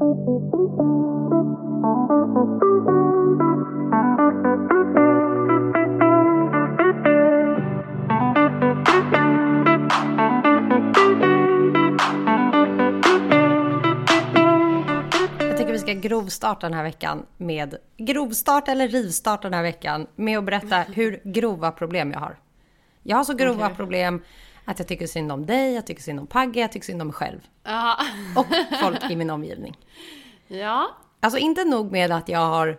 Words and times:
Grovstarta 0.00 0.16
den 16.66 16.74
här 16.74 16.82
veckan 16.82 17.26
med 17.36 17.74
grovstarta 17.96 18.72
eller 18.72 18.88
rivstarta 18.88 19.42
den 19.42 19.54
här 19.54 19.62
veckan 19.62 20.06
med 20.16 20.38
att 20.38 20.44
berätta 20.44 20.76
hur 20.76 21.20
grova 21.24 21.72
problem 21.72 22.12
jag 22.12 22.20
har. 22.20 22.36
Jag 23.02 23.16
har 23.16 23.24
så 23.24 23.34
grova 23.34 23.64
Okej. 23.64 23.76
problem 23.76 24.22
att 24.64 24.78
jag 24.78 24.88
tycker 24.88 25.06
synd 25.06 25.32
om 25.32 25.46
dig, 25.46 25.74
jag 25.74 25.86
tycker 25.86 26.02
synd 26.02 26.20
om 26.20 26.26
Pagge, 26.26 26.60
jag 26.60 26.72
tycker 26.72 26.86
synd 26.86 27.00
om 27.02 27.08
mig 27.08 27.14
själv 27.14 27.40
Ja. 27.64 27.96
och 28.36 28.46
folk 28.80 29.10
i 29.10 29.16
min 29.16 29.30
omgivning. 29.30 29.78
ja. 30.48 30.96
Alltså 31.20 31.38
inte 31.38 31.64
nog 31.64 31.92
med 31.92 32.12
att 32.12 32.28
jag 32.28 32.38
har 32.46 32.78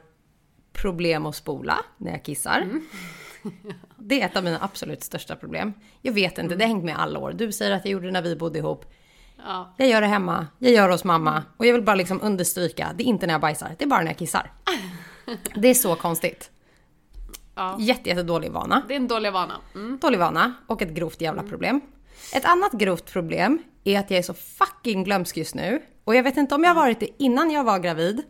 problem 0.74 1.26
att 1.26 1.36
spola 1.36 1.78
när 1.98 2.12
jag 2.12 2.24
kissar. 2.24 2.68
Det 3.98 4.22
är 4.22 4.26
ett 4.26 4.38
av 4.38 4.44
mina 4.44 4.58
absolut 4.62 5.04
största 5.04 5.36
problem. 5.36 5.74
Jag 6.02 6.14
vet 6.14 6.38
inte, 6.38 6.56
det 6.56 6.64
har 6.64 6.68
hängt 6.70 6.84
med 6.84 7.00
alla 7.00 7.20
år. 7.20 7.32
Du 7.34 7.52
säger 7.52 7.72
att 7.72 7.86
jag 7.86 7.92
gjorde 7.92 8.06
det 8.06 8.12
när 8.12 8.22
vi 8.22 8.36
bodde 8.36 8.60
ihop. 8.60 8.86
Ja. 9.46 9.74
Jag 9.78 9.88
gör 9.88 10.02
det 10.02 10.08
hemma, 10.08 10.48
jag 10.60 10.72
gör 10.72 10.88
det 10.88 10.94
hos 10.94 11.04
mamma. 11.04 11.44
Och 11.58 11.66
jag 11.66 11.74
vill 11.74 11.84
bara 11.84 11.96
liksom 11.96 12.22
understryka, 12.22 12.92
det 12.96 13.04
är 13.04 13.06
inte 13.06 13.28
när 13.28 13.34
jag 13.34 13.42
bajsar, 13.42 13.76
det 13.78 13.84
är 13.84 13.88
bara 13.88 14.00
när 14.00 14.08
jag 14.08 14.18
kissar. 14.18 14.52
Det 15.56 15.68
är 15.68 15.74
så 15.74 15.96
konstigt. 15.96 16.52
Ja. 17.56 17.78
Jätte, 17.80 18.10
jätte 18.10 18.24
dålig 18.24 18.52
vana. 18.52 18.82
Det 18.88 18.94
är 18.94 18.98
en 18.98 19.08
dålig 19.08 19.32
vana. 19.32 19.54
Mm. 19.76 19.98
Dålig 20.02 20.20
vana 20.20 20.54
och 20.68 20.82
ett 20.82 20.90
grovt 20.90 21.22
jävla 21.22 21.44
problem. 21.44 21.82
Ett 22.34 22.46
annat 22.46 22.72
grovt 22.72 23.12
problem 23.12 23.64
är 23.84 24.00
att 24.00 24.12
jag 24.12 24.18
är 24.18 24.24
så 24.24 24.34
fucking 24.34 25.04
glömsk 25.04 25.38
just 25.38 25.56
nu. 25.56 25.82
Och 26.04 26.16
jag 26.16 26.24
vet 26.24 26.38
inte 26.38 26.56
om 26.56 26.64
jag 26.64 26.70
har 26.70 26.82
varit 26.82 27.00
det 27.00 27.10
innan 27.24 27.52
jag 27.52 27.64
var 27.64 27.80
gravid. 27.80 28.24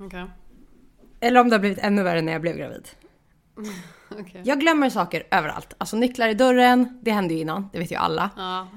Okej. 0.00 0.26
Eller 1.20 1.40
om 1.40 1.48
det 1.48 1.54
har 1.54 1.60
blivit 1.60 1.78
ännu 1.78 2.02
värre 2.02 2.22
när 2.22 2.32
jag 2.32 2.40
blev 2.40 2.56
gravid. 2.56 2.88
Okej. 4.10 4.42
Jag 4.44 4.60
glömmer 4.60 4.90
saker 4.90 5.22
överallt. 5.30 5.74
Alltså 5.78 5.96
nycklar 5.96 6.28
i 6.28 6.34
dörren, 6.34 6.98
det 7.02 7.10
hände 7.10 7.34
ju 7.34 7.40
innan, 7.40 7.68
det 7.72 7.78
vet 7.78 7.92
ju 7.92 7.96
alla. 7.96 8.30
Ja. 8.36 8.68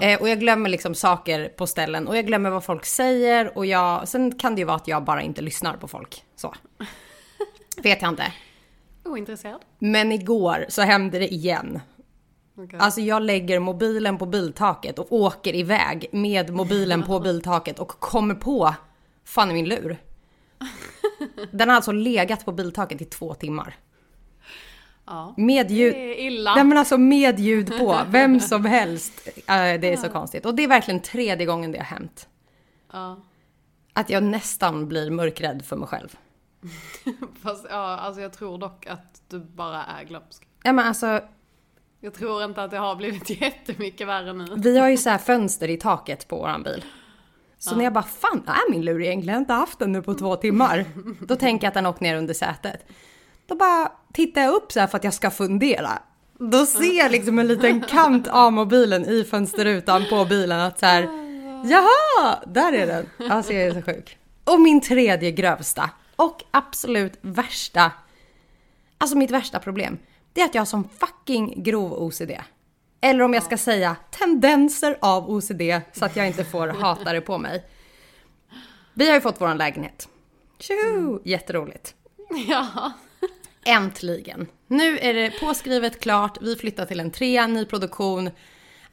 Eh, 0.00 0.20
och 0.20 0.28
jag 0.28 0.40
glömmer 0.40 0.70
liksom 0.70 0.94
saker 0.94 1.48
på 1.48 1.66
ställen 1.66 2.08
och 2.08 2.16
jag 2.16 2.26
glömmer 2.26 2.50
vad 2.50 2.64
folk 2.64 2.84
säger 2.84 3.58
och 3.58 3.66
jag... 3.66 4.08
Sen 4.08 4.38
kan 4.38 4.54
det 4.54 4.58
ju 4.58 4.64
vara 4.64 4.76
att 4.76 4.88
jag 4.88 5.04
bara 5.04 5.22
inte 5.22 5.42
lyssnar 5.42 5.76
på 5.76 5.88
folk. 5.88 6.24
Så. 6.36 6.54
Vet 7.82 8.02
jag 8.02 8.08
inte. 8.08 8.32
Ointresserad. 9.04 9.60
Men 9.78 10.12
igår 10.12 10.66
så 10.68 10.82
hände 10.82 11.18
det 11.18 11.34
igen. 11.34 11.80
Okej. 12.56 12.78
Alltså 12.78 13.00
jag 13.00 13.22
lägger 13.22 13.58
mobilen 13.58 14.18
på 14.18 14.26
biltaket 14.26 14.98
och 14.98 15.12
åker 15.12 15.54
iväg 15.54 16.06
med 16.12 16.52
mobilen 16.52 17.02
på 17.02 17.20
biltaket 17.20 17.78
och 17.78 17.88
kommer 17.88 18.34
på 18.34 18.74
fan 19.24 19.50
i 19.50 19.54
min 19.54 19.68
lur. 19.68 19.96
Den 21.52 21.68
har 21.68 21.76
alltså 21.76 21.92
legat 21.92 22.44
på 22.44 22.52
biltaket 22.52 23.00
i 23.00 23.04
två 23.04 23.34
timmar. 23.34 23.76
Ja. 25.06 25.34
Med 25.36 25.70
ljud... 25.70 25.94
Det 25.94 25.98
är 25.98 26.26
illa. 26.26 26.54
Nej 26.54 26.64
men 26.64 26.78
alltså 26.78 26.98
med 26.98 27.40
ljud 27.40 27.78
på, 27.78 28.00
vem 28.08 28.40
som 28.40 28.64
helst. 28.64 29.28
Det 29.46 29.92
är 29.92 29.96
så 29.96 30.08
konstigt. 30.08 30.46
Och 30.46 30.54
det 30.54 30.64
är 30.64 30.68
verkligen 30.68 31.00
tredje 31.00 31.46
gången 31.46 31.72
det 31.72 31.78
har 31.78 31.84
hänt. 31.84 32.28
Ja. 32.92 33.16
Att 33.92 34.10
jag 34.10 34.22
nästan 34.22 34.88
blir 34.88 35.10
mörkrädd 35.10 35.64
för 35.64 35.76
mig 35.76 35.88
själv. 35.88 36.16
Fast 37.42 37.66
ja, 37.70 37.76
alltså 37.76 38.20
jag 38.20 38.32
tror 38.32 38.58
dock 38.58 38.86
att 38.86 39.22
du 39.28 39.38
bara 39.38 39.84
är 39.84 40.04
glömsk. 40.04 40.48
Ja 40.62 40.72
men 40.72 40.86
alltså, 40.86 41.20
Jag 42.00 42.14
tror 42.14 42.44
inte 42.44 42.62
att 42.62 42.70
det 42.70 42.78
har 42.78 42.96
blivit 42.96 43.30
jättemycket 43.40 44.08
värre 44.08 44.32
nu. 44.32 44.44
vi 44.56 44.78
har 44.78 44.88
ju 44.88 44.96
så 44.96 45.10
här 45.10 45.18
fönster 45.18 45.68
i 45.70 45.76
taket 45.76 46.28
på 46.28 46.36
våran 46.36 46.62
bil. 46.62 46.84
Så 47.58 47.76
när 47.76 47.84
jag 47.84 47.92
bara, 47.92 48.04
fan 48.04 48.42
är 48.46 48.70
min 48.70 48.84
lur 48.84 49.02
egentligen? 49.02 49.28
Jag 49.28 49.34
har 49.34 49.40
inte 49.40 49.52
haft 49.52 49.78
den 49.78 49.92
nu 49.92 50.02
på 50.02 50.14
två 50.14 50.36
timmar. 50.36 50.84
Då 51.26 51.36
tänker 51.36 51.64
jag 51.66 51.68
att 51.68 51.74
den 51.74 51.86
åkt 51.86 52.00
ner 52.00 52.16
under 52.16 52.34
sätet. 52.34 52.86
Då 53.46 53.54
bara 53.54 53.92
tittar 54.12 54.42
jag 54.42 54.54
upp 54.54 54.72
så 54.72 54.86
för 54.86 54.96
att 54.98 55.04
jag 55.04 55.14
ska 55.14 55.30
fundera. 55.30 55.90
Då 56.38 56.66
ser 56.66 56.98
jag 56.98 57.12
liksom 57.12 57.38
en 57.38 57.46
liten 57.46 57.80
kant 57.80 58.28
av 58.28 58.52
mobilen 58.52 59.04
i 59.04 59.24
fönsterrutan 59.24 60.04
på 60.10 60.24
bilen 60.24 60.60
att 60.60 60.78
så 60.78 60.86
här, 60.86 61.02
jaha, 61.64 62.38
där 62.46 62.72
är 62.72 62.86
den. 62.86 63.30
Alltså 63.30 63.52
jag 63.52 63.62
är 63.62 63.74
så 63.74 63.82
sjuk. 63.82 64.18
Och 64.44 64.60
min 64.60 64.80
tredje 64.80 65.30
grövsta 65.30 65.90
och 66.16 66.42
absolut 66.50 67.18
värsta, 67.20 67.92
alltså 68.98 69.16
mitt 69.16 69.30
värsta 69.30 69.58
problem, 69.58 69.98
det 70.32 70.40
är 70.40 70.44
att 70.44 70.54
jag 70.54 70.60
har 70.60 70.66
som 70.66 70.88
fucking 70.88 71.62
grov 71.62 71.92
OCD. 71.92 72.30
Eller 73.00 73.24
om 73.24 73.34
jag 73.34 73.42
ska 73.42 73.58
säga 73.58 73.96
tendenser 74.10 74.98
av 75.00 75.30
OCD 75.30 75.62
så 75.92 76.04
att 76.04 76.16
jag 76.16 76.26
inte 76.26 76.44
får 76.44 76.68
hata 76.80 77.12
det 77.12 77.20
på 77.20 77.38
mig. 77.38 77.64
Vi 78.94 79.08
har 79.08 79.14
ju 79.14 79.20
fått 79.20 79.40
våran 79.40 79.58
lägenhet. 79.58 80.08
Tjoho! 80.58 81.20
Jätteroligt. 81.24 81.94
Ja. 82.48 82.92
Äntligen. 83.64 84.46
Nu 84.66 84.98
är 84.98 85.14
det 85.14 85.40
påskrivet 85.40 86.00
klart, 86.00 86.38
vi 86.42 86.56
flyttar 86.56 86.86
till 86.86 87.00
en 87.00 87.10
trea, 87.10 87.46
ny 87.46 87.64
produktion. 87.64 88.30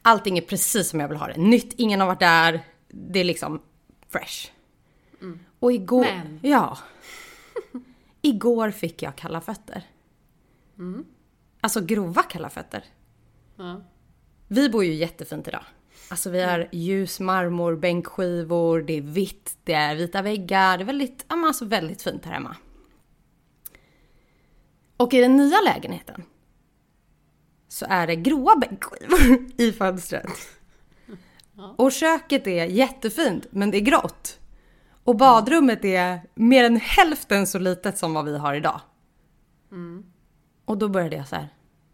Allting 0.02 0.38
är 0.38 0.42
precis 0.42 0.88
som 0.88 1.00
jag 1.00 1.08
vill 1.08 1.18
ha 1.18 1.26
det. 1.26 1.36
Nytt, 1.36 1.74
ingen 1.76 2.00
har 2.00 2.06
varit 2.06 2.20
där. 2.20 2.60
Det 2.88 3.20
är 3.20 3.24
liksom 3.24 3.62
fresh. 4.10 4.50
Och 5.58 5.72
igår... 5.72 6.04
Men. 6.04 6.40
Ja. 6.42 6.78
Igår 8.22 8.70
fick 8.70 9.02
jag 9.02 9.16
kalla 9.16 9.40
fötter. 9.40 9.84
Alltså 11.60 11.80
grova 11.80 12.22
kalla 12.22 12.50
fötter. 12.50 12.84
ja. 13.56 13.80
Vi 14.48 14.68
bor 14.68 14.84
ju 14.84 14.94
jättefint 14.94 15.48
idag. 15.48 15.64
Alltså 16.10 16.30
vi 16.30 16.42
har 16.42 16.68
ljus 16.72 17.20
marmor, 17.20 17.76
bänkskivor, 17.76 18.82
det 18.82 18.92
är 18.92 19.00
vitt, 19.00 19.56
det 19.64 19.72
är 19.72 19.94
vita 19.94 20.22
väggar. 20.22 20.78
Det 20.78 20.82
är 20.82 20.86
väldigt, 20.86 21.24
ja 21.28 21.46
alltså 21.46 21.64
väldigt 21.64 22.02
fint 22.02 22.24
här 22.24 22.32
hemma. 22.32 22.56
Och 24.96 25.14
i 25.14 25.20
den 25.20 25.36
nya 25.36 25.60
lägenheten 25.60 26.22
så 27.68 27.86
är 27.88 28.06
det 28.06 28.16
gråa 28.16 28.56
bänkskivor 28.56 29.46
i 29.60 29.72
fönstret. 29.72 30.30
Och 31.76 31.92
köket 31.92 32.46
är 32.46 32.64
jättefint, 32.64 33.46
men 33.50 33.70
det 33.70 33.76
är 33.78 33.80
grått. 33.80 34.40
Och 35.04 35.16
badrummet 35.16 35.84
är 35.84 36.20
mer 36.34 36.64
än 36.64 36.76
hälften 36.76 37.46
så 37.46 37.58
litet 37.58 37.98
som 37.98 38.14
vad 38.14 38.24
vi 38.24 38.38
har 38.38 38.54
idag. 38.54 38.80
Och 40.64 40.78
då 40.78 40.88
började 40.88 41.16
jag 41.16 41.28
så 41.28 41.36
här. 41.36 41.48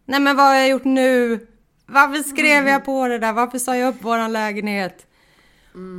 Nej 0.05 0.19
men 0.19 0.35
vad 0.35 0.45
har 0.45 0.55
jag 0.55 0.69
gjort 0.69 0.83
nu? 0.83 1.47
Varför 1.85 2.23
skrev 2.23 2.67
jag 2.67 2.85
på 2.85 3.07
det 3.07 3.19
där? 3.19 3.33
Varför 3.33 3.59
sa 3.59 3.75
jag 3.75 3.95
upp 3.95 4.03
våran 4.03 4.33
lägenhet? 4.33 5.05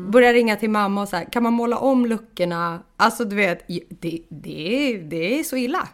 Började 0.08 0.34
ringa 0.38 0.56
till 0.56 0.70
mamma 0.70 1.02
och 1.02 1.08
så 1.08 1.16
här, 1.16 1.24
kan 1.24 1.42
man 1.42 1.52
måla 1.52 1.78
om 1.78 2.06
luckorna? 2.06 2.82
Alltså 2.96 3.24
du 3.24 3.36
vet, 3.36 3.68
det, 3.88 4.22
det, 4.28 4.98
det 5.10 5.38
är 5.40 5.44
så 5.44 5.56
illa. 5.56 5.88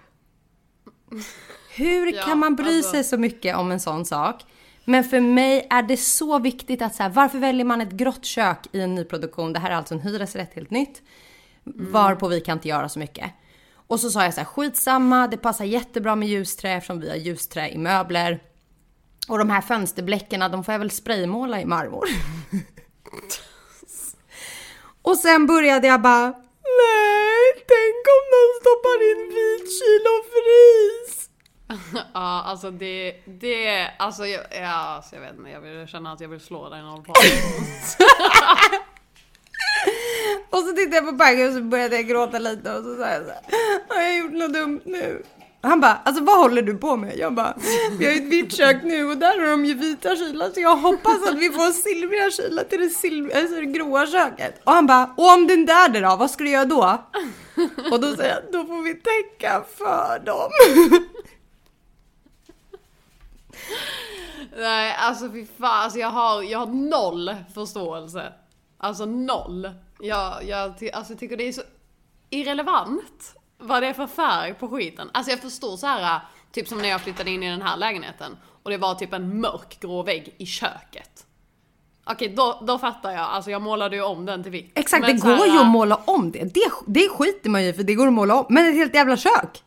Hur 1.76 2.12
Ja, 2.12 2.22
kan 2.22 2.38
man 2.38 2.56
bry 2.56 2.76
alltså- 2.76 2.90
sig 2.90 3.04
så 3.04 3.18
mycket 3.18 3.56
om 3.56 3.70
en 3.70 3.80
sån 3.80 4.04
sak? 4.04 4.44
Men 4.88 5.04
för 5.04 5.20
mig 5.20 5.66
är 5.70 5.82
det 5.82 5.96
så 5.96 6.38
viktigt 6.38 6.82
att 6.82 6.94
så 6.94 7.02
här, 7.02 7.10
varför 7.10 7.38
väljer 7.38 7.64
man 7.64 7.80
ett 7.80 7.92
grått 7.92 8.24
kök 8.24 8.58
i 8.72 8.80
en 8.80 8.94
nyproduktion? 8.94 9.52
Det 9.52 9.58
här 9.58 9.70
är 9.70 9.74
alltså 9.74 9.94
en 9.94 10.00
hyresrätt 10.00 10.54
helt 10.54 10.70
nytt. 10.70 11.02
Varpå 11.64 12.28
vi 12.28 12.40
kan 12.40 12.58
inte 12.58 12.68
göra 12.68 12.88
så 12.88 12.98
mycket. 12.98 13.30
Och 13.88 14.00
så 14.00 14.10
sa 14.10 14.24
jag 14.24 14.34
så 14.34 14.40
här, 14.40 14.44
skitsamma, 14.44 15.26
det 15.26 15.36
passar 15.36 15.64
jättebra 15.64 16.16
med 16.16 16.28
ljusträ 16.28 16.72
eftersom 16.72 17.00
vi 17.00 17.08
har 17.08 17.16
ljusträ 17.16 17.68
i 17.68 17.78
möbler. 17.78 18.42
Och 19.28 19.38
de 19.38 19.50
här 19.50 19.60
fönsterbläckerna, 19.60 20.48
de 20.48 20.64
får 20.64 20.74
jag 20.74 20.78
väl 20.78 20.90
spraymåla 20.90 21.60
i 21.60 21.64
marmor. 21.64 22.02
och 25.02 25.16
sen 25.16 25.46
började 25.46 25.86
jag 25.86 26.02
bara, 26.02 26.26
nej, 26.82 27.44
tänk 27.54 28.02
om 28.16 28.24
de 28.34 28.42
stoppar 28.60 28.98
in 29.10 29.22
vit 29.34 29.66
kyl 29.78 30.04
och 30.16 30.24
frys. 30.32 31.25
Ja, 32.14 32.42
alltså 32.46 32.70
det, 32.70 33.14
det, 33.24 33.88
alltså 33.98 34.26
jag, 34.26 34.42
ja, 34.50 34.74
alltså 34.74 35.14
jag 35.14 35.22
vet 35.22 35.38
inte, 35.38 35.50
jag 35.50 35.60
vill 35.60 35.86
känna 35.86 36.12
att 36.12 36.20
jag 36.20 36.28
vill 36.28 36.40
slå 36.40 36.68
dig 36.68 36.82
när 36.82 36.96
du 36.96 37.02
Och 40.50 40.58
så 40.58 40.72
tittade 40.76 40.96
jag 40.96 41.06
på 41.06 41.12
Bagge 41.12 41.48
och 41.48 41.54
så 41.54 41.60
började 41.60 41.96
jag 41.96 42.06
gråta 42.06 42.38
lite 42.38 42.72
och 42.74 42.84
så 42.84 42.96
sa 42.96 43.08
jag 43.08 43.22
så 43.24 43.30
här, 43.30 43.40
har 43.88 44.02
jag 44.02 44.18
gjort 44.18 44.32
något 44.32 44.52
dumt 44.52 44.80
nu? 44.84 45.22
Han 45.62 45.80
bara, 45.80 46.00
alltså 46.04 46.24
vad 46.24 46.38
håller 46.38 46.62
du 46.62 46.74
på 46.78 46.96
med? 46.96 47.16
Jag 47.18 47.34
bara, 47.34 47.56
vi 47.98 48.06
har 48.06 48.12
ju 48.12 48.18
ett 48.18 48.32
vitt 48.32 48.52
kök 48.56 48.76
nu 48.82 49.04
och 49.10 49.16
där 49.16 49.40
har 49.40 49.46
de 49.50 49.64
ju 49.64 49.74
vita 49.74 50.16
kylar 50.16 50.50
så 50.50 50.60
jag 50.60 50.76
hoppas 50.76 51.28
att 51.28 51.38
vi 51.38 51.50
får 51.50 51.72
silvriga 51.72 52.30
kylar 52.30 52.64
till 52.64 52.80
det, 52.80 52.86
silv- 52.86 53.38
alltså 53.38 53.54
det 53.54 53.66
gråa 53.66 54.06
köket. 54.06 54.60
Och 54.64 54.72
han 54.72 54.86
bara, 54.86 55.14
och 55.16 55.32
om 55.32 55.46
den 55.46 55.66
där 55.66 55.88
då, 55.88 56.16
vad 56.16 56.30
ska 56.30 56.44
du 56.44 56.50
göra 56.50 56.64
då? 56.64 57.02
Och 57.90 58.00
då 58.00 58.16
säger 58.16 58.34
jag, 58.34 58.52
då 58.52 58.66
får 58.66 58.82
vi 58.82 58.94
täcka 58.94 59.64
för 59.78 60.18
dem. 60.26 60.50
Nej, 64.56 64.96
alltså 64.98 65.30
fy 65.32 65.46
fan, 65.58 65.84
alltså 65.84 65.98
jag 65.98 66.10
har, 66.10 66.42
jag 66.42 66.58
har 66.58 66.66
noll 66.66 67.34
förståelse. 67.54 68.32
Alltså 68.78 69.06
noll. 69.06 69.70
Jag, 70.00 70.44
jag 70.44 70.74
alltså, 70.92 71.16
tycker 71.16 71.36
det 71.36 71.48
är 71.48 71.52
så 71.52 71.62
irrelevant 72.30 73.36
vad 73.58 73.82
det 73.82 73.88
är 73.88 73.92
för 73.92 74.06
färg 74.06 74.54
på 74.54 74.68
skiten. 74.68 75.10
Alltså 75.14 75.30
jag 75.30 75.40
förstår 75.40 75.76
så 75.76 75.86
här, 75.86 76.20
typ 76.52 76.68
som 76.68 76.78
när 76.78 76.88
jag 76.88 77.00
flyttade 77.00 77.30
in 77.30 77.42
i 77.42 77.50
den 77.50 77.62
här 77.62 77.76
lägenheten 77.76 78.36
och 78.62 78.70
det 78.70 78.78
var 78.78 78.94
typ 78.94 79.12
en 79.12 79.40
mörk 79.40 79.80
grå 79.80 80.02
vägg 80.02 80.34
i 80.38 80.46
köket. 80.46 81.26
Okej, 82.10 82.28
då, 82.28 82.62
då 82.66 82.78
fattar 82.78 83.12
jag. 83.12 83.20
Alltså 83.20 83.50
jag 83.50 83.62
målade 83.62 83.96
ju 83.96 84.02
om 84.02 84.26
den 84.26 84.42
till 84.42 84.52
vitt. 84.52 84.72
Exakt, 84.74 85.06
Men 85.06 85.16
det 85.16 85.26
här, 85.26 85.36
går 85.36 85.46
ju 85.46 85.58
att 85.58 85.66
måla 85.66 86.00
om 86.04 86.30
det. 86.32 86.44
det. 86.54 86.70
Det 86.86 87.08
skiter 87.08 87.50
man 87.50 87.64
ju 87.64 87.72
för 87.72 87.82
det 87.82 87.94
går 87.94 88.06
att 88.06 88.12
måla 88.12 88.34
om. 88.34 88.46
Men 88.48 88.68
ett 88.68 88.74
helt 88.74 88.94
jävla 88.94 89.16
kök! 89.16 89.62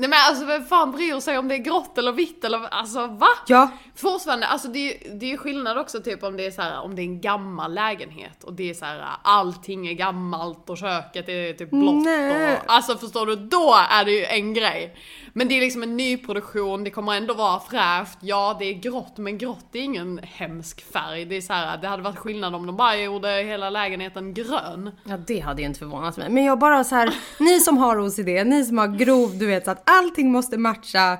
Nej 0.00 0.08
men 0.08 0.18
alltså 0.28 0.44
vem 0.44 0.64
fan 0.64 0.92
bryr 0.92 1.20
sig 1.20 1.38
om 1.38 1.48
det 1.48 1.54
är 1.54 1.58
grått 1.58 1.98
eller 1.98 2.12
vitt 2.12 2.44
eller 2.44 2.68
alltså 2.70 3.06
va? 3.06 3.26
Ja. 3.46 3.70
Fortfarande, 3.94 4.46
alltså 4.46 4.68
det 4.68 4.78
är, 4.78 5.14
det 5.14 5.26
är 5.26 5.30
ju 5.30 5.36
skillnad 5.36 5.78
också 5.78 6.00
typ 6.00 6.22
om 6.22 6.36
det 6.36 6.46
är 6.46 6.50
så 6.50 6.62
här, 6.62 6.80
om 6.80 6.96
det 6.96 7.02
är 7.02 7.04
en 7.04 7.20
gammal 7.20 7.74
lägenhet 7.74 8.44
och 8.44 8.52
det 8.52 8.70
är 8.70 8.74
så 8.74 8.84
här 8.84 9.04
allting 9.22 9.88
är 9.88 9.92
gammalt 9.92 10.70
och 10.70 10.78
köket 10.78 11.28
är 11.28 11.52
typ 11.52 11.70
blått 11.70 12.04
Nej. 12.04 12.52
och 12.52 12.58
alltså 12.66 12.98
förstår 12.98 13.26
du, 13.26 13.36
då 13.36 13.76
är 13.90 14.04
det 14.04 14.10
ju 14.10 14.24
en 14.24 14.54
grej. 14.54 14.96
Men 15.32 15.48
det 15.48 15.56
är 15.56 15.60
liksom 15.60 15.82
en 15.82 15.96
nyproduktion, 15.96 16.84
det 16.84 16.90
kommer 16.90 17.14
ändå 17.14 17.34
vara 17.34 17.60
fräscht, 17.60 18.18
ja 18.20 18.56
det 18.58 18.64
är 18.64 18.74
grått 18.74 19.16
men 19.16 19.38
grått 19.38 19.66
är 19.72 19.80
ingen 19.80 20.20
hemsk 20.22 20.92
färg. 20.92 21.24
Det 21.24 21.36
är 21.36 21.40
så 21.40 21.52
här, 21.52 21.78
det 21.78 21.88
hade 21.88 22.02
varit 22.02 22.18
skillnad 22.18 22.54
om 22.54 22.66
de 22.66 22.76
bara 22.76 22.96
gjorde 22.96 23.28
hela 23.28 23.70
lägenheten 23.70 24.34
grön. 24.34 24.90
Ja, 25.04 25.16
det 25.26 25.40
hade 25.40 25.62
ju 25.62 25.66
inte 25.66 25.78
förvånat 25.78 26.16
mig. 26.16 26.30
Men 26.30 26.44
jag 26.44 26.58
bara 26.58 26.84
så 26.84 26.94
här, 26.94 27.14
ni 27.38 27.60
som 27.60 27.78
har 27.78 28.06
OCD, 28.06 28.28
ni 28.46 28.64
som 28.64 28.78
har 28.78 28.88
grov, 28.88 29.38
du 29.38 29.46
vet 29.46 29.64
så 29.64 29.70
att 29.70 29.89
allting 29.90 30.32
måste 30.32 30.58
matcha. 30.58 31.18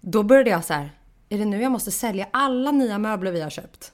Då 0.00 0.22
började 0.22 0.50
jag 0.50 0.64
så 0.64 0.74
här, 0.74 0.90
är 1.28 1.38
det 1.38 1.44
nu 1.44 1.62
jag 1.62 1.72
måste 1.72 1.90
sälja 1.90 2.26
alla 2.30 2.70
nya 2.70 2.98
möbler 2.98 3.32
vi 3.32 3.40
har 3.40 3.50
köpt? 3.50 3.92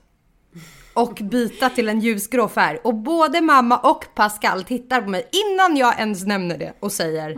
Och 0.94 1.14
byta 1.22 1.70
till 1.70 1.88
en 1.88 2.00
ljusgrå 2.00 2.48
färg. 2.48 2.78
Och 2.84 2.94
både 2.94 3.40
mamma 3.40 3.78
och 3.78 4.04
Pascal 4.14 4.64
tittar 4.64 5.00
på 5.02 5.10
mig 5.10 5.28
innan 5.32 5.76
jag 5.76 5.98
ens 5.98 6.26
nämner 6.26 6.58
det 6.58 6.72
och 6.80 6.92
säger 6.92 7.36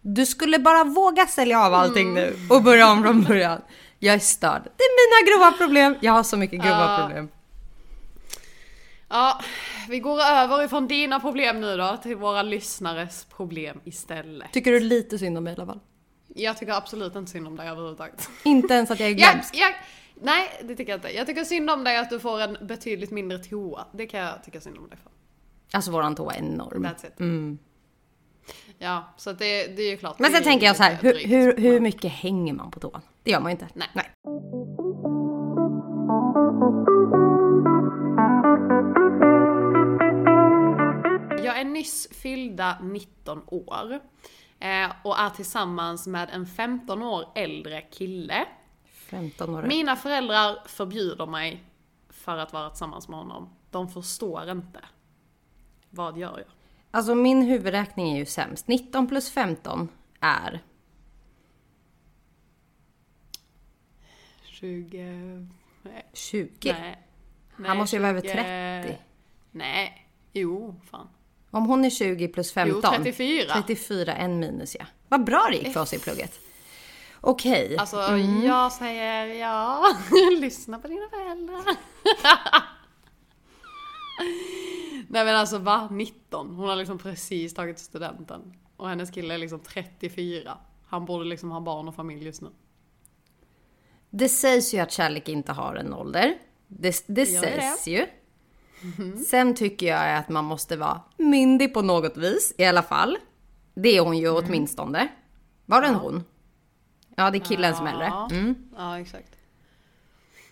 Du 0.00 0.26
skulle 0.26 0.58
bara 0.58 0.84
våga 0.84 1.26
sälja 1.26 1.60
av 1.66 1.74
allting 1.74 2.14
nu 2.14 2.36
och 2.50 2.62
börja 2.62 2.90
om 2.92 3.02
från 3.02 3.22
början. 3.22 3.60
Jag 3.98 4.14
är 4.14 4.18
störd. 4.18 4.62
Det 4.76 4.82
är 4.84 5.22
mina 5.26 5.30
grova 5.38 5.56
problem. 5.58 5.94
Jag 6.00 6.12
har 6.12 6.22
så 6.22 6.36
mycket 6.36 6.60
grova 6.62 6.80
Ja. 6.98 6.98
problem. 7.06 7.28
Ja, 9.08 9.40
vi 9.88 9.98
går 10.00 10.20
över 10.20 10.64
ifrån 10.64 10.86
dina 10.86 11.20
problem 11.20 11.60
nu 11.60 11.76
då 11.76 11.96
till 12.02 12.16
våra 12.16 12.42
lyssnares 12.42 13.24
problem 13.36 13.80
istället. 13.84 14.52
Tycker 14.52 14.72
du 14.72 14.80
lite 14.80 15.18
synd 15.18 15.38
om 15.38 15.44
mig 15.44 15.52
i 15.52 15.56
alla 15.56 15.66
fall? 15.66 15.80
Jag 16.38 16.56
tycker 16.56 16.72
absolut 16.72 17.16
inte 17.16 17.30
synd 17.30 17.46
om 17.46 17.56
dig 17.56 17.68
överhuvudtaget. 17.68 18.28
Inte 18.44 18.74
ens 18.74 18.90
att 18.90 19.00
jag 19.00 19.08
är 19.08 19.14
Jag, 19.18 19.32
glömsk? 19.32 19.56
jag, 19.56 19.74
nej, 20.22 20.48
det 20.62 20.76
tycker 20.76 20.92
jag 20.92 20.98
inte. 20.98 21.16
Jag 21.16 21.26
tycker 21.26 21.44
synd 21.44 21.70
om 21.70 21.84
dig 21.84 21.96
att 21.96 22.10
du 22.10 22.20
får 22.20 22.40
en 22.40 22.66
betydligt 22.66 23.10
mindre 23.10 23.38
toa. 23.38 23.86
Det 23.92 24.06
kan 24.06 24.20
jag 24.20 24.44
tycka 24.44 24.60
synd 24.60 24.78
om 24.78 24.88
dig 24.88 24.98
för. 25.02 25.12
Alltså 25.76 25.90
våran 25.90 26.14
toa 26.14 26.34
är 26.34 26.38
enorm. 26.38 26.86
That's 26.86 27.06
it. 27.06 27.20
Mm. 27.20 27.58
Ja, 28.78 29.14
så 29.16 29.32
det, 29.32 29.66
det 29.66 29.82
är 29.82 29.90
ju 29.90 29.96
klart. 29.96 30.18
Men 30.18 30.32
sen 30.32 30.42
tänker 30.42 30.66
jag 30.66 30.76
så 30.76 30.82
här, 30.82 30.94
hur, 30.94 31.12
drygt. 31.12 31.30
hur, 31.30 31.56
hur 31.56 31.80
mycket 31.80 32.12
hänger 32.12 32.52
man 32.52 32.70
på 32.70 32.80
toan? 32.80 33.00
Det 33.22 33.30
gör 33.30 33.40
man 33.40 33.50
ju 33.50 33.52
inte. 33.52 33.68
Nej. 33.74 34.10
Jag 41.44 41.60
är 41.60 41.64
nyss 41.64 42.08
fyllda 42.10 42.78
19 42.82 43.42
år 43.46 44.00
eh, 44.60 44.92
och 45.04 45.18
är 45.18 45.30
tillsammans 45.30 46.06
med 46.06 46.30
en 46.32 46.46
15 46.46 47.02
år 47.02 47.24
äldre 47.34 47.80
kille. 47.80 48.46
15 48.84 49.54
år. 49.54 49.62
Mina 49.62 49.96
föräldrar 49.96 50.68
förbjuder 50.68 51.26
mig 51.26 51.62
för 52.08 52.36
att 52.36 52.52
vara 52.52 52.70
tillsammans 52.70 53.08
med 53.08 53.18
honom. 53.18 53.54
De 53.70 53.88
förstår 53.88 54.50
inte. 54.50 54.80
Vad 55.90 56.18
gör 56.18 56.38
jag? 56.38 56.48
Alltså 56.90 57.14
min 57.14 57.42
huvudräkning 57.42 58.12
är 58.12 58.18
ju 58.18 58.26
sämst. 58.26 58.68
19 58.68 59.06
plus 59.06 59.30
15 59.30 59.88
är... 60.20 60.62
20... 64.42 65.48
Nej. 65.82 66.06
20. 66.12 66.72
Nej. 66.72 66.98
Han 67.66 67.76
måste 67.76 67.96
ju 67.96 68.02
vara 68.02 68.10
över 68.10 68.20
20 68.20 68.28
30. 68.28 69.02
Nej. 69.50 70.08
Jo, 70.32 70.80
fan. 70.90 71.08
Om 71.56 71.66
hon 71.66 71.84
är 71.84 71.90
20 71.90 72.28
plus 72.28 72.52
15. 72.52 72.80
Jo, 72.84 72.90
34. 72.96 73.52
34, 73.54 74.14
en 74.16 74.38
minus 74.38 74.76
ja. 74.80 74.86
Vad 75.08 75.24
bra 75.24 75.48
det 75.50 75.56
gick 75.56 75.72
för 75.72 75.80
oss 75.80 75.92
i 75.92 75.98
plugget. 75.98 76.40
Okej. 77.20 77.76
Alltså, 77.78 78.00
Mm. 78.00 78.42
jag 78.44 78.72
säger 78.72 79.26
ja. 79.26 79.86
Lyssna 80.40 80.78
på 80.78 80.88
dina 80.88 81.08
föräldrar. 81.10 81.62
Nej 85.08 85.24
men 85.24 85.36
alltså 85.36 85.58
va? 85.58 85.88
19? 85.90 86.54
Hon 86.54 86.68
har 86.68 86.76
liksom 86.76 86.98
precis 86.98 87.54
tagit 87.54 87.78
studenten. 87.78 88.52
Och 88.76 88.88
hennes 88.88 89.10
kille 89.10 89.34
är 89.34 89.38
liksom 89.38 89.60
34. 89.60 90.58
Han 90.88 91.04
borde 91.04 91.24
liksom 91.24 91.50
ha 91.50 91.60
barn 91.60 91.88
och 91.88 91.94
familj 91.94 92.24
just 92.24 92.42
nu. 92.42 92.48
Det 94.10 94.28
sägs 94.28 94.74
ju 94.74 94.78
att 94.78 94.92
kärlek 94.92 95.28
inte 95.28 95.52
har 95.52 95.74
en 95.74 95.94
ålder. 95.94 96.38
Det, 96.68 97.04
det 97.06 97.26
sägs 97.26 97.84
det? 97.84 97.90
ju. 97.90 98.06
Sen 99.28 99.54
tycker 99.54 99.86
jag 99.86 100.16
att 100.16 100.28
man 100.28 100.44
måste 100.44 100.76
vara 100.76 101.00
myndig 101.16 101.74
på 101.74 101.82
något 101.82 102.16
vis 102.16 102.54
i 102.58 102.64
alla 102.64 102.82
fall. 102.82 103.18
Det 103.74 103.96
är 103.96 104.00
hon 104.00 104.18
ju 104.18 104.30
åtminstone. 104.30 105.08
Var 105.66 105.80
det 105.80 105.86
en 105.86 105.94
hon? 105.94 106.24
Ja, 107.16 107.30
det 107.30 107.38
är 107.38 107.44
killen 107.44 107.74
som 107.74 107.86
är 107.86 107.92
äldre. 107.92 108.06
Ja. 108.06 108.28
Mm. 108.30 108.54
Ja, 108.76 108.98
exakt. 109.00 109.32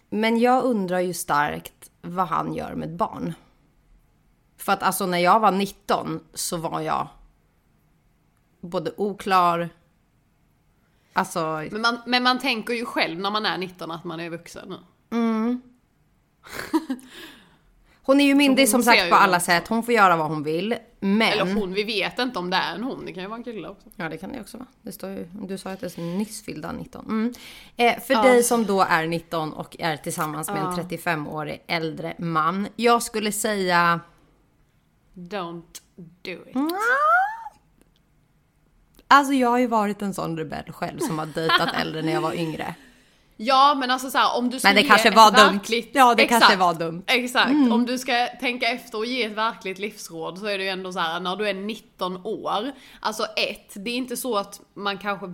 Men 0.09 0.39
jag 0.39 0.65
undrar 0.65 1.01
ju 1.01 1.15
starkt 1.15 1.91
vad 2.03 2.27
han 2.27 2.55
gör 2.55 2.75
med 2.75 2.97
barn. 2.97 3.35
För 4.57 4.73
att 4.73 4.83
alltså 4.83 5.07
när 5.07 5.19
jag 5.19 5.41
var 5.41 5.51
19 5.51 6.21
så 6.35 6.57
var 6.57 6.81
jag 6.81 7.09
både 8.61 8.95
oklar, 8.97 9.69
alltså 11.13 11.69
Men 11.71 11.81
man, 11.81 11.99
men 12.07 12.23
man 12.23 12.39
tänker 12.39 12.75
ju 12.75 12.85
själv 12.85 13.21
när 13.21 13.31
man 13.31 13.47
är 13.47 13.59
19 13.59 13.91
att 13.91 14.05
man 14.05 14.21
är 14.21 14.31
vuxen 14.31 14.69
nu. 14.69 15.61
hon 18.07 18.21
är 18.21 18.25
ju 18.25 18.35
myndig 18.35 18.63
hon 18.63 18.71
som 18.71 18.83
sagt 18.83 19.11
på 19.11 19.17
alla 19.17 19.41
sätt. 19.41 19.69
Hon 19.69 19.83
får 19.83 19.95
göra 19.95 20.17
vad 20.17 20.29
hon 20.29 20.43
vill. 20.43 20.77
Men... 21.01 21.23
Eller 21.23 21.55
hon, 21.55 21.73
vi 21.73 21.85
vet 21.85 22.19
inte 22.19 22.39
om 22.39 22.51
det 22.51 22.57
är 22.57 22.75
en 22.75 22.83
hon. 22.85 23.07
Det 23.07 23.13
kan 23.13 23.23
ju 23.23 23.29
vara 23.29 23.39
en 23.39 23.45
kille 23.45 23.69
också. 23.69 23.89
Ja, 23.97 24.09
det 24.09 24.17
kan 24.17 24.33
det 24.33 24.41
också 24.41 24.59
vara. 24.59 24.69
Det 24.83 24.93
står 24.93 25.11
ju, 25.11 25.29
du 25.33 25.59
sa 25.59 25.71
att 25.71 25.81
det 25.81 25.99
är 25.99 26.01
nyss 26.01 26.45
fyllda 26.45 26.73
19. 26.73 27.05
Mm. 27.07 27.35
Eh, 27.77 28.01
för 28.01 28.15
Ja. 28.15 28.23
dig 28.23 28.43
som 28.43 28.67
då 28.67 28.83
är 28.83 29.07
19 29.07 29.53
och 29.53 29.77
är 29.79 29.97
tillsammans 29.97 30.51
med 30.51 30.63
en 30.63 30.73
35-årig 30.73 31.63
äldre 31.67 32.15
man. 32.19 32.69
Jag 32.77 33.03
skulle 33.03 33.33
säga... 33.33 34.01
Don't 35.15 35.81
do 35.97 36.31
it. 36.49 36.55
Mm. 36.55 36.71
Alltså 39.09 39.33
jag 39.33 39.49
har 39.49 39.59
ju 39.59 39.67
varit 39.67 40.03
en 40.03 40.15
sån 40.15 40.39
rebell 40.39 40.73
själv 40.73 40.99
som 40.99 41.19
har 41.19 41.27
dejtat 41.27 41.69
äldre 41.81 42.03
när 42.03 42.13
jag 42.13 42.21
var 42.21 42.35
yngre. 42.35 42.75
Ja 43.37 43.75
men 43.75 43.91
alltså 43.91 44.11
så 44.11 44.19
här, 44.19 44.37
om 44.39 44.51
du 44.51 44.59
ska 44.59 44.69
Men 44.69 44.75
det 44.75 44.83
ge 44.83 44.89
kanske 44.89 45.11
var 45.11 45.31
dumt. 45.31 45.53
verkligt... 45.53 45.91
Ja, 45.93 46.15
det 46.15 46.23
Exakt. 46.23 46.41
kanske 46.41 46.59
var 46.59 46.75
dumt. 46.75 47.03
Mm. 47.07 47.25
Exakt. 47.25 47.51
Om 47.51 47.87
du 47.87 47.99
ska 47.99 48.27
tänka 48.41 48.67
efter 48.67 48.99
och 48.99 49.07
ge 49.07 49.23
ett 49.25 49.33
verkligt 49.33 49.79
livsråd 49.79 50.39
så 50.39 50.47
är 50.47 50.59
det 50.59 50.65
ju 50.65 50.71
ändå 50.71 50.93
så 50.93 50.99
här 50.99 51.21
när 51.21 51.37
du 51.37 51.49
är 51.49 51.55
19 51.55 52.21
år. 52.27 52.73
Alltså 53.01 53.25
ett, 53.25 53.73
det 53.75 53.91
är 53.91 53.95
inte 53.97 54.17
så 54.17 54.37
att 54.37 54.61
man 54.75 54.99
kanske... 54.99 55.33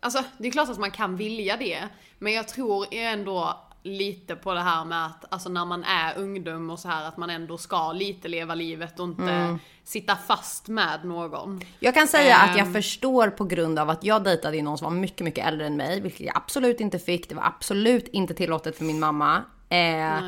Alltså 0.00 0.24
det 0.38 0.48
är 0.48 0.52
klart 0.52 0.68
att 0.68 0.78
man 0.78 0.90
kan 0.90 1.16
vilja 1.16 1.56
det. 1.56 1.78
Men 2.18 2.32
jag 2.32 2.48
tror 2.48 2.86
ändå 2.90 3.60
lite 3.86 4.36
på 4.36 4.54
det 4.54 4.60
här 4.60 4.84
med 4.84 5.06
att 5.06 5.24
alltså 5.32 5.48
när 5.48 5.64
man 5.64 5.84
är 5.84 6.18
ungdom 6.18 6.70
och 6.70 6.78
så 6.78 6.88
här 6.88 7.08
att 7.08 7.16
man 7.16 7.30
ändå 7.30 7.58
ska 7.58 7.92
lite 7.92 8.28
leva 8.28 8.54
livet 8.54 9.00
och 9.00 9.04
inte 9.08 9.22
Mm. 9.22 9.58
sitta 9.84 10.16
fast 10.16 10.68
med 10.68 11.04
någon. 11.04 11.60
Jag 11.80 11.94
kan 11.94 12.08
säga 12.08 12.36
att 12.36 12.56
jag 12.56 12.66
Ehm. 12.66 12.72
förstår 12.72 13.28
på 13.30 13.44
grund 13.44 13.78
av 13.78 13.90
att 13.90 14.04
jag 14.04 14.24
dejtade 14.24 14.62
någon 14.62 14.78
som 14.78 14.84
var 14.84 15.00
mycket, 15.00 15.20
mycket 15.24 15.46
äldre 15.46 15.66
än 15.66 15.76
mig, 15.76 16.00
vilket 16.00 16.20
jag 16.26 16.36
absolut 16.36 16.80
inte 16.80 16.98
fick. 16.98 17.28
Det 17.28 17.34
var 17.34 17.44
absolut 17.44 18.08
inte 18.08 18.34
tillåtet 18.34 18.76
för 18.78 18.84
min 18.84 19.00
mamma. 19.00 19.42
Eh, 19.68 20.18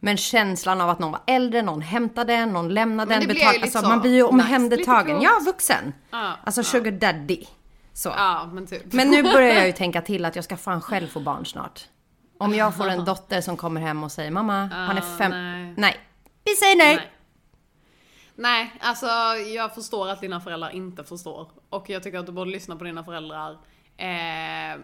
men 0.00 0.16
känslan 0.16 0.80
av 0.80 0.90
att 0.90 0.98
någon 0.98 1.12
var 1.12 1.20
äldre, 1.26 1.62
någon 1.62 1.80
hämtade 1.80 2.34
en, 2.34 2.52
någon 2.52 2.68
lämnade 2.74 3.14
en. 3.14 3.30
alltså, 3.62 3.78
så 3.80 3.88
man 3.88 4.00
blir 4.00 4.14
ju 4.14 4.22
omhändertagen. 4.22 5.22
ja, 5.22 5.30
vuxen. 5.44 5.92
Ja, 6.10 6.32
alltså 6.44 6.62
sugar 6.62 6.92
daddy. 6.92 7.44
Så. 7.92 8.08
Ja 8.08 8.50
men 8.52 8.66
typ. 8.66 8.92
Men 8.92 9.10
nu 9.10 9.22
börjar 9.22 9.54
jag 9.54 9.66
ju 9.66 9.72
tänka 9.82 10.02
till 10.02 10.24
att 10.24 10.36
jag 10.36 10.44
ska 10.44 10.56
fan 10.56 10.80
själv 10.80 11.06
få 11.08 11.20
barn 11.20 11.46
snart. 11.46 11.80
Om 12.38 12.54
jag 12.54 12.76
får 12.76 12.88
en 12.88 13.04
dotter 13.04 13.40
som 13.40 13.56
kommer 13.56 13.80
hem 13.80 14.04
och 14.04 14.12
säger 14.12 14.30
mamma, 14.30 14.66
han 14.72 14.96
är 14.96 15.02
Ah, 15.14 15.18
fem... 15.18 15.30
nej. 15.30 15.74
Nej. 15.76 16.00
Vi 16.44 16.54
säger 16.56 16.76
nej. 16.76 16.96
Nej. 16.96 17.10
Nej, 18.38 18.72
alltså 18.80 19.06
jag 19.54 19.74
förstår 19.74 20.08
att 20.08 20.20
dina 20.20 20.40
föräldrar 20.40 20.70
inte 20.70 21.04
förstår. 21.04 21.50
Och 21.70 21.90
jag 21.90 22.02
tycker 22.02 22.18
att 22.18 22.26
du 22.26 22.32
borde 22.32 22.50
lyssna 22.50 22.76
på 22.76 22.84
dina 22.84 23.04
föräldrar. 23.04 23.50
Eh, 23.96 24.78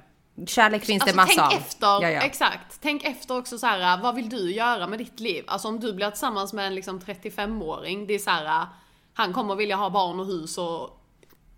Kärlek 0.47 0.85
finns 0.85 1.04
det 1.04 1.11
alltså, 1.11 1.16
massa 1.16 1.49
tänk 1.50 1.52
av. 1.52 1.59
efter, 1.59 1.87
Ja, 1.87 2.11
ja. 2.11 2.21
exakt. 2.21 2.78
Tänk 2.82 3.04
efter 3.04 3.38
också 3.38 3.59
så 3.59 3.66
här, 3.66 3.99
vad 4.02 4.14
vill 4.14 4.28
du 4.28 4.52
göra 4.52 4.87
med 4.87 4.99
ditt 4.99 5.21
liv? 5.21 5.44
Alltså 5.47 5.68
om 5.68 5.80
du 5.80 5.92
blir 5.92 6.11
tillsammans 6.11 6.52
med 6.52 6.66
en 6.66 6.75
liksom 6.75 7.00
35-åring, 7.00 8.06
det 8.06 8.14
är 8.14 8.18
så 8.18 8.30
här, 8.30 8.66
han 9.14 9.32
kommer 9.32 9.54
vilja 9.54 9.76
ha 9.76 9.90
barn 9.90 10.21
och 10.21 10.26
hus 10.26 10.59
och 10.59 11.00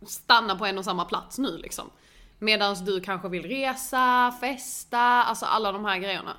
stanna 0.06 0.56
på 0.56 0.66
en 0.66 0.78
och 0.78 0.84
samma 0.84 1.04
plats 1.04 1.38
nu 1.38 1.58
liksom. 1.58 1.90
Medan 2.44 2.84
du 2.84 3.00
kanske 3.00 3.28
vill 3.28 3.42
resa, 3.42 4.34
festa, 4.40 4.98
alltså 4.98 5.46
alla 5.46 5.72
de 5.72 5.84
här 5.84 5.98
grejerna. 5.98 6.36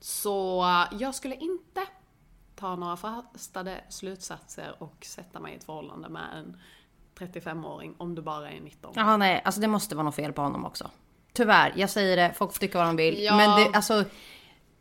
Så 0.00 0.62
eh, 0.62 0.98
jag 0.98 1.14
skulle 1.14 1.34
inte 1.34 1.80
ta 2.56 2.76
några 2.76 2.96
förhastade 2.96 3.84
slutsatser 3.88 4.74
och 4.78 5.04
sätta 5.04 5.40
mig 5.40 5.52
i 5.52 5.56
ett 5.56 5.64
förhållande 5.64 6.08
med 6.08 6.28
en 6.34 6.56
35-åring 7.18 7.94
om 7.98 8.14
du 8.14 8.22
bara 8.22 8.50
är 8.50 8.60
19. 8.60 8.92
Jaha 8.96 9.16
nej, 9.16 9.42
alltså 9.44 9.60
det 9.60 9.68
måste 9.68 9.94
vara 9.94 10.04
något 10.04 10.14
fel 10.14 10.32
på 10.32 10.42
honom 10.42 10.64
också. 10.64 10.90
Tyvärr, 11.32 11.72
jag 11.76 11.90
säger 11.90 12.16
det, 12.16 12.34
folk 12.36 12.52
får 12.52 12.58
tycka 12.58 12.78
vad 12.78 12.86
de 12.86 12.96
vill. 12.96 13.22
Ja. 13.22 13.36
Men 13.36 13.60
det, 13.60 13.76
alltså, 13.76 14.04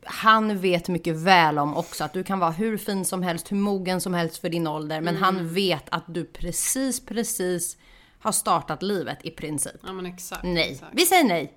han 0.05 0.59
vet 0.59 0.87
mycket 0.87 1.15
väl 1.15 1.59
om 1.59 1.77
också 1.77 2.03
att 2.03 2.13
du 2.13 2.23
kan 2.23 2.39
vara 2.39 2.51
hur 2.51 2.77
fin 2.77 3.05
som 3.05 3.23
helst, 3.23 3.51
hur 3.51 3.57
mogen 3.57 4.01
som 4.01 4.13
helst 4.13 4.37
för 4.37 4.49
din 4.49 4.67
ålder. 4.67 5.01
Men 5.01 5.17
han 5.17 5.53
vet 5.53 5.85
att 5.89 6.03
du 6.07 6.25
precis, 6.25 7.05
precis 7.05 7.77
har 8.21 8.31
startat 8.31 8.81
livet 8.83 9.17
i 9.23 9.31
princip. 9.31 9.75
Ja 9.83 9.93
men 9.93 10.05
exakt. 10.05 10.43
Nej, 10.43 10.71
Exakt. 10.71 10.91
vi 10.95 11.05
säger 11.05 11.23
nej. 11.23 11.53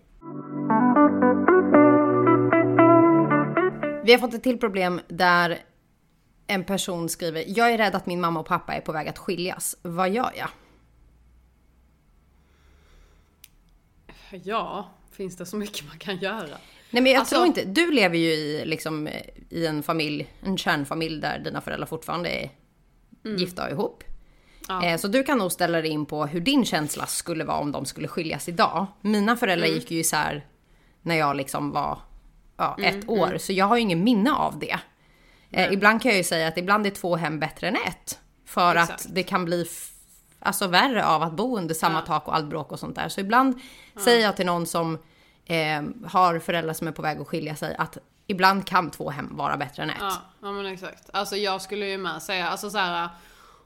Vi 4.05 4.13
har 4.13 4.19
fått 4.19 4.35
ett 4.35 4.43
till 4.43 4.59
problem 4.59 5.01
där 5.09 5.59
en 6.47 6.65
person 6.65 7.09
skriver 7.09 7.45
Jag 7.47 7.71
är 7.73 7.79
rädd 7.79 7.95
att 7.95 8.07
min 8.07 8.21
mamma 8.21 8.41
och 8.41 8.47
pappa 8.47 8.75
är 8.75 8.81
på 8.81 8.93
väg 8.93 9.09
att 9.09 9.19
skiljas. 9.19 9.77
Vad 9.83 10.11
gör 10.11 10.33
jag? 10.37 10.49
Ja, 14.43 14.91
finns 15.13 15.37
det 15.37 15.47
så 15.47 15.57
mycket 15.57 15.87
man 15.89 15.99
kan 15.99 16.17
göra? 16.17 16.57
Nej 16.91 17.03
men 17.03 17.07
jag 17.13 17.19
Alltså- 17.21 17.35
tror 17.35 17.47
inte, 17.47 17.65
du 17.65 17.91
lever 17.91 18.19
ju 18.19 18.31
i, 18.33 18.65
liksom, 18.65 19.09
i 19.51 19.67
en 19.67 19.83
familj, 19.83 20.33
en 20.41 20.59
kärnfamilj 20.59 21.21
där 21.21 21.39
dina 21.39 21.61
föräldrar 21.61 21.87
fortfarande 21.87 22.29
är 22.31 22.51
gifta 23.39 23.65
och 23.65 23.71
ihop. 23.71 24.05
Ja. 24.69 24.85
Eh, 24.85 24.99
Så 24.99 25.09
du 25.09 25.23
kan 25.23 25.39
nog 25.39 25.53
ställa 25.53 25.81
dig 25.83 25.91
in 25.91 26.07
på 26.07 26.27
hur 26.27 26.41
din 26.41 26.65
känsla 26.65 27.07
skulle 27.07 27.45
vara 27.45 27.59
om 27.59 27.73
de 27.73 27.85
skulle 27.87 28.09
skiljas 28.09 28.49
idag. 28.49 28.87
Mina 29.01 29.37
föräldrar 29.37 29.67
gick 29.67 29.91
ju 29.91 29.99
isär 29.99 30.47
när 31.03 31.15
jag 31.15 31.37
liksom 31.37 31.71
var 31.73 31.99
ja, 32.57 32.77
ett 32.81 33.09
år, 33.09 33.37
så 33.39 33.53
jag 33.53 33.67
har 33.67 33.77
ju 33.77 33.83
ingen 33.83 34.05
minne 34.05 34.33
av 34.33 34.59
det. 34.59 34.79
Eh, 35.51 35.73
ibland 35.73 36.03
kan 36.03 36.11
jag 36.11 36.19
ju 36.19 36.25
säga 36.25 36.49
att 36.49 36.59
ibland 36.59 36.87
är 36.87 36.91
två 36.91 37.17
hem 37.17 37.41
bättre 37.41 37.69
än 37.69 37.77
ett. 37.87 38.19
För 38.47 38.77
Exakt. 38.77 38.91
att 39.07 39.15
det 39.15 39.23
kan 39.23 39.45
bli 39.45 39.67
alltså, 40.41 40.67
värre 40.67 41.05
av 41.07 41.23
att 41.23 41.33
bo 41.33 41.59
under 41.59 41.75
samma 41.75 41.99
Ja. 41.99 42.07
tak 42.07 42.29
och 42.29 42.35
allt 42.37 42.47
bråk 42.47 42.73
och 42.73 42.79
sånt 42.79 42.97
där. 42.97 43.09
Så 43.09 43.21
ibland 43.21 43.61
säger 44.05 44.23
jag 44.23 44.37
till 44.37 44.47
någon 44.47 44.67
som 44.67 44.99
eh, 45.47 45.83
har 46.07 46.39
föräldrar 46.39 46.73
som 46.75 46.89
är 46.89 46.93
på 46.93 47.03
väg 47.03 47.21
att 47.21 47.29
skilja 47.29 47.57
sig 47.57 47.77
att 47.79 47.99
ibland 48.27 48.67
kan 48.67 48.91
två 48.91 49.11
hem 49.11 49.37
vara 49.37 49.57
bättre 49.57 49.83
än 49.83 49.91
ett. 49.91 49.97
Ja, 50.01 50.17
ja 50.43 50.53
men 50.53 50.67
exakt. 50.67 51.11
Alltså 51.13 51.37
jag 51.37 51.63
skulle 51.63 51.87
ju 51.87 51.99
med 51.99 52.23
säga, 52.23 52.49
alltså 52.49 52.71
så 52.71 52.79
här, 52.79 53.09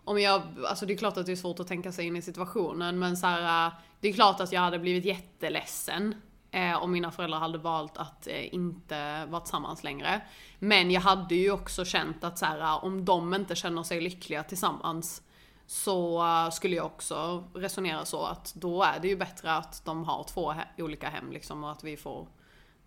om 0.08 0.20
jag, 0.20 0.42
alltså 0.68 0.86
det 0.86 0.92
är 0.92 0.96
klart 0.98 1.16
att 1.16 1.26
det 1.26 1.32
är 1.32 1.36
svårt 1.36 1.60
att 1.60 1.66
tänka 1.66 1.92
sig 1.92 2.06
in 2.06 2.16
i 2.16 2.22
situationen 2.22 2.98
men 2.98 3.16
så 3.16 3.26
här, 3.26 3.66
eh, 3.66 3.72
det 4.00 4.08
är 4.08 4.12
klart 4.12 4.40
att 4.40 4.52
jag 4.52 4.60
hade 4.60 4.78
blivit 4.78 5.04
jätteledsen 5.04 6.14
eh, 6.50 6.82
om 6.82 6.92
mina 6.92 7.10
föräldrar 7.10 7.38
hade 7.38 7.58
valt 7.58 7.96
att 7.96 8.26
eh, 8.26 8.54
inte 8.54 9.26
vara 9.26 9.40
tillsammans 9.40 9.84
längre. 9.84 10.20
Men 10.58 10.90
jag 10.90 11.00
hade 11.00 11.34
ju 11.34 11.50
också 11.50 11.84
känt 11.84 12.24
att 12.24 12.38
så 12.38 12.46
här, 12.46 12.60
eh, 12.60 12.84
om 12.84 13.04
de 13.04 13.34
inte 13.34 13.54
känner 13.54 13.82
sig 13.82 14.00
lyckliga 14.00 14.42
tillsammans 14.42 15.22
så 15.66 16.26
eh, 16.26 16.50
skulle 16.50 16.76
jag 16.76 16.86
också 16.86 17.44
resonera 17.54 18.04
så 18.04 18.24
att 18.24 18.54
då 18.54 18.82
är 18.82 19.00
det 19.00 19.08
ju 19.08 19.16
bättre 19.16 19.54
att 19.54 19.84
de 19.84 20.04
har 20.04 20.24
två 20.24 20.52
he- 20.52 20.82
olika 20.82 21.08
hem 21.08 21.32
liksom 21.32 21.64
och 21.64 21.70
att 21.72 21.84
vi 21.84 21.96
får 21.96 22.28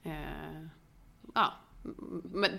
eh, 0.04 0.62
ja, 1.36 1.54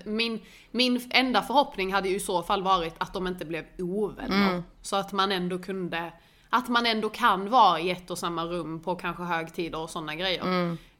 min, 0.05 0.41
min 0.71 1.00
enda 1.11 1.43
förhoppning 1.43 1.93
hade 1.93 2.09
ju 2.09 2.17
i 2.17 2.21
så 2.21 2.43
fall 2.43 2.62
varit 2.62 2.95
att 2.99 3.12
de 3.12 3.26
inte 3.26 3.45
blev 3.45 3.64
ovänner. 3.79 4.62
Så 4.83 4.97
att 4.97 5.12
man 5.12 5.33
ändå 5.33 5.59
kunde, 5.59 6.12
att 6.50 6.69
man 6.69 6.87
ändå 6.87 7.09
kan 7.09 7.50
vara 7.50 7.81
i 7.81 7.91
ett 7.91 8.11
och 8.11 8.19
samma 8.19 8.45
rum 8.45 8.81
på 8.83 8.97
kanske 8.97 9.23
högtider 9.23 9.79
och 9.79 9.91
sådana 9.91 10.14
grejer. 10.14 10.43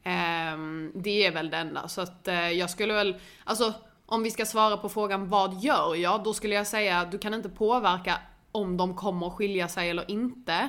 Ehm, 0.03 0.93
det 0.95 1.27
är 1.27 1.33
väl 1.33 1.51
det 1.51 1.57
enda. 1.57 1.89
Så 1.89 2.01
att 2.01 2.29
eh, 2.29 2.51
jag 2.51 2.71
skulle 2.71 2.95
väl, 2.95 3.17
alltså 3.45 3.73
om 4.07 4.23
vi 4.23 4.31
ska 4.31 4.47
svara 4.47 4.77
på 4.77 4.89
frågan 4.89 5.29
vad 5.29 5.61
gör 5.61 5.95
jag? 5.95 6.25
Då 6.25 6.35
skulle 6.35 6.55
jag 6.55 6.67
säga 6.67 7.05
du 7.05 7.19
kan 7.19 7.35
inte 7.35 7.49
påverka 7.49 8.19
om 8.53 8.77
de 8.77 8.97
kommer 8.97 9.27
att 9.27 9.33
skilja 9.33 9.69
sig 9.69 9.91
eller 9.91 10.11
inte. 10.11 10.69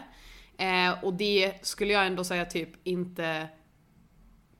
Eh, 0.57 1.03
och 1.03 1.13
det 1.13 1.65
skulle 1.65 1.93
jag 1.93 2.07
ändå 2.07 2.23
säga 2.23 2.45
typ 2.45 2.69
inte 2.83 3.47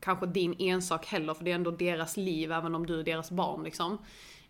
kanske 0.03 0.25
din 0.25 0.55
ensak 0.59 1.05
heller, 1.05 1.33
för 1.33 1.43
det 1.43 1.51
är 1.51 1.55
ändå 1.55 1.71
deras 1.71 2.17
liv, 2.17 2.51
även 2.51 2.75
om 2.75 2.85
du 2.85 2.99
är 2.99 3.03
deras 3.03 3.31
barn 3.31 3.63
liksom. 3.63 3.97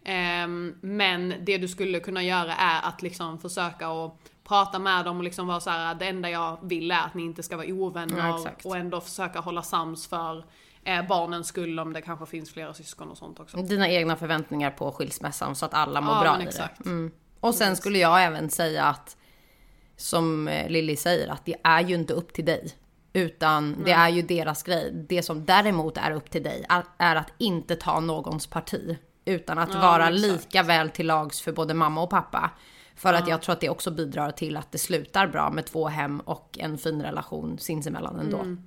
Ehm, 0.06 0.76
men 0.82 1.34
det 1.42 1.58
du 1.58 1.68
skulle 1.68 2.00
kunna 2.00 2.24
göra 2.24 2.56
är 2.56 2.82
att 2.90 3.02
liksom 3.02 3.40
försöka 3.40 3.88
att 3.88 4.18
prata 4.44 4.80
med 4.80 5.06
dem 5.06 5.18
och 5.18 5.24
liksom 5.24 5.48
vara 5.48 5.60
så 5.60 5.70
här: 5.70 5.96
det 5.96 6.06
enda 6.06 6.30
jag 6.30 6.58
vill 6.62 6.92
är 6.92 7.00
att 7.00 7.14
ni 7.14 7.24
inte 7.24 7.44
ska 7.44 7.58
vara 7.58 7.68
ovänner 7.68 8.18
Ja, 8.18 8.52
och 8.64 8.78
ändå 8.78 9.02
försöka 9.02 9.40
hålla 9.40 9.62
sams 9.62 10.08
för 10.08 10.46
eh, 10.84 11.08
barnens 11.08 11.48
skull 11.48 11.80
om 11.80 11.94
det 11.94 12.02
kanske 12.02 12.26
finns 12.26 12.54
flera 12.54 12.74
syskon 12.74 13.10
och 13.10 13.18
sånt 13.18 13.40
också. 13.40 13.58
Dina 13.58 13.90
egna 13.90 14.16
förväntningar 14.16 14.72
på 14.72 14.92
skilsmässan 14.92 15.56
så 15.56 15.66
att 15.66 15.74
alla 15.74 16.02
mår 16.02 16.16
Ja, 16.16 16.22
bra 16.22 16.42
i 16.42 16.46
det. 16.46 16.70
Mm. 16.86 17.12
Och 17.40 17.56
sen 17.56 17.76
skulle 17.76 17.98
jag 17.98 18.24
även 18.24 18.50
säga 18.50 18.84
att, 18.84 19.18
som 19.98 20.48
eh, 20.48 20.70
Lilly 20.70 20.96
säger, 20.96 21.28
att 21.28 21.46
det 21.46 21.56
är 21.64 21.82
ju 21.82 21.96
inte 21.96 22.14
upp 22.14 22.34
till 22.34 22.46
dig. 22.46 22.74
Utan 23.14 23.84
det 23.86 23.92
är 23.92 24.10
ju 24.10 24.22
deras 24.22 24.64
grej. 24.64 24.92
Det 25.10 25.24
som 25.24 25.46
däremot 25.46 25.98
är 25.98 26.12
upp 26.12 26.30
till 26.30 26.44
dig 26.44 26.66
är, 26.70 26.84
är 26.98 27.16
att 27.16 27.34
inte 27.38 27.76
ta 27.76 28.00
någons 28.00 28.48
parti. 28.48 28.98
Utan 29.26 29.58
att 29.58 29.74
Ja, 29.74 29.80
vara 29.80 30.10
exakt. 30.10 30.22
lika 30.22 30.64
väl 30.64 30.90
till 30.90 31.08
lags 31.08 31.42
för 31.42 31.52
både 31.52 31.74
mamma 31.74 32.02
och 32.02 32.10
pappa. 32.10 32.52
För 32.96 33.14
att 33.14 33.28
jag 33.28 33.42
tror 33.42 33.54
att 33.54 33.62
det 33.62 33.70
också 33.70 33.92
bidrar 33.92 34.32
till 34.32 34.58
att 34.58 34.72
det 34.72 34.78
slutar 34.78 35.28
bra 35.28 35.50
med 35.52 35.66
två 35.66 35.88
hem 35.88 36.20
och 36.20 36.58
en 36.62 36.78
fin 36.78 37.02
relation 37.02 37.58
sinsemellan 37.60 38.20
ändå. 38.20 38.38
Mm. 38.38 38.64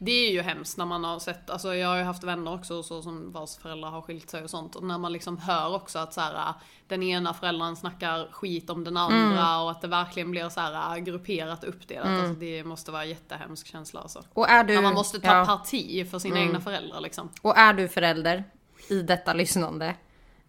Det 0.00 0.26
är 0.28 0.32
ju 0.32 0.42
hemskt 0.42 0.78
när 0.78 0.84
man 0.84 1.04
har 1.04 1.18
sett, 1.18 1.50
alltså 1.50 1.74
jag 1.74 1.88
har 1.88 1.96
ju 1.96 2.02
haft 2.02 2.24
vänner 2.24 2.54
också 2.54 2.82
så 2.82 3.02
som 3.02 3.32
vars 3.32 3.56
föräldrar 3.56 3.90
har 3.90 4.02
skilt 4.02 4.30
sig 4.30 4.42
och 4.44 4.50
sånt. 4.50 4.76
Och 4.76 4.82
när 4.84 4.98
man 4.98 5.12
liksom 5.12 5.38
hör 5.38 5.74
också 5.74 5.98
att 5.98 6.14
så 6.14 6.20
här, 6.20 6.54
den 6.88 7.02
ena 7.02 7.34
föräldern 7.34 7.76
snackar 7.76 8.28
skit 8.32 8.70
om 8.70 8.84
den 8.84 8.96
andra 8.96 9.16
Mm. 9.46 9.62
och 9.64 9.70
att 9.70 9.80
det 9.80 9.88
verkligen 9.88 10.30
blir 10.30 10.48
så 10.48 10.60
här 10.60 10.98
grupperat 10.98 11.64
uppdelat. 11.64 12.06
Alltså 12.06 12.34
det 12.34 12.64
måste 12.64 12.90
vara 12.90 13.02
en 13.02 13.08
jättehemsk 13.08 13.66
känsla 13.66 14.00
alltså. 14.00 14.22
Och 14.32 14.48
är 14.48 14.64
du... 14.64 14.74
När 14.74 14.82
man 14.82 14.94
måste 14.94 15.20
ta 15.20 15.36
ja. 15.38 15.44
parti 15.46 16.10
för 16.10 16.18
sina 16.18 16.40
egna 16.40 16.60
föräldrar 16.60 17.00
liksom. 17.00 17.30
Och 17.42 17.58
är 17.58 17.72
du 17.72 17.88
förälder 17.88 18.44
i 18.90 19.02
detta 19.02 19.32
lyssnande 19.32 19.94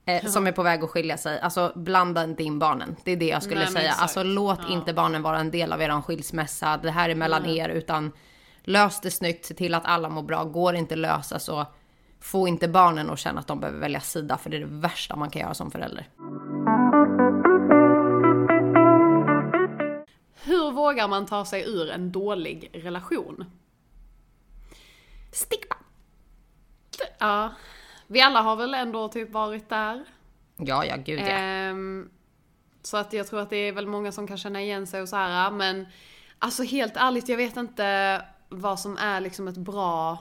eh, 0.05 0.25
som 0.25 0.47
är 0.47 0.51
på 0.51 0.63
väg 0.63 0.83
att 0.83 0.89
skilja 0.89 1.17
sig, 1.17 1.39
alltså 1.39 1.71
blanda 1.75 2.23
inte 2.23 2.43
in 2.43 2.59
barnen. 2.59 2.95
Det 3.03 3.11
är 3.11 3.17
det 3.17 3.27
jag 3.27 3.43
skulle 3.43 3.59
Nej, 3.59 3.67
säga. 3.73 3.85
exakt. 3.85 4.01
Alltså 4.01 4.23
låt 4.23 4.59
Ja. 4.67 4.73
inte 4.73 4.93
barnen 4.93 5.21
vara 5.21 5.39
en 5.39 5.51
del 5.51 5.73
av 5.73 5.81
eran 5.81 6.03
skilsmässa. 6.03 6.77
Det 6.77 6.91
här 6.91 7.09
är 7.09 7.15
mellan 7.15 7.45
er, 7.45 7.69
utan 7.69 8.11
lös 8.69 9.01
det 9.01 9.11
snyggt, 9.11 9.45
se 9.45 9.53
till 9.53 9.73
att 9.73 9.85
alla 9.85 10.09
mår 10.09 10.23
bra. 10.23 10.43
Går 10.43 10.75
inte 10.75 10.95
lösa 10.95 11.39
så 11.39 11.65
få 12.19 12.47
inte 12.47 12.67
barnen 12.67 13.09
att 13.09 13.19
känna 13.19 13.39
att 13.39 13.47
de 13.47 13.59
behöver 13.59 13.79
välja 13.79 13.99
sida, 13.99 14.37
för 14.37 14.49
det 14.49 14.57
är 14.57 14.59
det 14.59 14.65
värsta 14.65 15.15
man 15.15 15.29
kan 15.29 15.41
göra 15.41 15.53
som 15.53 15.71
förälder. 15.71 16.07
Hur 20.43 20.71
vågar 20.71 21.07
man 21.07 21.25
ta 21.25 21.45
sig 21.45 21.69
ur 21.69 21.89
en 21.89 22.11
dålig 22.11 22.69
relation? 22.73 23.45
Bara. 26.99 27.09
Ja, 27.19 27.53
vi 28.07 28.21
alla 28.21 28.41
har 28.41 28.55
väl 28.55 28.73
ändå 28.73 29.07
typ 29.07 29.31
varit 29.31 29.69
där. 29.69 30.05
Ja, 30.57 30.85
ja, 30.85 30.95
gud 30.95 31.19
ja. 31.19 31.25
Ehm, 31.25 32.09
så 32.81 32.97
att 32.97 33.13
jag 33.13 33.27
tror 33.27 33.39
att 33.39 33.49
det 33.49 33.57
är 33.57 33.71
väl 33.71 33.87
många 33.87 34.11
som 34.11 34.27
kan 34.27 34.37
känna 34.37 34.61
igen 34.61 34.87
sig 34.87 35.01
och 35.01 35.09
så 35.09 35.15
här. 35.15 35.51
Men 35.51 35.87
alltså 36.39 36.63
helt 36.63 36.97
ärligt, 36.97 37.29
jag 37.29 37.37
vet 37.37 37.57
inte 37.57 38.21
vad 38.49 38.79
som 38.79 38.97
är 38.97 39.21
liksom 39.21 39.47
ett 39.47 39.57
bra 39.57 40.17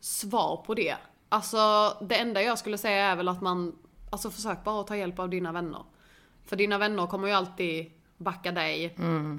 svar 0.00 0.56
på 0.66 0.74
det. 0.74 0.96
Alltså 1.28 1.58
det 2.00 2.14
enda 2.14 2.42
jag 2.42 2.58
skulle 2.58 2.78
säga 2.78 3.04
är 3.04 3.16
väl 3.16 3.28
att 3.28 3.40
man, 3.40 3.78
alltså 4.10 4.30
försök 4.30 4.64
bara 4.64 4.80
att 4.80 4.86
ta 4.86 4.96
hjälp 4.96 5.18
av 5.18 5.28
dina 5.28 5.52
vänner. 5.52 5.84
För 6.44 6.56
dina 6.56 6.78
vänner 6.78 7.06
kommer 7.06 7.28
ju 7.28 7.34
alltid 7.34 7.92
backa 8.16 8.52
dig. 8.52 8.84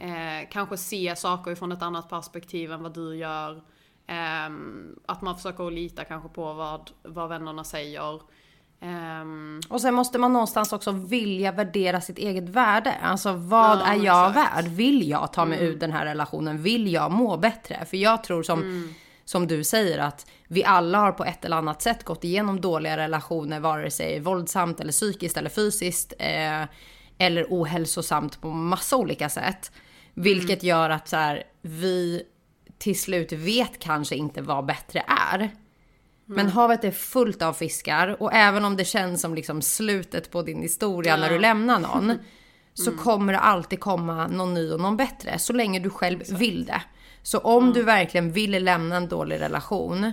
Eh, 0.01 0.49
kanske 0.51 0.77
se 0.77 1.15
saker 1.15 1.55
från 1.55 1.71
ett 1.71 1.81
annat 1.81 2.09
perspektiv 2.09 2.71
än 2.71 2.83
vad 2.83 2.93
du 2.93 3.15
gör. 3.15 3.63
Ehm, 4.07 4.99
att 5.05 5.21
man 5.21 5.35
försöker 5.35 5.67
att 5.67 5.73
lita 5.73 6.03
kanske 6.03 6.29
på 6.29 6.53
vad, 6.53 6.91
vad 7.03 7.29
vännerna 7.29 7.63
säger. 7.63 8.21
Ehm, 8.81 9.61
Och 9.69 9.81
sen 9.81 9.93
måste 9.93 10.17
man 10.17 10.33
någonstans 10.33 10.73
också 10.73 10.91
vilja 10.91 11.51
värdera 11.51 12.01
sitt 12.01 12.17
eget 12.17 12.49
värde. 12.49 12.93
Alltså 13.01 13.33
vad 13.33 13.79
Ja, 13.79 13.85
är 13.85 13.95
jag 13.95 14.29
exakt. 14.29 14.55
värd? 14.57 14.65
Vill 14.65 15.09
jag 15.09 15.33
ta 15.33 15.45
mig 15.45 15.63
ur 15.63 15.75
den 15.79 15.91
här 15.91 16.05
relationen? 16.05 16.61
Vill 16.63 16.91
jag 16.93 17.11
må 17.11 17.37
bättre? 17.37 17.85
För 17.85 17.97
jag 17.97 18.23
tror 18.23 18.43
som, 18.43 18.93
som 19.25 19.47
du 19.47 19.63
säger 19.63 19.97
att 19.99 20.25
vi 20.47 20.63
alla 20.63 20.97
har 20.97 21.11
på 21.11 21.25
ett 21.25 21.45
eller 21.45 21.57
annat 21.57 21.81
sätt 21.81 22.03
gått 22.03 22.23
igenom 22.23 22.61
dåliga 22.61 22.97
relationer, 22.97 23.59
vare 23.59 23.91
sig 23.91 24.19
våldsamt 24.19 24.79
eller 24.79 24.91
psykiskt 24.91 25.37
eller 25.37 25.49
fysiskt. 25.49 26.13
Eh, 26.19 26.63
eller 27.17 27.45
ohälsosamt 27.49 28.41
på 28.41 28.49
massa 28.49 28.97
olika 28.97 29.29
sätt. 29.29 29.71
Vilket 30.13 30.63
gör 30.63 30.89
att 30.89 31.07
så 31.07 31.15
här, 31.15 31.43
vi 31.61 32.23
till 32.77 32.99
slut 32.99 33.31
vet 33.31 33.79
kanske 33.79 34.15
inte 34.15 34.41
vad 34.41 34.65
bättre 34.65 35.03
är. 35.31 35.49
Men 36.35 36.49
havet 36.49 36.83
är 36.83 36.91
fullt 36.91 37.41
av 37.41 37.53
fiskar 37.53 38.21
och 38.21 38.33
även 38.33 38.65
om 38.65 38.77
det 38.77 38.85
känns 38.85 39.21
som 39.21 39.35
liksom 39.35 39.61
slutet 39.61 40.31
på 40.31 40.41
din 40.41 40.61
historia 40.61 41.17
när 41.17 41.29
du 41.29 41.39
lämnar 41.39 41.79
någon 41.79 42.13
så 42.73 42.91
kommer 42.91 43.33
det 43.33 43.39
alltid 43.39 43.79
komma 43.79 44.27
någon 44.27 44.53
ny 44.53 44.71
och 44.71 44.79
någon 44.79 44.97
bättre 44.97 45.39
så 45.39 45.53
länge 45.53 45.79
du 45.79 45.89
själv 45.89 46.19
vill 46.29 46.65
det. 46.65 46.81
Så 47.23 47.37
om 47.37 47.73
du 47.73 47.83
verkligen 47.83 48.31
vill 48.31 48.63
lämna 48.63 48.95
en 48.95 49.07
dålig 49.07 49.39
relation 49.39 50.11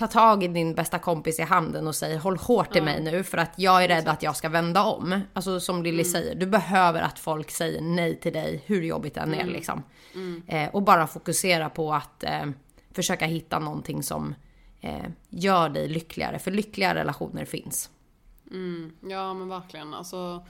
ta 0.00 0.06
tag 0.06 0.44
i 0.44 0.48
din 0.48 0.74
bästa 0.74 0.98
kompis 0.98 1.38
i 1.38 1.42
handen 1.42 1.86
och 1.86 1.94
säg 1.94 2.16
håll 2.16 2.36
hårt 2.36 2.76
i 2.76 2.80
mig 2.80 3.02
nu 3.02 3.22
för 3.22 3.38
att 3.38 3.52
jag 3.56 3.84
är 3.84 3.88
rädd 3.88 4.08
att 4.08 4.22
jag 4.22 4.36
ska 4.36 4.48
vända 4.48 4.84
om. 4.84 5.20
Alltså 5.32 5.60
som 5.60 5.82
Lilly 5.82 6.04
säger, 6.04 6.34
du 6.34 6.46
behöver 6.46 7.02
att 7.02 7.18
folk 7.18 7.50
säger 7.50 7.80
nej 7.80 8.20
till 8.20 8.32
dig 8.32 8.62
hur 8.66 8.82
jobbigt 8.82 9.14
det 9.14 9.20
än 9.20 9.34
är 9.34 9.44
liksom. 9.44 9.82
Eh, 10.46 10.68
och 10.68 10.82
bara 10.82 11.06
fokusera 11.06 11.70
på 11.70 11.94
att 11.94 12.24
eh, 12.24 12.46
försöka 12.94 13.26
hitta 13.26 13.58
någonting 13.58 14.02
som 14.02 14.34
eh, 14.80 15.06
gör 15.28 15.68
dig 15.68 15.88
lyckligare. 15.88 16.38
För 16.38 16.50
lyckliga 16.50 16.94
relationer 16.94 17.44
finns. 17.44 17.90
Mm, 18.50 18.92
ja 19.00 19.34
men 19.34 19.48
verkligen. 19.48 19.94
Alltså, 19.94 20.46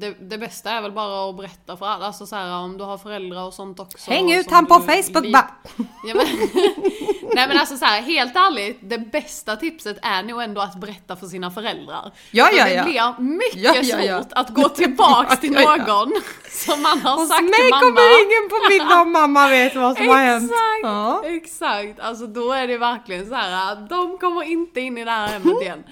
det, 0.00 0.14
det 0.20 0.38
bästa 0.38 0.70
är 0.70 0.80
väl 0.82 0.92
bara 0.92 1.30
att 1.30 1.36
berätta 1.36 1.76
för 1.76 1.86
alla. 1.86 2.06
Alltså 2.06 2.26
så 2.26 2.36
här, 2.36 2.56
om 2.58 2.78
du 2.78 2.84
har 2.84 2.98
föräldrar 2.98 3.42
och 3.46 3.54
sånt 3.54 3.80
också. 3.80 4.10
Häng 4.10 4.32
ut 4.32 4.50
han 4.50 4.66
på 4.66 4.74
Facebook 4.74 5.32
bara! 5.32 5.50
Ja, 6.04 6.14
men, 6.14 6.26
nej 7.34 7.48
men 7.48 7.58
alltså 7.58 7.76
så 7.76 7.84
här, 7.84 8.02
helt 8.02 8.36
ärligt, 8.36 8.78
det 8.82 8.98
bästa 8.98 9.56
tipset 9.56 9.98
är 10.02 10.22
nog 10.22 10.42
ändå 10.42 10.60
att 10.60 10.74
berätta 10.74 11.16
för 11.16 11.26
sina 11.26 11.50
föräldrar. 11.50 12.12
Ja, 12.30 12.44
För 12.46 12.56
ja, 12.56 12.64
det 12.64 12.90
ja. 12.90 13.14
blir 13.18 13.24
mycket 13.24 13.56
Ja, 13.62 13.74
ja, 13.82 13.98
ja. 14.04 14.18
svårt 14.22 14.32
att 14.32 14.48
gå 14.54 14.68
tillbaks 14.82 15.40
till 15.40 15.52
Ja, 15.52 15.60
ja, 15.60 15.76
ja. 15.86 16.04
någon 16.04 16.12
som 16.50 16.82
man 16.82 17.00
har 17.00 17.16
Hos 17.16 17.28
sagt 17.28 17.42
mig 17.42 17.52
till 17.52 17.70
mamma. 17.70 17.80
kommer 17.80 18.24
ingen 18.24 18.48
på 18.50 18.68
middag 18.70 19.00
om 19.02 19.12
mamma 19.12 19.48
vet 19.48 19.76
vad 19.76 19.96
som 19.96 20.08
har 20.08 20.16
hänt. 20.18 20.44
Exakt, 20.52 20.82
Ja. 20.82 21.22
exakt. 21.24 22.00
Alltså 22.00 22.26
då 22.26 22.52
är 22.52 22.66
det 22.68 22.78
verkligen 22.78 23.28
så 23.28 23.34
här 23.34 23.76
de 23.90 24.18
kommer 24.18 24.42
inte 24.42 24.80
in 24.80 24.98
i 24.98 25.04
det 25.04 25.10
här 25.10 25.28
hemmet 25.28 25.62
igen. 25.62 25.84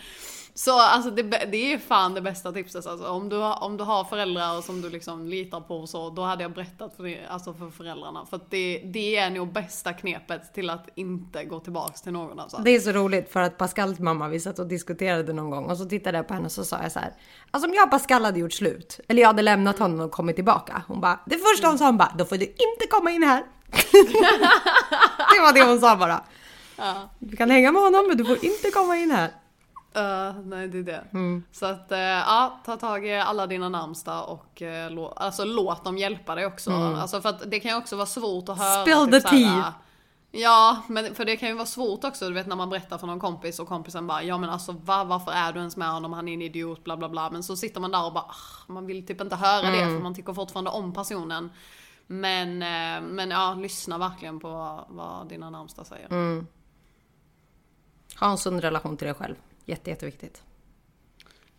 Så 0.59 0.81
alltså 0.81 1.11
det, 1.11 1.23
det 1.23 1.73
är 1.73 1.79
fan 1.79 2.15
det 2.15 2.21
bästa 2.21 2.53
tipset 2.53 2.87
alltså. 2.87 3.07
Om 3.07 3.29
du, 3.29 3.37
om 3.37 3.77
du 3.77 3.85
har 3.85 4.05
föräldrar 4.05 4.63
som 4.63 4.83
du 4.83 4.91
liksom 4.91 5.27
litar 5.27 5.61
på 5.61 5.87
så, 5.87 6.11
då 6.11 6.23
hade 6.23 6.43
jag 6.43 6.53
berättat 6.53 6.97
för, 6.97 7.05
det, 7.05 7.27
alltså 7.29 7.55
för 7.55 7.71
föräldrarna. 7.71 8.27
För 8.27 8.37
att 8.37 8.51
det, 8.51 8.83
det 8.85 9.17
är 9.17 9.31
nog 9.31 9.53
bästa 9.53 9.93
knepet 9.93 10.55
till 10.55 10.71
att 10.71 10.89
inte 10.95 11.45
gå 11.45 11.61
tillbaks 11.61 12.03
till 12.03 12.13
någon 12.13 12.41
alltså. 12.41 12.57
Det 12.65 12.71
är 12.71 12.81
så 12.81 12.93
roligt 12.93 13.33
för 13.33 13.41
att 13.41 13.59
Pascals 13.59 13.99
mamma, 13.99 14.29
vi 14.29 14.41
satt 14.41 14.59
och 14.59 14.67
diskuterade 14.67 15.33
någon 15.33 15.51
gång 15.51 15.65
och 15.65 15.77
så 15.77 15.85
tittade 15.85 16.19
jag 16.19 16.29
på 16.29 16.35
henne 16.35 16.47
och 16.47 16.53
så 16.53 16.65
sa 16.65 16.83
jag 16.83 16.93
så 16.93 16.99
här. 16.99 17.13
Alltså 17.51 17.69
om 17.69 17.75
jag 17.75 17.85
och 17.85 17.91
Pascal 17.91 18.25
hade 18.25 18.41
gjort 18.41 18.53
slut, 18.53 19.01
eller 19.09 19.23
jag 19.23 19.29
hade 19.29 19.43
lämnat 19.43 19.79
honom 19.79 20.01
och 20.01 20.13
kommit 20.13 20.37
tillbaka. 20.37 20.83
Hon 20.89 21.01
bara, 21.01 21.21
det 21.27 21.39
första 21.39 21.69
hon 21.69 21.79
sa 21.79 21.87
hon 21.87 21.97
bara, 21.97 22.13
då 22.19 22.25
får 22.25 22.37
du 22.37 22.45
inte 22.45 22.87
komma 22.91 23.11
in 23.11 23.23
här. 23.23 23.45
det 25.35 25.41
var 25.41 25.53
det 25.53 25.63
hon 25.63 25.81
sa 25.81 25.97
bara. 25.97 26.21
Ja. 26.77 27.11
Du 27.19 27.37
kan 27.37 27.51
hänga 27.51 27.73
med 27.73 27.83
honom 27.83 28.09
men 28.09 28.17
du 28.17 28.25
får 28.25 28.45
inte 28.45 28.71
komma 28.71 28.97
in 28.97 29.11
här. 29.11 29.31
Uh, 29.97 30.41
nej 30.45 30.69
det 30.69 30.79
är 30.79 30.83
det. 30.83 31.05
Mm. 31.13 31.45
Så 31.53 31.67
att 31.67 31.93
uh, 31.93 31.99
ja, 31.99 32.61
ta 32.65 32.77
tag 32.77 33.07
i 33.07 33.19
alla 33.21 33.47
dina 33.47 33.69
närmsta 33.69 34.23
och 34.23 34.63
uh, 34.63 34.67
lå- 34.69 35.13
alltså, 35.17 35.45
låt 35.45 35.85
dem 35.85 35.99
hjälpa 35.99 36.35
dig 36.35 36.47
också. 36.47 36.71
Alltså 36.73 37.21
för 37.21 37.29
att 37.29 37.51
det 37.51 37.61
kan 37.61 37.71
ju 37.71 37.77
också 37.77 37.97
vara 37.97 38.07
svårt 38.07 38.49
att 38.49 38.59
höra. 38.59 38.83
Mm. 38.83 39.07
Spill 39.07 39.21
typ 39.21 39.31
the 39.31 39.37
tea. 39.37 39.75
Ja, 40.31 40.83
men 40.89 41.15
för 41.15 41.25
det 41.25 41.37
kan 41.37 41.49
ju 41.49 41.55
vara 41.55 41.67
svårt 41.67 42.05
också, 42.05 42.29
du 42.29 42.35
vet 42.35 42.47
när 42.47 42.57
man 42.57 42.71
berättar 42.71 42.99
för 42.99 43.07
någon 43.07 43.21
kompis 43.21 43.59
och 43.59 43.69
kompisen 43.69 44.07
bara 44.07 44.23
ja 44.23 44.39
men 44.39 44.51
alltså 44.51 44.73
va, 44.73 45.05
varför 45.05 45.33
är 45.33 45.53
du 45.53 45.59
ens 45.59 45.77
med 45.77 45.89
honom, 45.89 46.13
han 46.13 46.29
är 46.29 46.35
en 46.35 46.43
idiot, 46.43 46.85
bla 46.85 46.97
bla 46.97 47.09
bla. 47.09 47.31
Men 47.31 47.43
så 47.43 47.57
sitter 47.57 47.81
man 47.81 47.91
där 47.91 48.07
och 48.07 48.13
bara 48.13 48.25
ah, 48.25 48.73
man 48.73 48.87
vill 48.87 49.07
typ 49.07 49.21
inte 49.21 49.37
höra 49.37 49.71
det 49.71 49.83
Mm. 49.83 49.97
för 49.97 50.03
man 50.03 50.15
tycker 50.15 50.33
fortfarande 50.33 50.71
om 50.71 50.93
personen. 50.93 51.51
Men, 52.07 52.59
men 53.15 53.31
ja, 53.31 53.55
lyssna 53.55 53.99
verkligen 53.99 54.41
på 54.41 54.49
vad, 54.49 54.85
vad 54.89 55.29
dina 55.29 55.51
närmsta 55.51 55.85
säger. 55.85 56.07
Mm. 56.11 56.47
Ha 58.21 58.31
en 58.31 58.39
sund 58.39 58.61
relation 58.61 58.97
till 58.97 59.07
dig 59.07 59.15
själv. 59.15 59.35
Jätte, 59.67 59.91
jätteviktigt. 59.91 60.43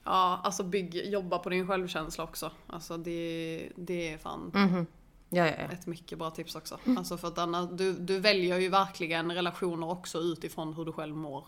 Ja, 0.03 0.41
alltså 0.43 0.63
bygg, 0.63 0.95
jobba 0.95 1.39
på 1.39 1.49
din 1.49 1.67
självkänsla 1.67 2.23
också. 2.23 2.51
Alltså 2.67 2.97
det, 2.97 3.69
det 3.75 4.13
är 4.13 4.17
fan 4.17 4.51
Mhm. 4.53 4.85
Ja, 5.29 5.45
ja, 5.45 5.53
ja. 5.59 5.71
ett 5.71 5.85
mycket 5.85 6.17
bra 6.17 6.29
tips 6.31 6.55
också. 6.55 6.79
Alltså 6.97 7.17
för 7.17 7.27
att 7.27 7.37
annars, 7.37 7.69
du, 7.71 7.93
du 7.93 8.19
väljer 8.19 8.59
ju 8.59 8.69
verkligen 8.69 9.31
relationer 9.31 9.89
också 9.89 10.17
utifrån 10.19 10.73
hur 10.73 10.85
du 10.85 10.91
själv 10.91 11.15
mår. 11.15 11.43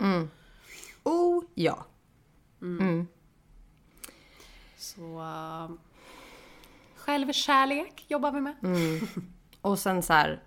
Oh, 1.03 1.43
ja. 1.53 1.85
Så 4.77 5.19
uh, 5.19 5.71
självkärlek 6.95 8.05
jobbar 8.07 8.31
vi 8.31 8.41
med. 8.41 8.55
Och 9.61 9.79
sen 9.79 10.03
så 10.03 10.13
här, 10.13 10.43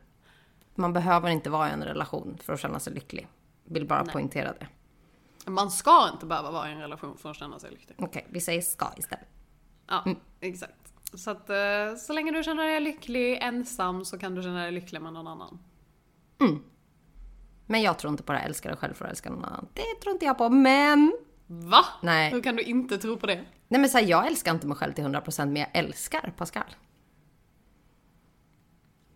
man 0.74 0.92
behöver 0.92 1.28
inte 1.28 1.50
vara 1.50 1.68
i 1.68 1.72
en 1.72 1.84
relation 1.84 2.38
för 2.42 2.52
att 2.52 2.60
känna 2.60 2.80
sig 2.80 2.92
lycklig. 2.92 3.28
Vill 3.64 3.86
bara 3.86 4.04
poängtera 4.04 4.52
det. 4.52 4.68
Man 5.46 5.70
ska 5.70 6.10
inte 6.12 6.26
behöva 6.26 6.50
vara 6.50 6.68
i 6.68 6.72
en 6.72 6.78
relation 6.80 7.16
för 7.18 7.30
att 7.30 7.36
känna 7.36 7.58
sig 7.58 7.70
lycklig. 7.70 7.96
Okej, 8.00 8.26
vi 8.30 8.40
säger 8.40 8.60
ska 8.60 8.86
istället. 8.96 9.28
Ja, 9.88 10.04
exakt. 10.40 10.92
Så 11.14 11.30
att 11.30 11.50
eh, 11.50 11.56
så 11.98 12.12
länge 12.12 12.32
du 12.32 12.42
känner 12.42 12.64
dig 12.64 12.80
lycklig 12.80 13.38
ensam 13.42 14.04
så 14.04 14.18
kan 14.18 14.34
du 14.34 14.42
känna 14.42 14.62
dig 14.62 14.72
lycklig 14.72 15.02
med 15.02 15.12
någon 15.12 15.26
annan. 15.26 15.58
Men 17.66 17.82
jag 17.82 17.98
tror 17.98 18.10
inte 18.10 18.22
på 18.22 18.32
det 18.32 18.38
älska 18.38 18.68
dig 18.68 18.78
själv 18.78 18.94
för 18.94 19.04
att 19.04 19.10
älska 19.10 19.30
någon 19.30 19.44
annan. 19.44 19.66
Det 19.74 20.00
tror 20.02 20.12
inte 20.12 20.24
jag 20.24 20.38
på, 20.38 20.48
men... 20.48 21.12
Va? 21.46 21.84
Nej. 22.02 22.30
Hur 22.30 22.42
kan 22.42 22.56
du 22.56 22.62
inte 22.62 22.98
tro 22.98 23.16
på 23.16 23.26
det? 23.26 23.44
Nej 23.68 23.80
men 23.80 23.90
så 23.90 23.98
här, 23.98 24.04
jag 24.06 24.26
älskar 24.26 24.54
inte 24.54 24.66
mig 24.66 24.76
själv 24.76 24.92
till 24.92 25.04
100% 25.04 25.46
men 25.46 25.56
jag 25.56 25.68
älskar 25.72 26.34
Pascal. 26.36 26.74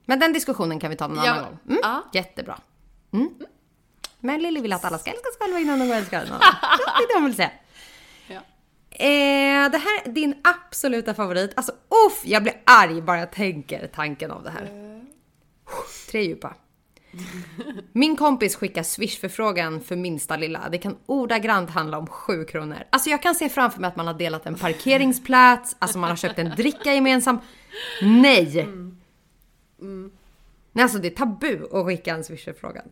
Men 0.05 0.19
den 0.21 0.33
diskussionen 0.33 0.81
kan 0.81 0.91
vi 0.91 0.97
ta 0.97 1.07
någon 1.09 1.25
Ja, 1.25 1.33
annan 1.33 1.45
gång. 1.45 1.59
Mm? 1.67 1.79
ja. 1.83 2.03
Jättebra. 2.13 2.59
Mm. 3.11 3.35
Men 4.27 4.43
Lilly 4.43 4.61
vill 4.61 4.73
att 4.73 4.85
alla 4.85 4.99
ska 4.99 5.11
älska 5.11 5.29
sig 5.29 5.41
själva 5.41 5.59
innan 5.59 5.79
de 5.79 5.87
går 5.87 5.95
och 5.95 5.99
älskar 5.99 6.27
någon. 6.27 6.39
Det 6.99 7.05
är 7.05 7.09
det 7.09 7.15
hon 7.15 7.25
vill 7.25 7.37
säga. 7.37 7.51
Ja. 8.27 8.41
Eh, 8.91 9.71
det 9.71 9.79
här 9.79 10.03
är 10.05 10.09
din 10.09 10.35
absoluta 10.45 11.15
favorit. 11.15 11.53
Alltså 11.57 11.73
uff, 11.73 12.23
jag 12.25 12.43
blir 12.43 12.55
arg 12.65 13.03
bara 13.03 13.19
jag 13.19 13.33
tänker 13.33 13.87
tanken 13.87 14.31
av 14.31 14.43
det 14.43 14.51
här. 14.51 14.71
Tre 16.11 16.23
djupa. 16.23 16.55
Min 17.93 18.17
kompis 18.17 18.57
skickar 18.57 18.83
swish-förfrågan 18.83 19.81
för 19.81 19.97
minsta 19.97 20.37
lilla. 20.37 20.69
Det 20.69 20.79
kan 20.79 20.97
ordagrant 21.07 21.71
handla 21.71 21.99
om 21.99 22.07
7 22.07 22.45
kronor. 22.45 22.79
Alltså 22.91 23.11
jag 23.11 23.23
kan 23.23 23.35
se 23.35 23.49
framför 23.49 23.81
mig 23.81 23.89
att 23.89 23.97
man 23.97 24.07
har 24.07 24.15
delat 24.15 24.47
en 24.47 24.55
parkeringsplats, 24.55 25.77
alltså 25.79 25.99
man 25.99 26.11
har 26.11 26.17
köpt 26.17 26.39
en 26.39 26.51
dricka 26.51 26.95
gemensamt. 26.95 27.43
Nej! 28.03 28.69
Nej 30.73 30.83
alltså 30.83 30.99
det 30.99 31.09
är 31.09 31.17
tabu 31.17 31.69
att 31.73 31.87
skicka 31.87 32.15
en 32.15 32.25
swish-förfrågan. 32.25 32.85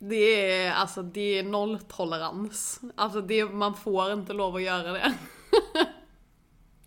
Det 0.00 0.52
är 0.52 0.72
alltså 0.72 1.02
det 1.02 1.38
är 1.38 1.42
nolltolerans. 1.42 2.80
Alltså 2.94 3.20
det, 3.20 3.44
man 3.44 3.74
får 3.74 4.12
inte 4.12 4.32
lov 4.32 4.56
att 4.56 4.62
göra 4.62 4.92
det. 4.92 5.14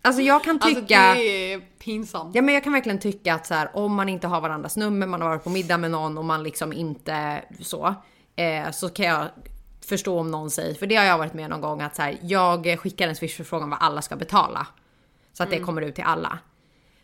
Alltså 0.06 0.22
jag 0.22 0.44
kan 0.44 0.58
Alltså 0.62 0.80
tycka... 0.80 1.14
det 1.14 1.52
är 1.52 1.60
pinsamt. 1.60 2.34
Ja 2.34 2.42
men 2.42 2.54
jag 2.54 2.64
kan 2.64 2.72
verkligen 2.72 2.98
tycka 2.98 3.34
att 3.34 3.46
så 3.46 3.54
här, 3.54 3.76
om 3.76 3.94
man 3.94 4.08
inte 4.08 4.26
har 4.26 4.40
varandras 4.40 4.76
nummer, 4.76 5.06
man 5.06 5.22
har 5.22 5.28
varit 5.28 5.44
på 5.44 5.50
middag 5.50 5.78
med 5.78 5.90
någon 5.90 6.18
och 6.18 6.24
man 6.24 6.42
liksom 6.42 6.72
inte 6.72 7.44
så. 7.60 7.94
Eh, 8.36 8.70
så 8.70 8.88
kan 8.88 9.06
jag 9.06 9.28
förstå 9.86 10.18
om 10.18 10.30
någon 10.30 10.50
säger, 10.50 10.74
för 10.74 10.86
det 10.86 10.96
har 10.96 11.04
jag 11.04 11.18
varit 11.18 11.34
med 11.34 11.50
någon 11.50 11.60
gång 11.60 11.80
att 11.80 11.96
så 11.96 12.02
här, 12.02 12.18
jag 12.22 12.80
skickar 12.80 13.08
en 13.08 13.16
swishförfrågan 13.16 13.70
vad 13.70 13.78
alla 13.82 14.02
ska 14.02 14.16
betala. 14.16 14.66
Så 15.32 15.42
att 15.42 15.50
det 15.50 15.58
kommer 15.58 15.82
ut 15.82 15.94
till 15.94 16.04
alla. 16.04 16.38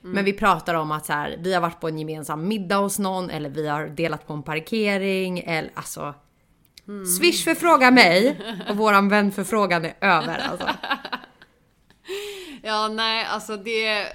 Men 0.00 0.24
vi 0.24 0.32
pratar 0.32 0.74
om 0.74 0.92
att 0.92 1.06
så 1.06 1.12
här, 1.12 1.36
vi 1.40 1.54
har 1.54 1.60
varit 1.60 1.80
på 1.80 1.88
en 1.88 1.98
gemensam 1.98 2.48
middag 2.48 2.76
hos 2.76 2.98
någon 2.98 3.30
eller 3.30 3.50
vi 3.50 3.68
har 3.68 3.86
delat 3.86 4.26
på 4.26 4.32
en 4.32 4.42
parkering 4.42 5.38
eller 5.38 5.70
alltså. 5.74 6.14
Swish 7.18 7.44
förfråga 7.44 7.90
mig 7.90 8.40
och 8.68 8.76
våran 8.76 9.08
vän 9.08 9.32
förfrågan 9.32 9.84
är 9.84 9.94
över 10.00 10.38
alltså. 10.38 10.68
Ja 12.62 12.88
nej 12.88 13.24
alltså 13.30 13.56
det, 13.56 14.06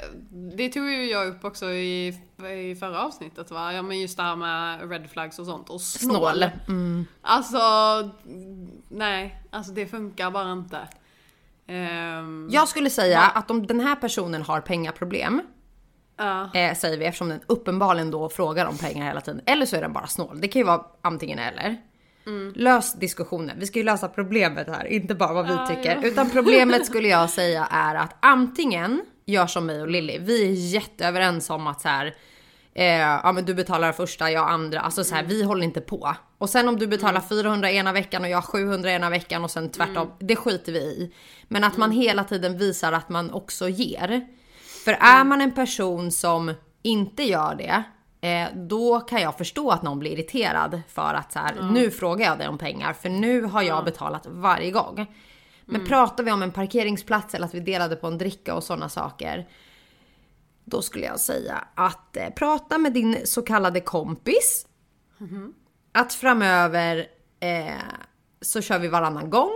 det 0.57 0.69
tog 0.69 0.89
ju 0.89 1.05
jag 1.11 1.27
upp 1.27 1.45
också 1.45 1.69
i, 1.71 2.07
i 2.69 2.75
förra 2.79 3.03
avsnittet 3.05 3.51
va? 3.51 3.73
Ja 3.73 3.81
men 3.81 3.99
just 4.01 4.17
det 4.17 4.23
här 4.23 4.35
med 4.35 4.89
red 4.91 5.09
flags 5.09 5.39
och 5.39 5.45
sånt 5.45 5.69
och 5.69 5.81
snål. 5.81 6.45
Snål. 6.65 7.05
Alltså 7.21 7.59
nej, 8.89 9.41
alltså 9.51 9.71
det 9.71 9.85
funkar 9.85 10.31
bara 10.31 10.51
inte. 10.51 10.79
Ehm, 11.67 12.47
Jag 12.51 12.67
skulle 12.67 12.89
säga 12.89 13.21
att 13.21 13.51
om 13.51 13.67
den 13.67 13.79
här 13.79 13.95
personen 13.95 14.41
har 14.41 14.61
pengaproblem 14.61 15.41
ja. 16.17 16.53
eh, 16.53 16.75
säger 16.75 16.97
vi 16.97 17.05
eftersom 17.05 17.29
den 17.29 17.39
uppenbarligen 17.47 18.11
då 18.11 18.29
frågar 18.29 18.65
om 18.65 18.77
pengar 18.77 19.07
hela 19.07 19.21
tiden. 19.21 19.41
Eller 19.45 19.65
så 19.65 19.75
är 19.75 19.81
den 19.81 19.93
bara 19.93 20.07
snål. 20.07 20.41
Det 20.41 20.47
kan 20.47 20.59
ju 20.59 20.65
vara 20.65 20.81
antingen 21.01 21.39
eller. 21.39 21.77
Lös 22.55 22.93
diskussionen. 22.93 23.55
Vi 23.59 23.65
ska 23.65 23.79
ju 23.79 23.85
lösa 23.85 24.07
problemet 24.07 24.67
här, 24.67 24.85
inte 24.85 25.15
bara 25.15 25.33
vad 25.33 25.47
vi 25.47 25.53
Ja, 25.53 25.67
tycker. 25.67 25.95
ja. 26.01 26.07
Utan 26.07 26.29
problemet 26.29 26.85
skulle 26.91 27.07
jag 27.07 27.29
säga 27.29 27.67
är 27.71 27.95
att 27.95 28.15
antingen 28.19 29.01
gör 29.25 29.47
som 29.47 29.65
mig 29.65 29.81
och 29.81 29.87
Lilly. 29.87 30.17
Vi 30.19 30.45
är 30.45 30.51
jätteöverens 30.51 31.49
om 31.49 31.67
att 31.67 31.81
så 31.81 31.87
här. 31.87 32.15
Eh, 32.73 32.85
ja 32.99 33.31
men 33.31 33.45
du 33.45 33.53
betalar 33.53 33.91
första, 33.91 34.31
jag 34.31 34.49
andra. 34.49 34.79
Alltså 34.79 35.03
så 35.03 35.15
här, 35.15 35.23
vi 35.23 35.43
håller 35.43 35.63
inte 35.63 35.81
på. 35.81 36.15
Och 36.37 36.49
sen 36.49 36.67
om 36.67 36.77
du 36.79 36.87
betalar 36.87 37.21
400 37.21 37.71
ena 37.71 37.93
veckan 37.93 38.23
och 38.23 38.29
jag 38.29 38.43
700 38.43 38.91
ena 38.91 39.09
veckan 39.09 39.43
och 39.43 39.51
sen 39.51 39.69
tvärtom. 39.71 40.11
Det 40.19 40.35
skiter 40.35 40.71
vi 40.71 40.79
i. 40.79 41.13
Men 41.47 41.63
att 41.63 41.77
man 41.77 41.91
hela 41.91 42.23
tiden 42.23 42.57
visar 42.57 42.91
att 42.91 43.09
man 43.09 43.31
också 43.31 43.69
ger. 43.69 44.27
För 44.85 44.91
är 44.91 45.23
man 45.23 45.41
en 45.41 45.51
person 45.51 46.11
som 46.11 46.53
inte 46.81 47.23
gör 47.23 47.55
det, 47.55 47.83
eh, 48.27 48.47
då 48.55 48.99
kan 48.99 49.21
jag 49.21 49.37
förstå 49.37 49.71
att 49.71 49.83
någon 49.83 49.99
blir 49.99 50.11
irriterad 50.11 50.81
för 50.87 51.13
att 51.13 51.31
så 51.31 51.39
här, 51.39 51.69
nu 51.71 51.91
frågar 51.91 52.25
jag 52.25 52.37
dig 52.37 52.47
om 52.47 52.57
pengar 52.57 52.93
för 52.93 53.09
nu 53.09 53.41
har 53.41 53.61
jag 53.61 53.85
betalat 53.85 54.25
varje 54.29 54.71
gång. 54.71 55.05
Men 55.65 55.85
pratar 55.85 56.23
vi 56.23 56.31
om 56.31 56.41
en 56.41 56.51
parkeringsplats 56.51 57.35
eller 57.35 57.45
att 57.45 57.53
vi 57.53 57.59
delade 57.59 57.95
på 57.95 58.07
en 58.07 58.17
dricka 58.17 58.55
och 58.55 58.63
sådana 58.63 58.89
saker. 58.89 59.47
Då 60.63 60.81
skulle 60.81 61.05
jag 61.05 61.19
säga 61.19 61.67
att 61.75 62.17
eh, 62.17 62.29
prata 62.29 62.77
med 62.77 62.93
din 62.93 63.17
så 63.25 63.41
kallade 63.41 63.81
kompis. 63.81 64.67
Att 65.91 66.13
framöver 66.13 67.07
eh, 67.39 67.73
så 68.41 68.61
kör 68.61 68.79
vi 68.79 68.87
varannan 68.87 69.29
gång. 69.29 69.51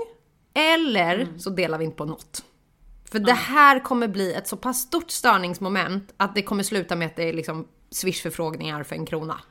Eller 0.54 1.28
så 1.38 1.50
delar 1.50 1.78
vi 1.78 1.86
inte 1.86 1.98
på 1.98 2.06
något. 2.06 2.44
För 3.12 3.20
det 3.20 3.34
här 3.34 3.80
kommer 3.80 4.08
bli 4.08 4.34
ett 4.34 4.48
så 4.48 4.58
pass 4.58 4.82
stort 4.82 5.12
störningsmoment 5.12 6.14
att 6.18 6.36
det 6.36 6.42
kommer 6.42 6.64
sluta 6.64 6.96
med 6.96 7.06
att 7.06 7.16
det 7.16 7.30
är 7.30 7.34
liksom 7.34 7.68
swishförfrågningar 7.92 8.84
för 8.84 8.96
en 8.96 9.06
krona. 9.06 9.42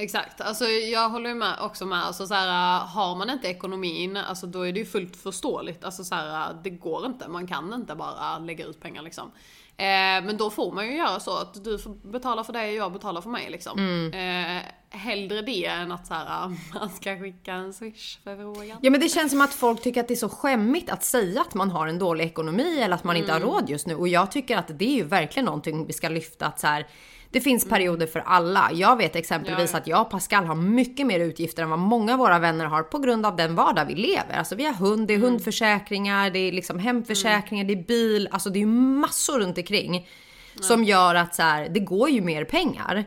Exakt, 0.00 0.40
alltså 0.40 0.64
jag 0.64 1.08
håller 1.08 1.30
ju 1.30 1.34
med 1.36 1.58
också 1.60 1.86
med, 1.86 2.04
alltså 2.04 2.26
så 2.26 2.34
här, 2.34 2.78
har 2.78 3.16
man 3.16 3.30
inte 3.30 3.48
ekonomin, 3.48 4.16
alltså 4.16 4.46
då 4.46 4.62
är 4.62 4.72
det 4.72 4.78
ju 4.78 4.86
fullt 4.86 5.16
förståeligt, 5.16 5.84
alltså 5.84 6.04
så 6.04 6.14
här, 6.14 6.56
det 6.62 6.70
går 6.70 7.06
inte, 7.06 7.28
man 7.28 7.46
kan 7.46 7.74
inte 7.74 7.94
bara 7.94 8.38
lägga 8.38 8.66
ut 8.66 8.80
pengar 8.80 9.02
liksom. 9.02 9.32
Eh, 9.76 10.24
men 10.24 10.36
då 10.36 10.50
får 10.50 10.72
man 10.72 10.86
ju 10.86 10.96
göra 10.96 11.20
så 11.20 11.36
att 11.36 11.64
du 11.64 11.78
får 11.78 12.10
betala 12.10 12.44
för 12.44 12.52
dig 12.52 12.70
och 12.70 12.84
jag 12.84 12.92
betalar 12.92 13.20
för 13.20 13.30
mig 13.30 13.50
liksom. 13.50 13.80
Eh, 14.14 14.98
hellre 14.98 15.42
det 15.42 15.66
än 15.66 15.92
att 15.92 16.06
så 16.06 16.14
här, 16.14 16.56
man 16.74 16.90
ska 16.90 17.18
skicka 17.18 17.54
en 17.54 17.72
swish 17.72 18.18
för 18.24 18.36
frågan. 18.36 18.78
Ja 18.82 18.90
men 18.90 19.00
det 19.00 19.08
känns 19.08 19.32
som 19.32 19.40
att 19.40 19.54
folk 19.54 19.82
tycker 19.82 20.00
att 20.00 20.08
det 20.08 20.14
är 20.14 20.16
så 20.16 20.28
skämmigt 20.28 20.90
att 20.90 21.04
säga 21.04 21.40
att 21.40 21.54
man 21.54 21.70
har 21.70 21.86
en 21.86 21.98
dålig 21.98 22.24
ekonomi 22.24 22.80
eller 22.80 22.94
att 22.94 23.04
man 23.04 23.16
inte 23.16 23.32
har 23.32 23.40
råd 23.40 23.70
just 23.70 23.86
nu. 23.86 23.94
Och 23.94 24.08
jag 24.08 24.30
tycker 24.30 24.56
att 24.56 24.78
det 24.78 24.84
är 24.84 24.96
ju 24.96 25.04
verkligen 25.04 25.44
någonting 25.44 25.86
vi 25.86 25.92
ska 25.92 26.08
lyfta 26.08 26.46
att 26.46 26.60
så 26.60 26.66
här, 26.66 26.86
det 27.32 27.40
finns 27.40 27.68
perioder 27.68 28.06
för 28.06 28.20
alla. 28.20 28.70
Jag 28.72 28.96
vet 28.96 29.16
exempelvis 29.16 29.70
Ja, 29.70 29.76
ja. 29.76 29.78
att 29.78 29.86
jag 29.86 30.00
och 30.00 30.10
Pascal 30.10 30.44
har 30.46 30.54
mycket 30.54 31.06
mer 31.06 31.20
utgifter 31.20 31.62
än 31.62 31.70
vad 31.70 31.78
många 31.78 32.12
av 32.12 32.18
våra 32.18 32.38
vänner 32.38 32.64
har 32.64 32.82
på 32.82 32.98
grund 32.98 33.26
av 33.26 33.36
den 33.36 33.54
vardag 33.54 33.84
vi 33.84 33.94
lever. 33.94 34.34
Alltså 34.38 34.54
vi 34.54 34.64
har 34.64 34.72
hund, 34.72 35.08
det 35.08 35.14
är 35.14 35.18
hundförsäkringar, 35.18 36.30
det 36.30 36.38
är 36.38 36.52
liksom 36.52 36.78
hemförsäkringar, 36.78 37.64
det 37.64 37.72
är 37.72 37.82
bil, 37.84 38.28
alltså 38.30 38.50
det 38.50 38.58
är 38.58 38.60
ju 38.60 38.66
massor 38.66 39.38
runt 39.38 39.58
omkring 39.58 40.08
som 40.60 40.84
gör 40.84 41.14
att 41.14 41.34
så 41.34 41.42
här, 41.42 41.68
det 41.68 41.80
går 41.80 42.10
ju 42.10 42.20
mer 42.20 42.44
pengar. 42.44 43.04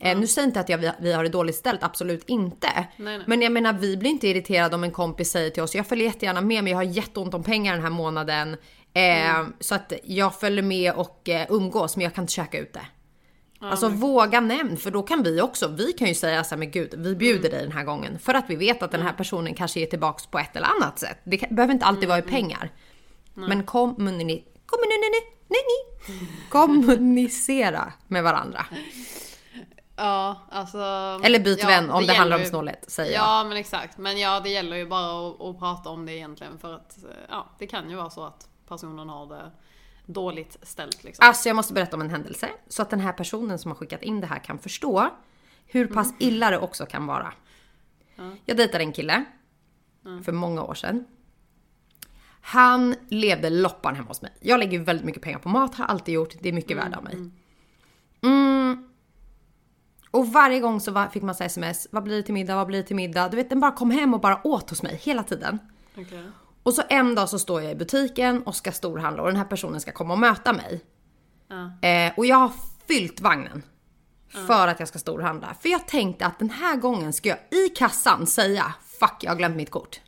Eh, 0.00 0.18
nu 0.18 0.26
säger 0.26 0.48
inte 0.48 0.60
att 0.60 0.68
jag, 0.68 0.78
vi, 0.78 0.90
vi 1.00 1.12
har 1.12 1.22
det 1.22 1.28
dåligt 1.28 1.56
ställt, 1.56 1.82
absolut 1.82 2.24
inte. 2.28 2.68
Nej, 2.74 2.86
nej. 2.96 3.20
Men 3.26 3.42
jag 3.42 3.52
menar, 3.52 3.72
vi 3.72 3.96
blir 3.96 4.10
inte 4.10 4.28
irriterade 4.28 4.74
om 4.74 4.84
en 4.84 4.90
kompis 4.90 5.30
säger 5.30 5.50
till 5.50 5.62
oss, 5.62 5.74
jag 5.74 5.86
följer 5.86 6.06
jättegärna 6.06 6.40
med 6.40 6.64
men 6.64 6.70
jag 6.70 6.78
har 6.78 6.82
jätteont 6.84 7.34
om 7.34 7.42
pengar 7.42 7.72
den 7.74 7.82
här 7.82 7.90
månaden. 7.90 8.56
Eh, 8.94 9.46
Så 9.60 9.74
att 9.74 9.92
jag 10.04 10.40
följer 10.40 10.62
med 10.62 10.92
och 10.92 11.28
eh, 11.28 11.46
umgås 11.48 11.96
men 11.96 12.04
jag 12.04 12.14
kan 12.14 12.22
inte 12.24 12.32
käka 12.32 12.58
ute. 12.58 12.80
Alltså 13.70 13.88
våga 13.88 14.40
nämn, 14.40 14.76
för 14.76 14.90
då 14.90 15.02
kan 15.02 15.22
vi 15.22 15.40
också, 15.40 15.68
vi 15.68 15.92
kan 15.92 16.08
ju 16.08 16.14
säga 16.14 16.44
så 16.44 16.50
här, 16.50 16.58
men 16.58 16.70
gud, 16.70 16.94
vi 16.98 17.16
bjuder 17.16 17.50
dig 17.50 17.62
den 17.62 17.72
här 17.72 17.84
gången. 17.84 18.18
För 18.18 18.34
att 18.34 18.44
vi 18.48 18.56
vet 18.56 18.82
att 18.82 18.90
den 18.90 19.02
här 19.02 19.12
personen 19.12 19.54
kanske 19.54 19.80
ger 19.80 19.86
tillbaks 19.86 20.26
på 20.26 20.38
ett 20.38 20.56
eller 20.56 20.66
annat 20.66 20.98
sätt. 20.98 21.18
Det 21.24 21.36
kan, 21.38 21.54
behöver 21.54 21.74
inte 21.74 21.86
alltid 21.86 22.08
vara 22.08 22.18
i 22.18 22.22
pengar. 22.22 22.70
Men 23.34 23.64
kommuni, 23.64 24.44
kommuni, 24.66 24.96
nej, 25.48 25.60
nej. 25.66 26.28
kommunicera 26.48 27.92
med 28.08 28.22
varandra. 28.22 28.66
Ja, 29.96 30.36
alltså. 30.50 30.78
Eller 31.24 31.40
byt 31.40 31.58
ja, 31.62 31.68
vän 31.68 31.90
om 31.90 32.06
det, 32.06 32.12
handlar 32.12 32.36
om 32.36 32.40
gäller 32.40 32.44
ju- 32.44 32.50
snålhet, 32.50 32.84
säger 32.88 33.12
jag. 33.12 33.22
Ja 33.22 33.44
men 33.44 33.56
exakt, 33.56 33.98
men 33.98 34.18
ja 34.18 34.40
det 34.40 34.48
gäller 34.48 34.76
ju 34.76 34.86
bara 34.86 35.28
att, 35.28 35.40
att 35.40 35.58
prata 35.58 35.88
om 35.88 36.06
det 36.06 36.12
egentligen 36.12 36.58
för 36.58 36.74
att 36.74 37.04
eh, 37.04 37.10
ja, 37.28 37.46
det 37.58 37.66
kan 37.66 37.90
ju 37.90 37.96
vara 37.96 38.10
så 38.10 38.24
att 38.24 38.48
personen 38.68 39.08
har 39.08 39.26
det 39.26 39.50
dåligt 40.06 40.56
ställt 40.62 41.04
liksom. 41.04 41.26
Alltså 41.26 41.48
jag 41.48 41.56
måste 41.56 41.72
berätta 41.72 41.96
om 41.96 42.02
en 42.02 42.10
händelse 42.10 42.48
så 42.68 42.82
att 42.82 42.90
den 42.90 43.00
här 43.00 43.12
personen 43.12 43.58
som 43.58 43.70
har 43.70 43.76
skickat 43.76 44.02
in 44.02 44.20
det 44.20 44.26
här 44.26 44.38
kan 44.38 44.58
förstå 44.58 45.10
hur 45.66 45.86
pass 45.86 46.14
illa 46.18 46.50
det 46.50 46.58
också 46.58 46.86
kan 46.86 47.06
vara. 47.06 47.32
Jag 48.44 48.56
dejtade 48.56 48.84
en 48.84 48.92
kille 48.92 49.24
för 50.24 50.32
många 50.32 50.62
år 50.62 50.74
sedan. 50.74 51.04
Han 52.40 52.94
levde 53.08 53.50
loppan 53.50 53.94
hemma 53.94 54.08
hos 54.08 54.22
mig. 54.22 54.32
Jag 54.40 54.58
lägger 54.58 54.78
väldigt 54.78 55.06
mycket 55.06 55.22
pengar 55.22 55.38
på 55.38 55.48
mat, 55.48 55.74
har 55.74 55.84
alltid 55.84 56.14
gjort. 56.14 56.34
Det 56.40 56.48
är 56.48 56.52
mycket 56.52 56.76
värde 56.76 56.96
av 56.96 57.04
mig. 57.04 57.30
Mm. 58.22 58.88
Och 60.10 60.32
varje 60.32 60.60
gång 60.60 60.80
så 60.80 60.90
var, 60.90 61.08
fick 61.08 61.22
man 61.22 61.34
så 61.34 61.44
sms. 61.44 61.88
Vad 61.90 62.02
blir 62.02 62.16
det 62.16 62.22
till 62.22 62.34
middag? 62.34 62.56
Vad 62.56 62.66
blir 62.66 62.78
det 62.78 62.86
till 62.86 62.96
middag? 62.96 63.28
Du 63.28 63.36
vet, 63.36 63.50
den 63.50 63.60
bara 63.60 63.72
kom 63.72 63.90
hem 63.90 64.14
och 64.14 64.20
bara 64.20 64.46
åt 64.46 64.70
hos 64.70 64.82
mig 64.82 65.00
hela 65.02 65.22
tiden. 65.22 65.58
Okej. 65.96 66.24
Och 66.62 66.74
så 66.74 66.82
en 66.88 67.14
dag 67.14 67.28
så 67.28 67.38
står 67.38 67.62
jag 67.62 67.72
i 67.72 67.74
butiken 67.74 68.42
och 68.42 68.56
ska 68.56 68.72
storhandla 68.72 69.22
och 69.22 69.28
den 69.28 69.36
här 69.36 69.44
personen 69.44 69.80
ska 69.80 69.92
komma 69.92 70.14
och 70.14 70.20
möta 70.20 70.52
mig. 70.52 70.80
Ja. 71.48 71.88
Eh, 71.88 72.12
och 72.16 72.26
jag 72.26 72.36
har 72.36 72.52
fyllt 72.88 73.20
vagnen. 73.20 73.62
För 74.46 74.68
att 74.68 74.78
jag 74.78 74.88
ska 74.88 74.98
storhandla. 74.98 75.54
För 75.60 75.68
jag 75.68 75.88
tänkte 75.88 76.26
att 76.26 76.38
den 76.38 76.50
här 76.50 76.76
gången 76.76 77.12
ska 77.12 77.28
jag 77.28 77.38
i 77.50 77.68
kassan 77.68 78.26
säga 78.26 78.74
Fuck, 79.00 79.16
jag 79.20 79.30
har 79.30 79.36
glömt 79.36 79.56
mitt 79.56 79.70
kort. 79.70 80.00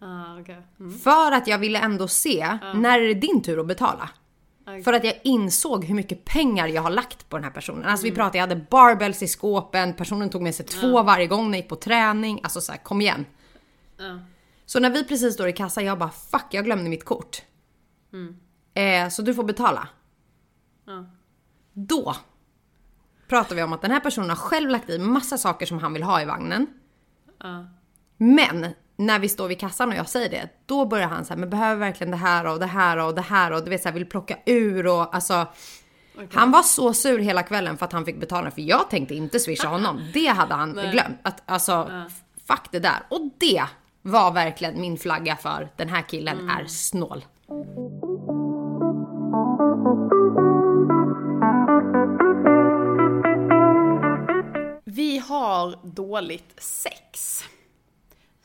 Ah, 0.00 0.40
okej. 0.40 0.62
Mm. 0.80 0.98
För 0.98 1.32
att 1.32 1.46
jag 1.46 1.58
ville 1.58 1.78
ändå 1.78 2.08
se, 2.08 2.58
när 2.74 3.00
är 3.00 3.08
det 3.08 3.14
din 3.14 3.42
tur 3.42 3.60
att 3.60 3.66
betala? 3.66 4.10
Okej. 4.66 4.82
För 4.82 4.92
att 4.92 5.04
jag 5.04 5.14
insåg 5.24 5.84
hur 5.84 5.94
mycket 5.94 6.24
pengar 6.24 6.68
jag 6.68 6.82
har 6.82 6.90
lagt 6.90 7.28
på 7.28 7.36
den 7.36 7.44
här 7.44 7.50
personen. 7.50 7.84
Alltså 7.84 8.04
vi 8.04 8.12
pratade, 8.12 8.38
jag 8.38 8.42
hade 8.42 8.66
barbells 8.70 9.22
i 9.22 9.28
skåpen, 9.28 9.94
personen 9.94 10.30
tog 10.30 10.42
med 10.42 10.54
sig 10.54 10.66
två 10.66 11.02
varje 11.02 11.26
gång 11.26 11.50
när 11.50 11.58
jag 11.58 11.62
gick 11.62 11.68
på 11.68 11.76
träning. 11.76 12.40
Alltså 12.42 12.60
så 12.60 12.72
här, 12.72 12.78
kom 12.78 13.00
igen. 13.00 13.26
Ja. 14.64 14.66
Så 14.66 14.80
när 14.80 14.90
vi 14.90 15.04
precis 15.04 15.34
står 15.34 15.48
i 15.48 15.52
kassan, 15.52 15.84
jag 15.84 15.98
bara 15.98 16.10
fuck 16.10 16.46
jag 16.50 16.64
glömde 16.64 16.90
mitt 16.90 17.04
kort. 17.04 17.42
Eh, 18.74 19.08
så 19.08 19.22
du 19.22 19.34
får 19.34 19.44
betala. 19.44 19.88
Ja. 20.86 21.04
Då 21.72 22.16
pratar 23.28 23.56
vi 23.56 23.62
om 23.62 23.72
att 23.72 23.82
den 23.82 23.90
här 23.90 24.00
personen 24.00 24.28
har 24.28 24.36
själv 24.36 24.70
lagt 24.70 24.90
i 24.90 24.98
massa 24.98 25.38
saker 25.38 25.66
som 25.66 25.78
han 25.78 25.92
vill 25.92 26.02
ha 26.02 26.22
i 26.22 26.24
vagnen. 26.24 26.66
Ja. 27.42 27.66
Men 28.16 28.66
när 28.96 29.18
vi 29.18 29.28
står 29.28 29.48
vid 29.48 29.60
kassan 29.60 29.88
och 29.88 29.94
jag 29.94 30.08
säger 30.08 30.30
det, 30.30 30.48
då 30.66 30.86
börjar 30.86 31.08
han 31.08 31.24
säga 31.24 31.36
men 31.36 31.50
behöver 31.50 31.76
verkligen 31.76 32.10
det 32.10 32.16
här 32.16 32.46
och 32.46 32.58
det 32.60 32.66
här 32.66 32.96
och 32.96 33.14
det 33.14 33.20
här 33.20 33.50
och 33.52 33.64
du 33.64 33.70
vet 33.70 33.82
så 33.82 33.88
här, 33.88 33.94
vill 33.94 34.06
plocka 34.06 34.38
ur 34.46 34.86
och 34.86 35.14
alltså. 35.14 35.46
Han 36.32 36.50
var 36.50 36.62
så 36.62 36.94
sur 36.94 37.18
hela 37.18 37.42
kvällen 37.42 37.76
för 37.78 37.86
att 37.86 37.92
han 37.92 38.04
fick 38.04 38.20
betala 38.20 38.50
för 38.50 38.62
jag 38.62 38.90
tänkte 38.90 39.14
inte 39.14 39.40
swisha 39.40 39.68
honom. 39.68 40.00
Det 40.12 40.26
hade 40.26 40.54
han 40.54 40.72
glömt. 40.92 41.18
Att, 41.22 41.42
alltså 41.46 42.02
fuck 42.46 42.68
det 42.70 42.78
där. 42.78 43.02
Och 43.08 43.20
det 43.38 43.64
var 44.06 44.32
verkligen 44.32 44.80
min 44.80 44.98
flagga 44.98 45.36
för 45.36 45.68
den 45.76 45.88
här 45.88 46.02
killen 46.02 46.48
är 46.48 46.66
snål. 46.66 47.24
Vi 54.84 55.18
har 55.18 55.86
dåligt 55.86 56.62
sex. 56.62 57.40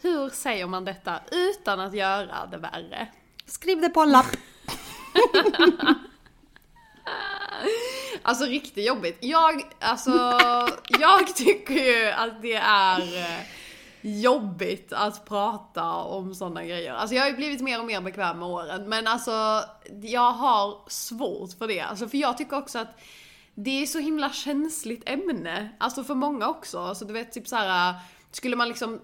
Hur 0.02 0.30
säger 0.30 0.68
man 0.68 0.86
detta 0.86 1.20
utan 1.32 1.80
att 1.80 1.94
göra 1.94 2.46
det 2.52 2.58
värre? 2.58 3.08
Skriv 3.46 3.82
det 3.82 3.90
på 3.90 4.02
en 4.02 4.12
lapp. 4.12 4.26
Alltså 8.22 8.46
riktigt 8.46 8.86
jobbigt. 8.86 9.18
Jag, 9.20 9.64
alltså, 9.80 10.12
jag 11.00 11.36
tycker 11.36 11.74
ju 11.74 12.10
att 12.10 12.42
det 12.42 12.56
är 12.56 13.18
eh, 13.18 13.46
jobbigt 14.02 14.94
att 14.94 15.26
prata 15.26 15.94
om 15.94 16.36
sådana 16.36 16.66
grejer. 16.66 16.94
Alltså 16.94 17.16
jag 17.16 17.24
har 17.24 17.30
ju 17.30 17.36
blivit 17.36 17.62
mer 17.62 17.80
och 17.80 17.86
mer 17.86 18.02
bekväm 18.02 18.40
med 18.40 18.48
åren. 18.48 18.90
Men 18.90 19.08
alltså, 19.08 19.64
jag 20.02 20.32
har 20.32 20.90
svårt 20.90 21.54
för 21.54 21.68
det. 21.68 21.82
Alltså 21.82 22.08
för 22.08 22.18
jag 22.18 22.38
tycker 22.38 22.58
också 22.58 22.80
att 22.80 23.00
det 23.56 23.82
är 23.82 23.86
så 23.86 24.00
himla 24.00 24.30
känsligt 24.30 25.10
ämne. 25.10 25.70
Alltså 25.78 26.04
för 26.04 26.16
många 26.16 26.48
också. 26.48 26.80
Alltså 26.80 27.06
du 27.06 27.14
vet 27.14 27.32
typ 27.32 27.48
så 27.48 27.56
här 27.56 27.96
skulle 28.32 28.56
man 28.56 28.68
liksom 28.68 29.00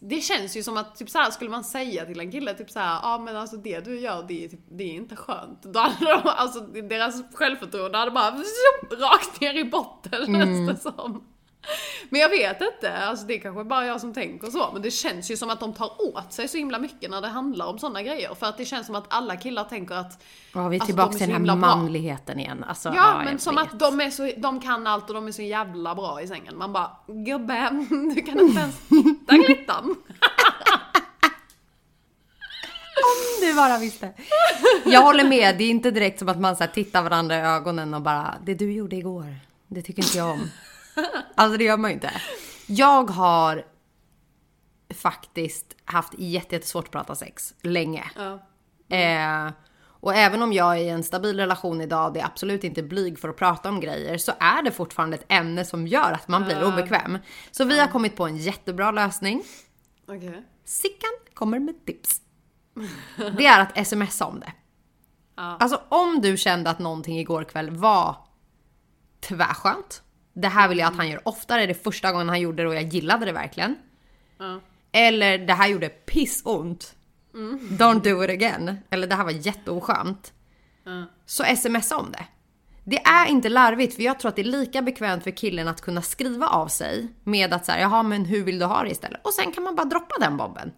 det 0.00 0.20
känns 0.20 0.56
ju 0.56 0.62
som 0.62 0.76
att 0.76 0.96
typ 0.96 1.10
så 1.10 1.18
här, 1.18 1.30
skulle 1.30 1.50
man 1.50 1.64
säga 1.64 2.06
till 2.06 2.20
en 2.20 2.32
kille 2.32 2.54
typ 2.54 2.70
så 2.70 2.78
här, 2.78 2.94
ja 2.94 3.00
ah, 3.02 3.18
men 3.18 3.36
alltså 3.36 3.56
det 3.56 3.80
du 3.80 4.00
gör 4.00 4.24
det 4.28 4.44
är, 4.44 4.48
typ, 4.48 4.60
det 4.70 4.84
är 4.84 4.94
inte 4.94 5.16
skönt. 5.16 5.62
Då 5.62 5.80
hade 5.80 6.12
de, 6.12 6.20
alltså 6.24 6.60
deras 6.60 7.22
självförtroende 7.34 7.98
hade 7.98 8.10
bara 8.10 8.30
rakt 8.90 9.40
ner 9.40 9.54
i 9.54 9.64
botten 9.64 10.26
känns 10.26 10.68
det 10.68 10.92
som. 10.92 11.24
Men 12.10 12.20
jag 12.20 12.28
vet 12.28 12.60
inte, 12.60 12.96
alltså 12.96 13.26
det 13.26 13.34
är 13.34 13.40
kanske 13.40 13.64
bara 13.64 13.86
jag 13.86 14.00
som 14.00 14.14
tänker 14.14 14.50
så, 14.50 14.70
men 14.72 14.82
det 14.82 14.90
känns 14.90 15.30
ju 15.30 15.36
som 15.36 15.50
att 15.50 15.60
de 15.60 15.74
tar 15.74 16.02
åt 16.16 16.32
sig 16.32 16.48
så 16.48 16.56
himla 16.58 16.78
mycket 16.78 17.10
när 17.10 17.20
det 17.20 17.28
handlar 17.28 17.66
om 17.66 17.78
sådana 17.78 18.02
grejer. 18.02 18.34
För 18.34 18.46
att 18.46 18.56
det 18.58 18.64
känns 18.64 18.86
som 18.86 18.94
att 18.94 19.04
alla 19.08 19.36
killar 19.36 19.64
tänker 19.64 19.94
att 19.94 20.22
Ja, 20.54 20.68
vi 20.68 20.76
är 20.76 20.80
Alltså, 20.80 20.86
tillbaka 20.86 21.12
till 21.18 21.28
den 21.28 21.36
här 21.36 21.44
bra. 21.44 21.54
manligheten 21.54 22.40
igen. 22.40 22.64
Alltså, 22.68 22.92
Ja, 22.96 23.18
men 23.18 23.32
jag 23.32 23.40
som 23.40 23.54
vet. 23.56 23.64
att 23.72 23.78
de, 23.78 24.00
är 24.00 24.10
så, 24.10 24.32
de 24.36 24.60
kan 24.60 24.86
allt 24.86 25.08
och 25.08 25.14
de 25.14 25.28
är 25.28 25.32
så 25.32 25.42
jävla 25.42 25.94
bra 25.94 26.22
i 26.22 26.26
sängen. 26.28 26.58
Man 26.58 26.72
bara, 26.72 26.90
gubbe, 27.06 27.68
du 28.14 28.22
kan 28.22 28.40
inte 28.40 28.60
ens 28.60 28.76
hitta 28.90 29.36
glittan. 29.36 29.96
du 33.40 33.54
bara 33.54 33.78
visste. 33.78 34.12
Jag 34.84 35.02
håller 35.02 35.24
med, 35.24 35.58
det 35.58 35.64
är 35.64 35.70
inte 35.70 35.90
direkt 35.90 36.18
som 36.18 36.28
att 36.28 36.40
man 36.40 36.56
så 36.56 36.64
tittar 36.74 37.02
varandra 37.02 37.36
i 37.36 37.40
ögonen 37.40 37.94
och 37.94 38.02
bara 38.02 38.34
det 38.44 38.54
du 38.54 38.72
gjorde 38.72 38.96
igår, 38.96 39.34
det 39.66 39.82
tycker 39.82 40.02
inte 40.02 40.18
jag 40.18 40.30
om. 40.30 40.50
Alltså 41.34 41.58
det 41.58 41.64
gör 41.64 41.76
man 41.76 41.90
ju 41.90 41.94
inte. 41.94 42.10
Jag 42.66 43.10
har 43.10 43.64
faktiskt 44.94 45.76
haft 45.84 46.12
jätte- 46.18 46.54
jättesvårt 46.54 46.84
att 46.84 46.90
prata 46.90 47.14
sex 47.14 47.54
länge. 47.62 48.04
Ja. 48.16 48.38
Eh, 48.96 49.52
och 50.00 50.14
även 50.14 50.42
om 50.42 50.52
jag 50.52 50.72
är 50.78 50.80
i 50.82 50.88
en 50.88 51.02
stabil 51.04 51.36
relation 51.36 51.80
idag 51.80 52.14
det 52.14 52.20
är 52.20 52.24
absolut 52.26 52.64
inte 52.64 52.82
blyg 52.82 53.18
för 53.18 53.28
att 53.28 53.36
prata 53.36 53.68
om 53.68 53.80
grejer 53.80 54.18
så 54.18 54.32
är 54.40 54.62
det 54.62 54.70
fortfarande 54.70 55.16
ett 55.16 55.24
ämne 55.28 55.64
som 55.64 55.86
gör 55.86 56.12
att 56.12 56.28
man 56.28 56.44
blir 56.44 56.64
obekväm. 56.64 57.18
Så 57.50 57.64
vi 57.64 57.80
har 57.80 57.86
kommit 57.86 58.16
på 58.16 58.26
en 58.26 58.36
jättebra 58.36 58.90
lösning. 58.90 59.42
Okej. 60.08 60.44
Sickan 60.64 61.10
kommer 61.34 61.58
med 61.58 61.86
tips. 61.86 62.20
Det 63.36 63.46
är 63.46 63.60
att 63.60 63.86
smsa 63.86 64.26
om 64.26 64.40
det. 64.40 64.52
Ja. 65.36 65.56
Alltså 65.60 65.82
om 65.88 66.20
du 66.20 66.36
kände 66.36 66.70
att 66.70 66.78
någonting 66.78 67.18
igår 67.18 67.44
kväll 67.44 67.70
var 67.70 68.16
tvärskönt. 69.20 70.02
Det 70.40 70.48
här 70.48 70.68
vill 70.68 70.78
jag 70.78 70.88
att 70.88 70.96
han 70.96 71.08
gör 71.08 71.28
oftare. 71.28 71.66
Det 71.66 71.72
är 71.72 71.74
första 71.74 72.12
gången 72.12 72.28
han 72.28 72.40
gjorde 72.40 72.62
det 72.62 72.68
och 72.68 72.74
jag 72.74 72.82
gillade 72.82 73.26
det 73.26 73.32
verkligen. 73.32 73.76
Ja. 74.38 74.60
Eller 74.92 75.38
det 75.38 75.52
här 75.52 75.68
gjorde 75.68 75.88
pissont. 75.88 76.94
Don't 77.70 78.02
do 78.02 78.24
it 78.24 78.30
again. 78.30 78.78
Eller 78.90 79.06
det 79.06 79.14
här 79.14 79.24
var 79.24 79.30
jätteoskönt. 79.30 80.32
Ja. 80.84 81.04
Så 81.26 81.44
smsa 81.56 81.96
om 81.96 82.12
det. 82.12 82.24
Det 82.84 82.98
är 82.98 83.26
inte 83.26 83.48
larvigt 83.48 83.94
för 83.94 84.02
jag 84.02 84.18
tror 84.20 84.28
att 84.28 84.36
det 84.36 84.42
är 84.42 84.44
lika 84.44 84.82
bekvämt 84.82 85.24
för 85.24 85.30
killen 85.30 85.68
att 85.68 85.80
kunna 85.80 86.02
skriva 86.02 86.48
av 86.48 86.68
sig 86.68 87.08
med 87.24 87.52
att 87.52 87.66
säga 87.66 87.80
jaha 87.80 88.02
men 88.02 88.24
hur 88.24 88.44
vill 88.44 88.58
du 88.58 88.64
ha 88.64 88.82
det 88.82 88.90
istället? 88.90 89.26
Och 89.26 89.32
sen 89.32 89.52
kan 89.52 89.62
man 89.62 89.74
bara 89.76 89.84
droppa 89.84 90.14
den 90.20 90.36
bobben. 90.36 90.72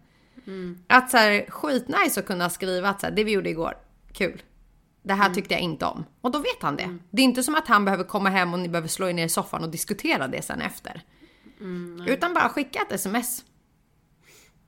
Att 0.86 1.10
så 1.10 1.16
här, 1.16 1.50
skitnice 1.50 2.20
att 2.20 2.26
kunna 2.26 2.50
skriva 2.50 2.88
att 2.88 3.00
så 3.00 3.06
här, 3.06 3.14
det 3.14 3.24
vi 3.24 3.32
gjorde 3.32 3.50
igår, 3.50 3.74
kul. 4.12 4.42
Det 5.02 5.14
här 5.14 5.34
tyckte 5.34 5.54
jag 5.54 5.60
inte 5.60 5.86
om. 5.86 6.04
Och 6.20 6.30
då 6.30 6.38
vet 6.38 6.62
han 6.62 6.76
det. 6.76 6.98
Det 7.10 7.22
är 7.22 7.24
inte 7.24 7.42
som 7.42 7.54
att 7.54 7.68
han 7.68 7.84
behöver 7.84 8.04
komma 8.04 8.28
hem 8.28 8.52
och 8.52 8.60
ni 8.60 8.68
behöver 8.68 8.88
slå 8.88 9.08
er 9.08 9.12
ner 9.12 9.24
i 9.24 9.28
soffan 9.28 9.64
och 9.64 9.70
diskutera 9.70 10.28
det 10.28 10.42
sen 10.42 10.60
efter. 10.60 11.02
Utan 12.06 12.34
bara 12.34 12.48
skicka 12.48 12.80
ett 12.82 12.92
sms. 12.92 13.44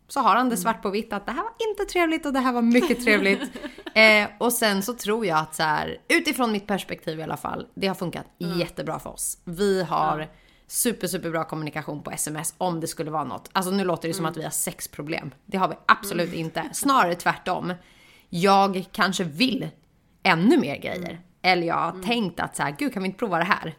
Så 0.08 0.20
har 0.20 0.36
han 0.36 0.48
det 0.48 0.56
svart 0.56 0.82
på 0.82 0.90
vitt 0.90 1.12
att 1.12 1.26
det 1.26 1.32
här 1.32 1.42
var 1.42 1.52
inte 1.70 1.92
trevligt 1.92 2.26
och 2.26 2.32
det 2.32 2.40
här 2.40 2.52
var 2.52 2.62
mycket 2.62 3.04
trevligt. 3.04 3.40
eh, 3.94 4.28
och 4.38 4.52
sen 4.52 4.82
så 4.82 4.94
tror 4.94 5.26
jag 5.26 5.38
att 5.38 5.54
så 5.54 5.62
här, 5.62 5.98
utifrån 6.08 6.52
mitt 6.52 6.66
perspektiv 6.66 7.18
i 7.18 7.22
alla 7.22 7.36
fall, 7.36 7.66
det 7.74 7.86
har 7.86 7.94
funkat 7.94 8.26
jättebra 8.38 8.98
för 8.98 9.10
oss. 9.10 9.38
Vi 9.44 9.82
har 9.82 10.28
super, 10.66 11.06
super 11.06 11.30
bra 11.30 11.44
kommunikation 11.44 12.02
på 12.02 12.10
sms 12.10 12.54
om 12.58 12.80
det 12.80 12.86
skulle 12.86 13.10
vara 13.10 13.24
något. 13.24 13.50
Alltså 13.52 13.70
nu 13.70 13.84
låter 13.84 14.08
det 14.08 14.14
som 14.14 14.26
att 14.26 14.36
vi 14.36 14.42
har 14.42 14.50
sexproblem. 14.50 15.34
Det 15.46 15.58
har 15.58 15.68
vi 15.68 15.74
absolut 15.86 16.34
inte. 16.34 16.68
Snarare 16.72 17.14
tvärtom. 17.14 17.74
Jag 18.28 18.84
kanske 18.92 19.24
vill 19.24 19.68
ännu 20.22 20.58
mer 20.58 20.76
grejer. 20.76 21.20
Eller 21.42 21.66
jag 21.66 21.74
har 21.74 22.02
tänkt 22.02 22.40
att 22.40 22.56
så 22.56 22.62
här, 22.62 22.76
gud 22.78 22.92
kan 22.92 23.02
vi 23.02 23.06
inte 23.06 23.18
prova 23.18 23.38
det 23.38 23.44
här? 23.44 23.74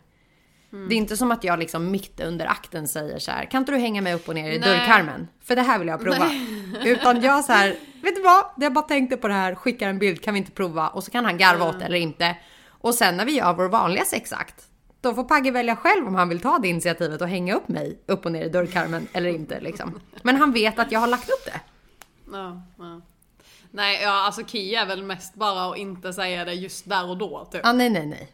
Det 0.90 0.96
är 0.96 0.98
inte 0.98 1.18
som 1.18 1.32
att 1.32 1.44
jag 1.44 1.60
liksom 1.60 1.92
mitt 1.92 2.20
under 2.20 2.46
akten 2.46 2.88
säger 2.88 3.20
så 3.20 3.32
här, 3.32 3.46
kan 3.46 3.60
inte 3.62 3.72
du 3.72 3.78
hänga 3.78 4.02
mig 4.02 4.14
upp 4.14 4.28
och 4.28 4.36
ner 4.36 4.52
i 4.52 4.60
Nej. 4.60 4.70
dörrkarmen? 4.70 5.28
För 5.44 5.56
det 5.56 5.62
här 5.62 5.80
vill 5.80 5.88
jag 5.88 6.02
prova. 6.02 6.32
Utan 6.86 7.22
jag 7.22 7.46
så 7.46 7.54
här, 7.54 7.76
vet 8.04 8.16
du 8.16 8.22
vad? 8.22 8.46
Jag 8.58 8.74
bara 8.74 8.86
tänkte 8.86 9.18
på 9.18 9.28
det 9.28 9.34
här, 9.34 9.56
skickar 9.56 9.90
en 9.90 10.00
bild, 10.00 10.24
kan 10.24 10.34
vi 10.34 10.38
inte 10.38 10.52
prova? 10.52 10.88
Och 10.88 11.04
så 11.04 11.12
kan 11.12 11.26
han 11.26 11.38
garva 11.38 11.70
åt 11.70 11.80
det 11.80 11.86
eller 11.86 11.98
inte. 11.98 12.38
Och 12.68 12.96
sen 12.96 13.18
när 13.18 13.26
vi 13.26 13.32
gör 13.32 13.54
vår 13.54 13.70
vanliga 13.70 14.06
sexakt, 14.06 14.66
då 15.02 15.14
får 15.14 15.24
Pagge 15.24 15.52
välja 15.52 15.76
själv 15.76 16.08
om 16.08 16.16
han 16.16 16.30
vill 16.30 16.40
ta 16.40 16.60
det 16.60 16.68
initiativet 16.68 17.22
och 17.22 17.28
hänga 17.28 17.56
upp 17.56 17.68
mig 17.68 18.00
upp 18.06 18.26
och 18.26 18.32
ner 18.32 18.46
i 18.46 18.50
dörrkarmen 18.50 19.08
eller 19.14 19.30
inte 19.30 19.60
liksom. 19.60 20.00
Men 20.22 20.36
han 20.36 20.52
vet 20.52 20.80
att 20.80 20.92
jag 20.92 21.00
har 21.00 21.08
lagt 21.08 21.30
upp 21.30 21.46
det. 21.46 21.60
Ja, 22.32 22.62
ja. 22.78 23.02
Nej, 23.76 24.02
ja, 24.02 24.12
alltså 24.12 24.46
key 24.46 24.76
är 24.76 24.86
väl 24.86 25.04
mest 25.04 25.36
bara 25.36 25.72
att 25.72 25.78
inte 25.78 26.14
säga 26.14 26.46
det 26.46 26.54
just 26.54 26.90
där 26.90 27.10
och 27.10 27.18
då 27.18 27.46
typ. 27.52 27.66
Ah, 27.66 27.74
nej, 27.74 27.90
nej, 27.90 28.06
nej. 28.06 28.32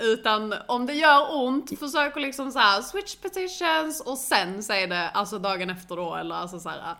Utan 0.00 0.54
om 0.68 0.86
det 0.86 0.92
gör 0.92 1.36
ont, 1.36 1.78
försök 1.78 2.16
att 2.16 2.22
liksom 2.22 2.52
så 2.52 2.58
här 2.58 2.82
switch 2.82 3.16
petitions 3.16 4.00
och 4.00 4.18
sen 4.18 4.62
säg 4.62 4.86
det 4.86 5.10
alltså 5.10 5.38
dagen 5.38 5.70
efter 5.70 5.96
då 5.96 6.14
eller 6.14 6.34
alltså 6.34 6.60
så 6.60 6.68
här. 6.68 6.96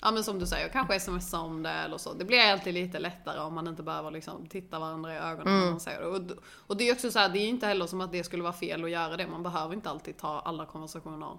Ja 0.00 0.10
men 0.10 0.24
som 0.24 0.38
du 0.38 0.46
säger, 0.46 0.68
kanske 0.68 1.00
smsa 1.00 1.38
om 1.38 1.62
det 1.62 1.70
eller 1.70 1.98
så. 1.98 2.12
Det 2.12 2.24
blir 2.24 2.40
alltid 2.40 2.74
lite 2.74 2.98
lättare 2.98 3.40
om 3.40 3.54
man 3.54 3.68
inte 3.68 3.82
behöver 3.82 4.10
liksom 4.10 4.46
titta 4.46 4.78
varandra 4.78 5.14
i 5.14 5.18
ögonen 5.18 5.60
när 5.60 5.70
man 5.70 5.80
säger 5.80 6.00
det. 6.00 6.06
Och, 6.06 6.22
och 6.66 6.76
det 6.76 6.88
är 6.88 6.92
också 6.92 7.10
så 7.10 7.18
här, 7.18 7.28
det 7.28 7.38
är 7.38 7.48
inte 7.48 7.66
heller 7.66 7.86
som 7.86 8.00
att 8.00 8.12
det 8.12 8.24
skulle 8.24 8.42
vara 8.42 8.52
fel 8.52 8.84
att 8.84 8.90
göra 8.90 9.16
det. 9.16 9.26
Man 9.26 9.42
behöver 9.42 9.74
inte 9.74 9.90
alltid 9.90 10.18
ta 10.18 10.40
alla 10.40 10.66
konversationer 10.66 11.36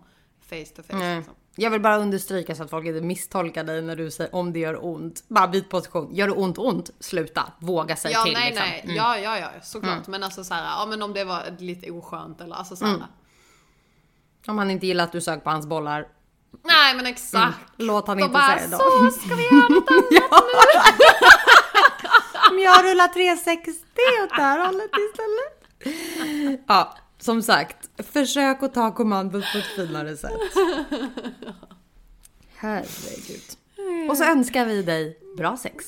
face 0.49 0.65
to 0.75 0.83
face. 0.83 0.97
Nej. 0.97 1.17
Liksom. 1.17 1.33
Jag 1.57 1.71
vill 1.71 1.81
bara 1.81 1.97
understryka 1.97 2.55
så 2.55 2.63
att 2.63 2.69
folk 2.69 2.85
inte 2.87 3.01
misstolkar 3.01 3.63
dig 3.63 3.81
när 3.81 3.95
du 3.95 4.11
säger 4.11 4.35
om 4.35 4.53
det 4.53 4.59
gör 4.59 4.85
ont. 4.85 5.23
Bara 5.27 5.47
byt 5.47 5.69
position. 5.69 6.15
Gör 6.15 6.27
det 6.27 6.33
ont, 6.33 6.57
ont, 6.57 6.89
sluta. 6.99 7.51
Våga 7.59 7.95
säga 7.95 8.13
Ja 8.13 8.23
till. 8.23 8.33
nej 8.33 8.49
liksom. 8.49 8.65
nej, 8.67 8.83
ja 8.97 9.17
ja 9.17 9.39
ja 9.39 9.49
såklart. 9.63 10.07
Men 10.07 10.23
alltså 10.23 10.43
så 10.43 10.53
här, 10.53 10.63
ja 10.63 10.85
men 10.85 11.01
om 11.01 11.13
det 11.13 11.23
var 11.23 11.43
lite 11.59 11.91
oskönt 11.91 12.41
eller 12.41 12.55
alltså 12.55 12.75
så 12.75 12.85
här. 12.85 13.05
Om 14.47 14.57
han 14.57 14.71
inte 14.71 14.87
gillar 14.87 15.03
att 15.03 15.11
du 15.11 15.21
sög 15.21 15.43
på 15.43 15.49
hans 15.49 15.67
bollar, 15.67 16.07
Nej 16.63 16.95
men 16.95 17.05
exakt. 17.05 17.57
låt 17.77 18.07
han 18.07 18.17
Då 18.17 18.23
inte 18.23 18.33
bara 18.33 18.57
säga 18.57 18.67
det 18.69 18.77
så 18.77 19.11
ska 19.21 19.35
vi 19.35 19.43
göra 19.43 19.67
något 19.69 19.91
annat 19.91 20.11
Om 22.51 22.59
jag 22.59 22.85
rullar 22.85 23.07
360 23.07 23.71
åt 24.23 24.29
det 24.35 24.41
här 24.41 24.65
hållet 24.65 24.89
istället. 25.09 25.61
Ja, 26.67 26.97
som 27.19 27.41
sagt. 27.41 27.84
Försök 27.97 28.63
att 28.63 28.73
ta 28.73 28.91
kommandot 28.95 29.43
på 29.51 29.57
ett 29.57 29.65
finare 29.65 30.17
sätt. 30.17 30.31
Herregud. 32.55 33.41
Och 34.09 34.17
så 34.17 34.23
önskar 34.23 34.65
vi 34.65 34.81
dig 34.83 35.19
bra 35.37 35.57
sex. 35.57 35.85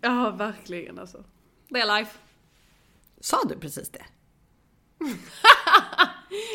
Ja, 0.00 0.30
verkligen 0.30 0.98
alltså. 0.98 1.24
Det 1.68 1.80
är 1.80 1.98
life. 1.98 2.18
Sa 3.20 3.36
du 3.48 3.56
precis 3.56 3.88
det? 3.88 4.04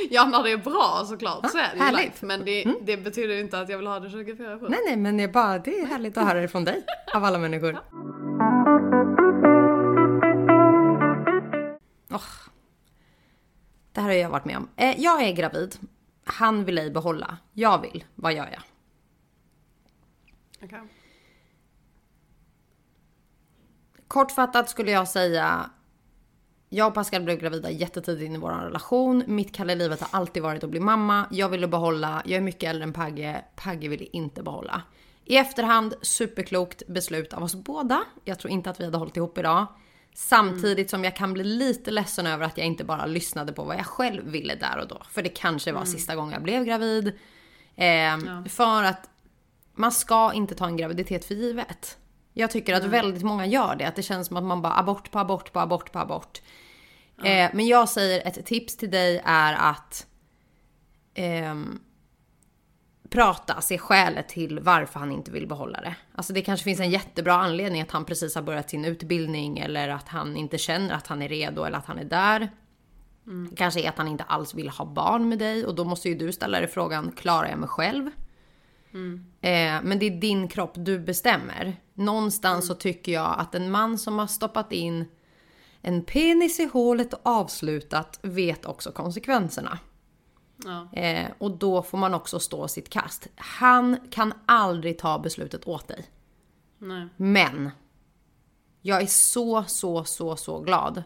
Ja, 0.09 0.25
när 0.25 0.43
det 0.43 0.51
är 0.51 0.57
bra 0.57 1.05
såklart 1.07 1.51
så 1.51 1.57
är 1.57 1.75
det 1.75 1.83
härligt. 1.83 2.01
life. 2.05 2.25
Men 2.25 2.45
det, 2.45 2.73
det 2.81 2.97
betyder 2.97 3.33
ju 3.35 3.39
inte 3.41 3.59
att 3.59 3.69
jag 3.69 3.77
vill 3.77 3.87
ha 3.87 3.99
det 3.99 4.07
24-7. 4.07 4.67
Nej, 4.69 4.79
nej, 4.85 4.97
men 4.97 5.17
det 5.17 5.23
är 5.23 5.27
bara 5.27 5.59
det 5.59 5.79
är 5.79 5.85
härligt 5.85 6.17
att 6.17 6.27
höra 6.27 6.41
det 6.41 6.47
från 6.47 6.63
dig 6.65 6.85
av 7.13 7.23
alla 7.23 7.37
människor. 7.37 7.79
Åh. 12.11 12.21
Det 13.91 14.01
här 14.01 14.07
har 14.07 14.15
jag 14.15 14.29
varit 14.29 14.45
med 14.45 14.57
om. 14.57 14.69
Eh, 14.75 15.01
jag 15.01 15.23
är 15.23 15.33
gravid. 15.33 15.75
Han 16.23 16.65
vill 16.65 16.77
ej 16.77 16.91
behålla. 16.91 17.37
Jag 17.53 17.81
vill. 17.81 18.05
Vad 18.15 18.33
gör 18.33 18.49
jag? 18.51 18.61
Okej. 20.63 20.79
Kortfattat 24.07 24.69
skulle 24.69 24.91
jag 24.91 25.07
säga. 25.07 25.69
Jag 26.69 26.87
och 26.87 26.93
Pascal 26.93 27.23
blev 27.23 27.39
gravida 27.39 27.71
jättetidigt 27.71 28.25
in 28.25 28.35
i 28.35 28.37
vår 28.37 28.49
relation. 28.49 29.23
Mitt 29.27 29.55
kall 29.55 29.69
i 29.69 29.75
livet 29.75 30.01
har 30.01 30.19
alltid 30.19 30.43
varit 30.43 30.63
att 30.63 30.69
bli 30.69 30.79
mamma. 30.79 31.25
Jag 31.31 31.49
ville 31.49 31.67
behålla. 31.67 32.21
Jag 32.25 32.37
är 32.37 32.41
mycket 32.41 32.69
äldre 32.69 32.83
än 32.83 32.93
Pagge. 32.93 33.45
Pagge 33.55 33.87
ville 33.87 34.05
inte 34.05 34.43
behålla. 34.43 34.81
I 35.25 35.37
efterhand, 35.37 35.93
superklokt 36.01 36.87
beslut 36.87 37.33
av 37.33 37.43
oss 37.43 37.55
båda. 37.55 38.03
Jag 38.25 38.39
tror 38.39 38.51
inte 38.51 38.69
att 38.69 38.79
vi 38.79 38.85
hade 38.85 38.97
hållit 38.97 39.17
ihop 39.17 39.37
idag. 39.37 39.67
Samtidigt 40.13 40.89
som 40.89 41.03
jag 41.03 41.15
kan 41.15 41.33
bli 41.33 41.43
lite 41.43 41.91
ledsen 41.91 42.27
över 42.27 42.45
att 42.45 42.57
jag 42.57 42.67
inte 42.67 42.83
bara 42.83 43.05
lyssnade 43.05 43.53
på 43.53 43.63
vad 43.63 43.75
jag 43.75 43.85
själv 43.85 44.25
ville 44.25 44.55
där 44.55 44.77
och 44.77 44.87
då. 44.87 45.01
För 45.09 45.21
det 45.21 45.29
kanske 45.29 45.71
var 45.71 45.85
sista 45.85 46.15
gången 46.15 46.33
jag 46.33 46.43
blev 46.43 46.65
gravid. 46.65 47.07
Eh, 47.75 48.43
För 48.49 48.83
att 48.83 49.09
man 49.75 49.91
ska 49.91 50.33
inte 50.33 50.55
ta 50.55 50.65
en 50.65 50.77
graviditet 50.77 51.25
för 51.25 51.35
givet. 51.35 51.97
Jag 52.33 52.51
tycker 52.51 52.73
att 52.73 52.83
väldigt 52.83 53.23
många 53.23 53.45
gör 53.45 53.75
det. 53.75 53.85
Att 53.85 53.95
det 53.95 54.03
känns 54.03 54.27
som 54.27 54.37
att 54.37 54.43
man 54.43 54.61
bara 54.61 54.79
abort 54.79 55.11
på 55.11 55.19
abort 55.19 55.53
på 55.53 55.59
abort 55.59 55.91
på 55.91 55.99
abort. 55.99 56.41
Eh, 57.23 57.49
men 57.53 57.67
jag 57.67 57.89
säger 57.89 58.27
ett 58.27 58.45
tips 58.45 58.77
till 58.77 58.91
dig 58.91 59.21
är 59.25 59.53
att 59.53 60.07
ehm, 61.13 61.79
prata, 63.11 63.61
se 63.61 63.77
skälet 63.77 64.29
till 64.29 64.59
varför 64.59 64.99
han 64.99 65.11
inte 65.11 65.31
vill 65.31 65.47
behålla 65.47 65.81
det. 65.81 65.95
Alltså 66.15 66.33
det 66.33 66.41
kanske 66.41 66.63
finns 66.63 66.79
en 66.79 66.89
jättebra 66.89 67.33
anledning 67.33 67.81
att 67.81 67.91
han 67.91 68.05
precis 68.05 68.35
har 68.35 68.41
börjat 68.41 68.69
sin 68.69 68.85
utbildning 68.85 69.59
eller 69.59 69.89
att 69.89 70.07
han 70.07 70.37
inte 70.37 70.57
känner 70.57 70.95
att 70.95 71.07
han 71.07 71.21
är 71.21 71.29
redo 71.29 71.63
eller 71.63 71.77
att 71.77 71.85
han 71.85 71.99
är 71.99 72.03
där. 72.03 72.49
Kanske 73.55 73.81
är 73.81 73.89
att 73.89 73.97
han 73.97 74.07
inte 74.07 74.23
alls 74.23 74.53
vill 74.53 74.69
ha 74.69 74.85
barn 74.85 75.29
med 75.29 75.39
dig 75.39 75.65
och 75.65 75.75
då 75.75 75.83
måste 75.83 76.09
ju 76.09 76.15
du 76.15 76.31
ställa 76.31 76.59
dig 76.59 76.67
frågan, 76.67 77.11
klarar 77.11 77.49
jag 77.49 77.59
mig 77.59 77.69
själv? 77.69 78.09
Eh, 79.41 79.81
men 79.83 79.99
det 79.99 80.05
är 80.05 80.21
din 80.21 80.47
kropp, 80.47 80.73
du 80.75 80.99
bestämmer. 80.99 81.75
Någonstans 81.93 82.67
så 82.67 82.75
tycker 82.75 83.11
jag 83.11 83.35
att 83.39 83.55
en 83.55 83.71
man 83.71 83.97
som 83.97 84.19
har 84.19 84.27
stoppat 84.27 84.71
in 84.71 85.05
en 85.81 86.03
penis 86.03 86.59
i 86.59 86.65
hålet 86.65 87.13
och 87.13 87.19
avslutat 87.23 88.19
vet 88.21 88.65
också 88.65 88.91
konsekvenserna. 88.91 89.79
Ja. 90.65 90.99
Eh, 90.99 91.31
och 91.37 91.51
då 91.51 91.81
får 91.81 91.97
man 91.97 92.13
också 92.13 92.39
stå 92.39 92.67
sitt 92.67 92.89
kast. 92.89 93.27
Han 93.35 93.97
kan 94.11 94.33
aldrig 94.45 94.97
ta 94.97 95.19
beslutet 95.19 95.67
åt 95.67 95.87
dig. 95.87 96.05
Nej. 96.77 97.07
Men 97.17 97.71
jag 98.81 99.01
är 99.01 99.05
så, 99.05 99.63
så, 99.67 100.03
så, 100.03 100.35
så 100.35 100.59
glad 100.59 101.03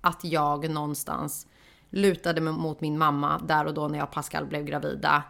att 0.00 0.24
jag 0.24 0.70
någonstans 0.70 1.46
lutade 1.90 2.40
mig 2.40 2.52
mot 2.52 2.80
min 2.80 2.98
mamma 2.98 3.38
där 3.38 3.64
och 3.64 3.74
då 3.74 3.88
när 3.88 3.98
jag 3.98 4.08
och 4.08 4.14
Pascal 4.14 4.46
blev 4.46 4.64
gravida. 4.64 5.22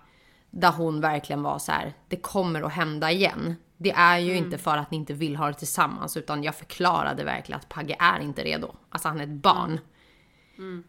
Där 0.51 0.73
hon 0.73 1.01
verkligen 1.01 1.43
var 1.43 1.59
så 1.59 1.73
här, 1.73 1.95
det 2.09 2.17
kommer 2.17 2.63
att 2.63 2.73
hända 2.73 3.11
igen. 3.11 3.55
Det 3.77 3.91
är 3.91 4.19
ju 4.19 4.37
inte 4.37 4.59
för 4.59 4.77
att 4.77 4.91
ni 4.91 4.97
inte 4.97 5.13
vill 5.15 5.37
ha 5.37 5.47
det 5.47 5.55
tillsammans 5.55 6.17
utan 6.17 6.43
jag 6.43 6.55
förklarade 6.55 7.25
verkligen 7.25 7.61
att 7.61 7.69
Pagge 7.69 7.97
är 7.99 8.21
inte 8.21 8.45
redo. 8.45 8.75
Alltså 8.91 9.09
han 9.09 9.21
är 9.21 9.25
ett 9.25 9.43
barn. 9.43 9.81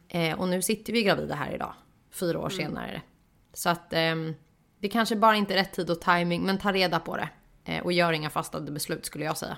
Eh, 0.07 0.39
och 0.39 0.47
nu 0.47 0.61
sitter 0.61 0.93
vi 0.93 1.03
gravida 1.03 1.35
här 1.35 1.55
idag, 1.55 1.73
fyra 2.19 2.39
år 2.39 2.49
senare. 2.49 3.01
Så 3.53 3.69
att 3.69 3.93
ehm, 3.93 4.35
det 4.79 4.89
kanske 4.89 5.15
bara 5.15 5.35
inte 5.35 5.53
är 5.53 5.57
rätt 5.57 5.73
tid 5.73 5.89
och 5.89 6.01
timing 6.01 6.45
men 6.45 6.57
ta 6.57 6.73
reda 6.73 6.99
på 6.99 7.17
det. 7.17 7.29
Eh, 7.65 7.83
och 7.83 7.91
gör 7.91 8.13
inga 8.13 8.29
fastade 8.29 8.71
beslut 8.71 9.05
skulle 9.05 9.25
jag 9.25 9.37
säga. 9.37 9.57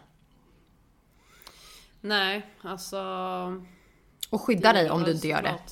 Nej, 2.02 2.46
alltså... 2.62 3.00
Och 4.30 4.42
skydda 4.42 4.74
dig 4.74 4.90
om 4.90 5.04
du 5.04 5.12
inte 5.12 5.28
gör 5.28 5.42
det. 5.42 5.50
Såklart. 5.50 5.72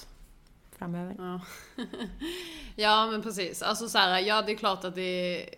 Framöver. 0.78 1.16
Ja. 1.18 1.42
ja 2.76 3.08
men 3.12 3.22
precis. 3.22 3.62
Alltså 3.62 3.90
så 3.90 3.98
här, 3.98 4.20
ja 4.20 4.42
det 4.42 4.52
är 4.52 4.56
klart 4.56 4.84
att 4.84 4.96
det. 4.96 5.50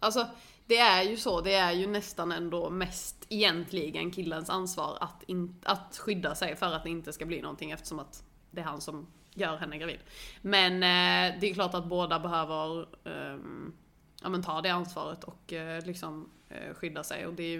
Alltså 0.00 0.26
det 0.66 0.78
är 0.78 1.02
ju 1.02 1.16
så, 1.16 1.40
det 1.40 1.54
är 1.54 1.72
ju 1.72 1.86
nästan 1.86 2.32
ändå 2.32 2.70
mest 2.70 3.26
egentligen 3.28 4.10
killens 4.10 4.50
ansvar 4.50 4.98
att, 5.00 5.22
in, 5.26 5.60
att 5.64 5.96
skydda 5.96 6.34
sig 6.34 6.56
för 6.56 6.72
att 6.72 6.82
det 6.82 6.90
inte 6.90 7.12
ska 7.12 7.26
bli 7.26 7.42
någonting 7.42 7.70
eftersom 7.70 7.98
att 7.98 8.24
det 8.50 8.60
är 8.60 8.64
han 8.64 8.80
som 8.80 9.06
gör 9.36 9.56
henne 9.56 9.78
gravid. 9.78 9.98
Men 10.42 10.72
eh, 10.74 11.40
det 11.40 11.50
är 11.50 11.54
klart 11.54 11.74
att 11.74 11.84
båda 11.86 12.18
behöver 12.20 12.86
ehm, 13.04 13.72
ja, 14.22 14.28
men 14.28 14.42
ta 14.42 14.60
det 14.60 14.68
ansvaret 14.70 15.24
och 15.24 15.52
eh, 15.52 15.84
liksom 15.86 16.30
eh, 16.48 16.74
skydda 16.74 17.04
sig. 17.04 17.26
Och 17.26 17.34
det 17.34 17.54
är, 17.54 17.58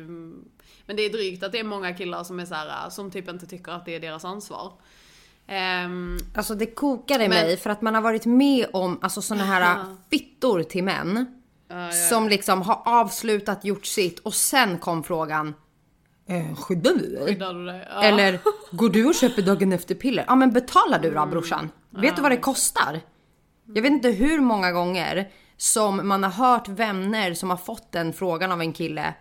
men 0.86 0.96
det 0.96 1.02
är 1.02 1.10
drygt 1.10 1.42
att 1.42 1.52
det 1.52 1.58
är 1.58 1.64
många 1.64 1.94
killar 1.94 2.24
som 2.24 2.40
är 2.40 2.44
så 2.46 2.54
här, 2.54 2.90
som 2.90 3.10
typ 3.10 3.28
inte 3.28 3.46
tycker 3.46 3.72
att 3.72 3.84
det 3.84 3.94
är 3.94 4.00
deras 4.00 4.24
ansvar. 4.24 4.72
Ehm, 5.46 6.18
Alltså 6.34 6.54
det 6.54 6.66
kokar 6.66 7.14
i 7.16 7.28
Men- 7.28 7.30
mig 7.30 7.56
för 7.56 7.70
att 7.70 7.82
man 7.82 7.94
har 7.94 8.02
varit 8.02 8.26
med 8.26 8.66
om 8.72 8.98
alltså 9.02 9.22
såna 9.22 9.44
här 9.44 9.96
fittor 10.10 10.62
till 10.62 10.84
män. 10.84 11.32
Som 12.10 12.28
liksom 12.28 12.62
har 12.62 12.82
avslutat, 12.84 13.64
gjort 13.64 13.86
sitt 13.86 14.18
och 14.18 14.34
sen 14.34 14.78
kom 14.78 15.02
frågan. 15.04 15.54
Eh, 16.26 16.54
skyddar 16.54 16.94
du 16.94 17.16
dig? 17.16 17.26
skyddar 17.26 17.54
du 17.54 17.66
dig? 17.66 17.86
Ja. 17.90 18.02
Eller 18.02 18.40
går 18.70 18.88
du 18.88 19.06
och 19.06 19.14
köper 19.14 19.42
dagen 19.42 19.72
efter 19.72 19.94
piller? 19.94 20.24
Ja 20.28 20.34
men 20.34 20.52
betalar 20.52 20.98
du 20.98 21.10
då 21.10 21.26
brorsan? 21.26 21.70
Vet 21.90 22.16
du 22.16 22.22
vad 22.22 22.30
det 22.30 22.36
kostar? 22.36 23.00
Jag 23.74 23.82
vet 23.82 23.92
inte 23.92 24.10
hur 24.10 24.40
många 24.40 24.72
gånger 24.72 25.30
som 25.56 26.08
man 26.08 26.22
har 26.22 26.30
hört 26.30 26.68
vänner 26.68 27.34
som 27.34 27.50
har 27.50 27.56
fått 27.56 27.92
den 27.92 28.12
frågan 28.12 28.52
av 28.52 28.60
en 28.60 28.72
kille. 28.72 29.14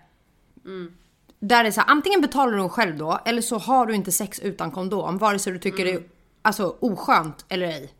Där 1.39 1.63
det 1.63 1.69
är 1.69 1.71
så 1.71 1.81
här, 1.81 1.89
antingen 1.89 2.21
betalar 2.21 2.57
du 2.57 2.69
själv 2.69 2.97
då 2.97 3.19
eller 3.25 3.41
så 3.41 3.57
har 3.57 3.85
du 3.85 3.95
inte 3.95 4.11
sex 4.11 4.39
utan 4.39 4.71
kondom. 4.71 5.17
Vare 5.17 5.39
sig 5.39 5.53
du 5.53 5.59
tycker 5.59 5.85
det 5.85 5.93
är 5.93 6.03
alltså, 6.41 6.75
oskönt 6.79 7.45
eller 7.49 7.67
ej. 7.67 7.93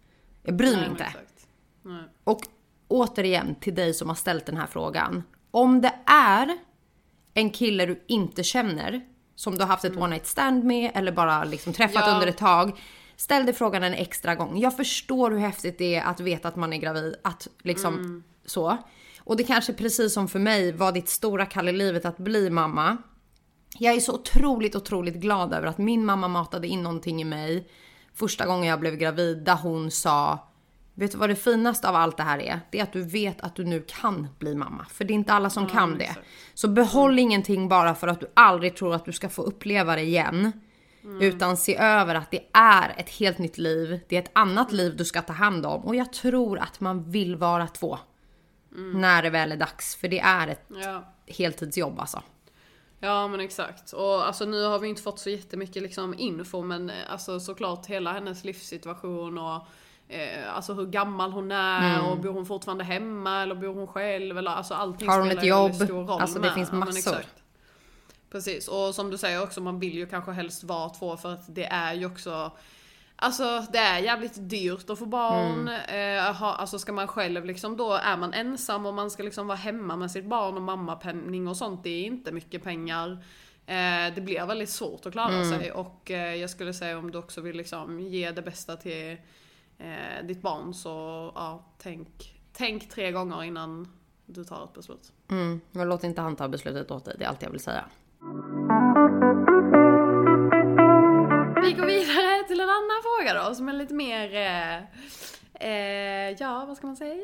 Jag 0.43 0.55
bryr 0.55 0.75
mig 0.75 0.89
inte. 0.89 1.07
Och 2.23 2.41
återigen 2.87 3.55
till 3.55 3.75
dig 3.75 3.93
som 3.93 4.07
har 4.07 4.15
ställt 4.15 4.45
den 4.45 4.57
här 4.57 4.67
frågan. 4.67 5.23
Om 5.51 5.81
det 5.81 5.93
är 6.05 6.57
en 7.37 7.49
kille 7.49 7.85
du 7.85 8.03
inte 8.07 8.43
känner, 8.43 9.01
som 9.35 9.55
du 9.55 9.61
har 9.61 9.67
haft 9.67 9.85
ett 9.85 9.97
one 9.97 10.07
night 10.07 10.27
stand 10.27 10.63
med 10.63 10.91
eller 10.93 11.11
bara 11.11 11.43
liksom 11.43 11.73
träffat 11.73 12.03
Ja. 12.05 12.13
under 12.13 12.27
ett 12.27 12.37
tag. 12.37 12.79
Ställ 13.15 13.45
dig 13.45 13.55
frågan 13.55 13.83
en 13.83 13.93
extra 13.93 14.35
gång. 14.35 14.59
Jag 14.59 14.77
förstår 14.77 15.31
hur 15.31 15.37
häftigt 15.37 15.77
det 15.77 15.95
är 15.95 16.03
att 16.03 16.19
veta 16.19 16.47
att 16.47 16.55
man 16.55 16.73
är 16.73 16.77
gravid, 16.77 17.15
att 17.23 17.47
liksom 17.63 18.23
så. 18.45 18.77
Och 19.19 19.37
det 19.37 19.43
kanske 19.43 19.73
precis 19.73 20.13
som 20.13 20.27
för 20.27 20.39
mig 20.39 20.71
var 20.71 20.91
ditt 20.91 21.09
stora 21.09 21.45
kall 21.45 21.69
i 21.69 21.71
livet 21.71 22.05
att 22.05 22.17
bli 22.17 22.49
mamma. 22.49 22.97
Jag 23.79 23.95
är 23.95 23.99
så 23.99 24.13
otroligt, 24.13 24.75
otroligt 24.75 25.15
glad 25.15 25.53
över 25.53 25.67
att 25.67 25.77
min 25.77 26.05
mamma 26.05 26.27
matade 26.27 26.67
in 26.67 26.83
någonting 26.83 27.21
i 27.21 27.25
mig 27.25 27.67
första 28.13 28.45
gången 28.45 28.69
jag 28.69 28.79
blev 28.79 28.95
gravid 28.95 29.43
där 29.43 29.55
hon 29.55 29.91
sa 29.91 30.47
Vet 30.97 31.11
du 31.11 31.17
vad 31.17 31.29
det 31.29 31.35
finaste 31.35 31.89
av 31.89 31.95
allt 31.95 32.17
det 32.17 32.23
här 32.23 32.39
är? 32.39 32.59
Det 32.71 32.79
är 32.79 32.83
att 32.83 32.93
du 32.93 33.03
vet 33.03 33.41
att 33.41 33.55
du 33.55 33.63
nu 33.65 33.83
kan 33.87 34.27
bli 34.39 34.55
mamma. 34.55 34.85
För 34.89 35.03
det 35.05 35.13
är 35.13 35.15
inte 35.15 35.33
alla 35.33 35.49
som 35.49 35.67
kan 35.67 35.97
det. 35.97 36.15
Så 36.53 36.67
behåll 36.67 37.19
ingenting 37.19 37.67
bara 37.69 37.95
för 37.95 38.07
att 38.07 38.19
du 38.19 38.31
aldrig 38.33 38.75
tror 38.75 38.95
att 38.95 39.05
du 39.05 39.11
ska 39.11 39.29
få 39.29 39.41
uppleva 39.41 39.95
det 39.95 40.01
igen. 40.01 40.51
Utan 41.21 41.57
se 41.57 41.75
över 41.77 42.15
att 42.15 42.31
det 42.31 42.39
är 42.53 42.93
ett 42.97 43.09
helt 43.09 43.37
nytt 43.37 43.57
liv. 43.57 43.99
Det 44.09 44.15
är 44.15 44.21
ett 44.21 44.31
annat 44.33 44.71
liv 44.71 44.95
du 44.97 45.05
ska 45.05 45.21
ta 45.21 45.33
hand 45.33 45.65
om. 45.65 45.81
Och 45.85 45.95
jag 45.95 46.13
tror 46.13 46.59
att 46.59 46.79
man 46.79 47.11
vill 47.11 47.35
vara 47.35 47.67
två. 47.67 47.97
När 48.93 49.23
det 49.23 49.29
väl 49.29 49.51
är 49.51 49.57
dags. 49.57 49.95
För 49.95 50.07
det 50.07 50.19
är 50.19 50.47
ett 50.47 50.65
Ja. 50.83 51.13
heltidsjobb 51.27 51.99
alltså. 51.99 52.21
Ja 52.99 53.27
men 53.27 53.39
exakt. 53.39 53.93
Och 53.93 54.27
alltså 54.27 54.45
nu 54.45 54.63
har 54.63 54.79
vi 54.79 54.87
inte 54.87 55.01
fått 55.01 55.19
så 55.19 55.29
jättemycket 55.29 55.83
liksom 55.83 56.13
info 56.17 56.61
men 56.63 56.89
eh, 56.89 56.95
alltså 57.09 57.39
såklart 57.39 57.85
hela 57.85 58.11
hennes 58.13 58.43
livssituation 58.43 59.37
och 59.37 59.67
eh, 60.07 60.55
alltså 60.55 60.73
hur 60.73 60.85
gammal 60.85 61.31
hon 61.31 61.51
är 61.51 62.09
och 62.11 62.17
bor 62.17 62.33
hon 62.33 62.45
fortfarande 62.45 62.83
hemma 62.83 63.41
eller 63.41 63.55
bor 63.55 63.73
hon 63.73 63.87
själv 63.87 64.37
eller 64.37 64.51
alltså 64.51 64.73
allting 64.73 65.07
Mm. 65.09 65.13
Har 65.13 65.19
hon 65.19 65.27
spelar 65.27 65.41
ett 65.41 65.47
jobb? 65.47 65.75
stor 65.75 66.05
roll 66.05 66.21
Alltså, 66.21 66.39
det 66.39 66.45
med. 66.45 66.53
finns 66.53 66.69
Ja, 66.71 66.77
massor. 66.77 66.97
exakt. 66.97 67.43
Precis 68.31 68.67
och 68.67 68.95
som 68.95 69.09
du 69.09 69.17
säger 69.17 69.43
också 69.43 69.61
man 69.61 69.79
vill 69.79 69.93
ju 69.95 70.05
kanske 70.05 70.31
helst 70.31 70.63
vara 70.63 70.89
två 70.89 71.17
för 71.17 71.33
att 71.33 71.55
det 71.55 71.65
är 71.65 71.93
ju 71.93 72.05
också 72.05 72.51
Alltså 73.17 73.65
det 73.71 73.77
är 73.77 73.99
jävligt 73.99 74.33
dyrt 74.49 74.89
att 74.89 74.99
få 74.99 75.05
barn. 75.05 75.67
Mm. 75.67 76.17
Eh, 76.27 76.33
ha, 76.35 76.53
alltså 76.53 76.79
ska 76.79 76.91
man 76.93 77.07
själv 77.07 77.45
liksom 77.45 77.77
då, 77.77 77.93
är 77.93 78.17
man 78.17 78.33
ensam 78.33 78.85
och 78.85 78.93
man 78.93 79.11
ska 79.11 79.23
liksom 79.23 79.47
vara 79.47 79.57
hemma 79.57 79.95
med 79.95 80.11
sitt 80.11 80.25
barn 80.25 80.55
och 80.55 80.61
mammapenning 80.61 81.47
och 81.47 81.57
sånt, 81.57 81.83
det 81.83 81.89
är 81.89 82.05
inte 82.05 82.31
mycket 82.31 82.63
pengar. 82.63 83.11
Eh, 83.65 84.13
det 84.15 84.21
blir 84.21 84.45
väldigt 84.45 84.69
svårt 84.69 85.05
att 85.05 85.11
klara 85.11 85.33
Mm. 85.33 85.49
sig 85.59 85.71
och 85.71 86.11
eh, 86.11 86.35
jag 86.35 86.49
skulle 86.49 86.73
säga 86.73 86.97
om 86.97 87.11
du 87.11 87.17
också 87.17 87.41
vill 87.41 87.57
liksom 87.57 87.99
ge 87.99 88.31
det 88.31 88.41
bästa 88.41 88.75
till 88.75 89.17
eh, 89.77 90.25
ditt 90.25 90.41
barn 90.41 90.73
så 90.73 90.89
ja, 91.35 91.65
tänk, 91.77 92.41
tänk 92.53 92.89
tre 92.89 93.11
gånger 93.11 93.43
innan 93.43 93.87
du 94.25 94.43
tar 94.43 94.63
ett 94.63 94.73
beslut. 94.73 95.11
Mm, 95.31 95.61
men 95.71 95.89
låt 95.89 96.03
inte 96.03 96.21
han 96.21 96.35
ta 96.35 96.47
beslutet 96.47 96.91
åt 96.91 97.05
dig, 97.05 97.15
det 97.19 97.25
är 97.25 97.29
allt 97.29 97.41
jag 97.41 97.51
vill 97.51 97.59
säga. 97.59 97.85
Vi 101.63 101.71
går 101.73 101.85
vidare 101.85 102.47
till 102.47 102.59
en 102.59 102.69
annan 102.69 103.01
fråga 103.03 103.43
då 103.43 103.55
som 103.55 103.69
är 103.69 103.73
lite 103.73 103.93
mer, 103.93 104.35
eh, 104.35 104.77
eh, 105.69 106.35
ja 106.39 106.65
vad 106.67 106.77
ska 106.77 106.87
man 106.87 106.95
säga? 106.95 107.23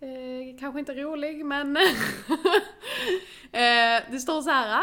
Eh, 0.00 0.58
kanske 0.60 0.78
inte 0.78 0.94
rolig 0.94 1.46
men 1.46 1.76
eh, 3.52 4.02
det 4.10 4.20
står 4.20 4.42
så 4.42 4.50
här. 4.50 4.82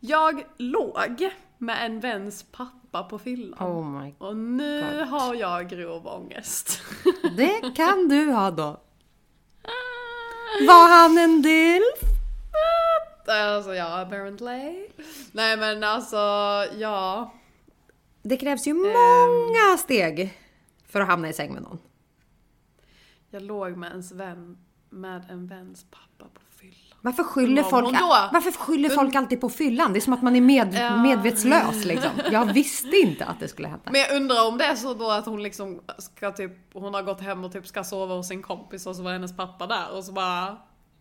Jag 0.00 0.44
låg 0.56 1.30
med 1.58 1.86
en 1.86 2.00
väns 2.00 2.42
pappa 2.42 2.83
på 3.02 3.18
fyllan. 3.18 3.68
Oh 3.68 3.84
my 3.84 4.14
Och 4.18 4.36
nu 4.36 4.80
God. 4.98 5.08
har 5.08 5.34
jag 5.34 5.68
grov 5.68 6.06
ångest. 6.06 6.82
Det 7.36 7.74
kan 7.76 8.08
du 8.08 8.30
ha 8.32 8.50
då. 8.50 8.80
Var 10.68 10.88
han 10.88 11.18
en 11.18 11.42
del? 11.42 11.82
alltså 13.26 13.74
ja, 13.74 14.00
apparently. 14.00 14.88
Nej 15.32 15.56
men 15.56 15.84
alltså, 15.84 16.16
ja. 16.78 17.32
Det 18.22 18.36
krävs 18.36 18.66
ju 18.66 18.74
många 18.74 19.76
steg 19.78 20.38
för 20.88 21.00
att 21.00 21.06
hamna 21.06 21.28
i 21.28 21.32
säng 21.32 21.52
med 21.52 21.62
någon. 21.62 21.78
Jag 23.30 23.42
låg 23.42 23.76
med 23.76 23.90
ens 23.90 24.12
vän, 24.12 24.58
med 24.90 25.30
en 25.30 25.46
väns 25.46 25.86
pappa. 25.90 26.13
Varför 27.04 27.22
skyller, 27.24 27.62
folk, 27.62 28.00
varför 28.32 28.52
skyller 28.52 28.88
folk 28.88 29.14
alltid 29.14 29.40
på 29.40 29.50
fyllan? 29.50 29.92
Det 29.92 29.98
är 29.98 30.00
som 30.00 30.12
att 30.12 30.22
man 30.22 30.36
är 30.36 30.40
med, 30.40 30.74
Ja. 30.74 30.96
medvetslös 30.96 31.84
liksom. 31.84 32.10
Jag 32.30 32.52
visste 32.52 32.96
inte 32.96 33.24
att 33.24 33.40
det 33.40 33.48
skulle 33.48 33.68
hända. 33.68 33.90
Men 33.90 34.00
jag 34.00 34.16
undrar 34.16 34.48
om 34.48 34.58
det 34.58 34.64
är 34.64 34.74
så 34.74 34.94
då 34.94 35.10
att 35.10 35.26
hon 35.26 35.42
liksom 35.42 35.80
ska 35.98 36.30
typ, 36.30 36.52
hon 36.72 36.94
har 36.94 37.02
gått 37.02 37.20
hem 37.20 37.44
och 37.44 37.52
typ 37.52 37.66
ska 37.66 37.84
sova 37.84 38.14
hos 38.14 38.28
sin 38.28 38.42
kompis 38.42 38.86
och 38.86 38.96
så 38.96 39.02
var 39.02 39.12
hennes 39.12 39.36
pappa 39.36 39.66
där 39.66 39.96
och 39.96 40.04
så 40.04 40.12
bara... 40.12 40.56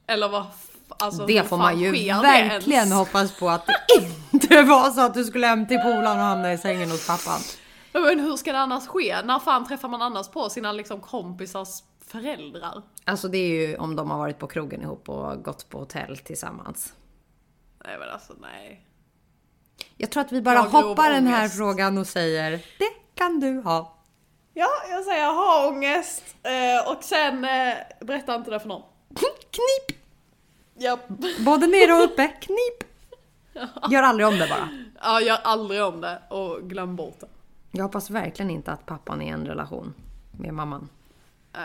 Eller 0.07 0.29
vad 0.29 0.45
alltså, 0.87 1.25
det 1.25 1.49
får 1.49 1.57
man 1.57 1.79
ju 1.79 1.91
verkligen 1.91 2.79
ens? 2.79 2.93
hoppas 2.93 3.39
på 3.39 3.49
att 3.49 3.65
det 3.65 4.07
inte 4.33 4.61
var 4.67 4.89
så 4.89 5.01
att 5.01 5.13
du 5.13 5.23
skulle 5.23 5.47
hem 5.47 5.67
till 5.67 5.79
polaren 5.79 6.19
och 6.19 6.25
hamna 6.25 6.53
i 6.53 6.57
sängen 6.57 6.91
hos 6.91 7.07
pappan. 7.07 7.39
Men 7.93 8.19
hur 8.19 8.37
ska 8.37 8.51
det 8.51 8.59
annars 8.59 8.87
ske? 8.87 9.21
När 9.23 9.39
fan 9.39 9.67
träffar 9.67 9.89
man 9.89 10.01
annars 10.01 10.27
på 10.27 10.49
sina 10.49 10.71
liksom 10.71 11.01
kompisars 11.01 11.69
föräldrar? 12.07 12.81
Alltså 13.05 13.27
det 13.27 13.37
är 13.37 13.67
ju 13.67 13.77
om 13.77 13.95
de 13.95 14.11
har 14.11 14.17
varit 14.17 14.39
på 14.39 14.47
krogen 14.47 14.81
ihop 14.81 15.09
och 15.09 15.43
gått 15.43 15.69
på 15.69 15.79
hotell 15.79 16.17
tillsammans. 16.17 16.93
Nej 17.85 17.97
men 17.99 18.09
alltså 18.09 18.33
nej. 18.41 18.85
Jag 19.97 20.11
tror 20.11 20.21
att 20.21 20.31
vi 20.31 20.41
bara 20.41 20.55
Jag 20.55 20.63
hoppar 20.63 21.09
den 21.09 21.27
här 21.27 21.47
frågan 21.47 21.97
och 21.97 22.07
säger 22.07 22.51
det 22.51 22.89
kan 23.15 23.39
du 23.39 23.61
ha. 23.61 23.97
Ja, 24.53 24.69
jag 24.89 25.03
säger 25.03 25.23
jag 25.23 25.33
har 25.33 25.67
ångest 25.67 26.23
eh, 26.43 26.91
och 26.91 27.03
sen 27.03 27.45
eh, 27.45 27.73
berätta 28.01 28.35
inte 28.35 28.51
det 28.51 28.59
för 28.59 28.67
någon. 28.67 28.81
Knip! 29.51 29.99
Japp. 30.75 31.07
Både 31.45 31.67
nere 31.67 31.93
och 31.93 32.03
uppe, 32.03 32.27
knip! 32.41 32.93
Gör 33.89 34.03
aldrig 34.03 34.27
om 34.27 34.37
det 34.39 34.47
bara. 34.49 34.69
Ja, 35.01 35.21
gör 35.21 35.39
aldrig 35.43 35.83
om 35.83 36.01
det 36.01 36.21
och 36.29 36.61
glöm 36.61 36.95
bort 36.95 37.19
det. 37.19 37.27
Jag 37.71 37.83
hoppas 37.83 38.09
verkligen 38.09 38.51
inte 38.51 38.71
att 38.71 38.85
pappan 38.85 39.21
är 39.21 39.25
i 39.25 39.29
en 39.29 39.45
relation 39.45 39.93
med 40.31 40.53
mamman. 40.53 40.89
Fan. 41.53 41.63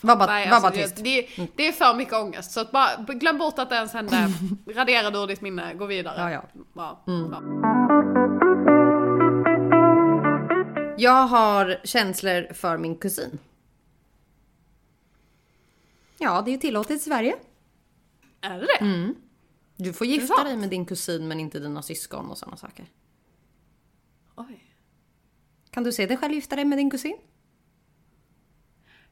Var 0.00 0.16
bara, 0.16 0.26
Nej, 0.26 0.48
var 0.48 0.54
alltså, 0.56 0.70
bara 0.70 0.76
det, 0.76 0.88
tyst. 0.88 1.04
det, 1.04 1.48
det 1.56 1.68
är 1.68 1.72
för 1.72 1.94
mycket 1.94 2.14
ångest. 2.14 2.50
Så 2.50 2.64
bara, 2.72 2.96
glöm 2.96 3.38
bort 3.38 3.58
att 3.58 3.70
det 3.70 3.76
ens 3.76 3.92
hände. 3.92 4.28
Radera 4.74 5.10
det 5.10 5.18
ur 5.18 5.26
ditt 5.26 5.40
minne. 5.40 5.74
Gå 5.74 5.86
vidare. 5.86 6.20
Ja, 6.20 6.30
ja. 6.30 6.44
Ja, 6.74 7.04
Mm. 7.06 7.32
ja. 7.32 7.42
Jag 10.98 11.26
har 11.26 11.80
känslor 11.84 12.52
för 12.52 12.78
min 12.78 12.96
kusin. 12.96 13.38
Ja, 16.18 16.42
det 16.42 16.50
är 16.50 16.52
ju 16.52 16.58
tillåtet 16.58 16.96
i 16.96 16.98
Sverige. 16.98 17.36
Är 18.40 18.60
det 18.60 18.66
det? 18.66 18.84
Mm. 18.84 19.14
Du 19.76 19.92
får 19.92 20.06
gifta 20.06 20.44
dig 20.44 20.56
med 20.56 20.68
din 20.70 20.86
kusin 20.86 21.28
men 21.28 21.40
inte 21.40 21.58
dina 21.58 21.82
syskon 21.82 22.30
och 22.30 22.38
sådana 22.38 22.56
saker. 22.56 22.86
Oj. 24.36 24.64
Kan 25.70 25.84
du 25.84 25.92
se 25.92 26.06
dig 26.06 26.16
själv 26.16 26.34
gifta 26.34 26.56
dig 26.56 26.64
med 26.64 26.78
din 26.78 26.90
kusin? 26.90 27.16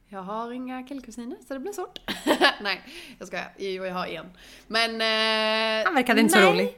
Jag 0.09 0.21
har 0.21 0.51
inga 0.51 0.83
killkusiner 0.83 1.37
så 1.47 1.53
det 1.53 1.59
blir 1.59 1.73
svårt. 1.73 1.99
nej, 2.61 2.81
jag 3.19 3.27
ska 3.27 3.39
Jo, 3.57 3.85
jag 3.85 3.93
har 3.93 4.05
en. 4.07 4.25
Men... 4.67 4.91
Eh, 4.91 5.85
Han 5.85 5.95
verkade 5.95 6.21
inte 6.21 6.33
så 6.33 6.39
nej. 6.39 6.51
rolig. 6.51 6.77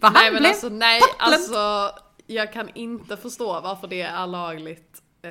Vad 0.00 0.12
Nej 0.12 0.24
han 0.24 0.34
men 0.34 0.46
alltså 0.46 0.68
nej, 0.68 1.00
alltså 1.18 1.90
jag 2.26 2.52
kan 2.52 2.68
inte 2.74 3.16
förstå 3.16 3.60
varför 3.60 3.88
det 3.88 4.02
är 4.02 4.26
lagligt 4.26 5.02
eh, 5.22 5.30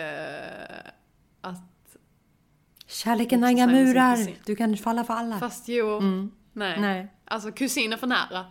att, 1.42 1.96
Kärleken 2.88 3.44
har 3.44 3.50
inga 3.50 3.68
murar. 3.68 4.18
Du 4.46 4.56
kan 4.56 4.78
falla 4.78 5.04
för 5.04 5.14
alla. 5.14 5.40
fast 5.40 5.68
jo, 5.68 6.00
nej. 6.54 6.78
Mm. 6.78 6.82
Nej. 6.82 7.08
Alltså 7.26 7.52
kusin 7.52 7.94
är 7.94 7.98
för 7.98 8.08
nära. 8.08 8.46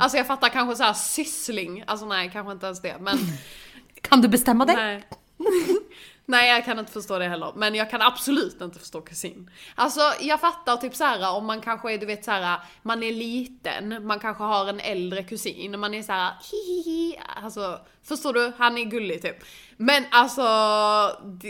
Alltså 0.00 0.16
jag 0.18 0.26
fattar 0.26 0.48
kanske 0.48 0.76
så 0.76 0.82
här 0.82 0.92
syssling, 0.92 1.84
alltså 1.86 2.06
nej 2.06 2.30
kanske 2.32 2.52
inte 2.52 2.66
ens 2.66 2.82
det 2.82 2.96
men 3.00 3.18
Kan 4.00 4.20
du 4.20 4.28
bestämma 4.28 4.64
dig? 4.64 4.76
nej. 4.76 5.04
Nej 6.26 6.50
jag 6.50 6.64
kan 6.64 6.78
inte 6.78 6.92
förstå 6.92 7.18
det 7.18 7.28
heller, 7.28 7.52
men 7.56 7.74
jag 7.74 7.90
kan 7.90 8.02
absolut 8.02 8.60
inte 8.60 8.78
förstå 8.78 9.00
kusin. 9.00 9.50
Alltså 9.74 10.00
jag 10.20 10.40
fattar 10.40 10.76
typ 10.76 10.94
så 10.94 11.04
här 11.04 11.36
om 11.36 11.46
man 11.46 11.60
kanske 11.60 11.92
är, 11.92 11.98
du 11.98 12.06
vet 12.06 12.24
såhär, 12.24 12.58
man 12.82 13.02
är 13.02 13.12
liten, 13.12 14.06
man 14.06 14.20
kanske 14.20 14.42
har 14.42 14.68
en 14.68 14.80
äldre 14.80 15.22
kusin, 15.22 15.74
och 15.74 15.80
man 15.80 15.94
är 15.94 16.02
såhär 16.02 16.32
hihihi, 16.52 17.20
alltså 17.42 17.80
förstår 18.02 18.32
du? 18.32 18.52
Han 18.58 18.78
är 18.78 18.84
gullig 18.84 19.22
typ. 19.22 19.36
Men 19.76 20.04
alltså, 20.10 20.42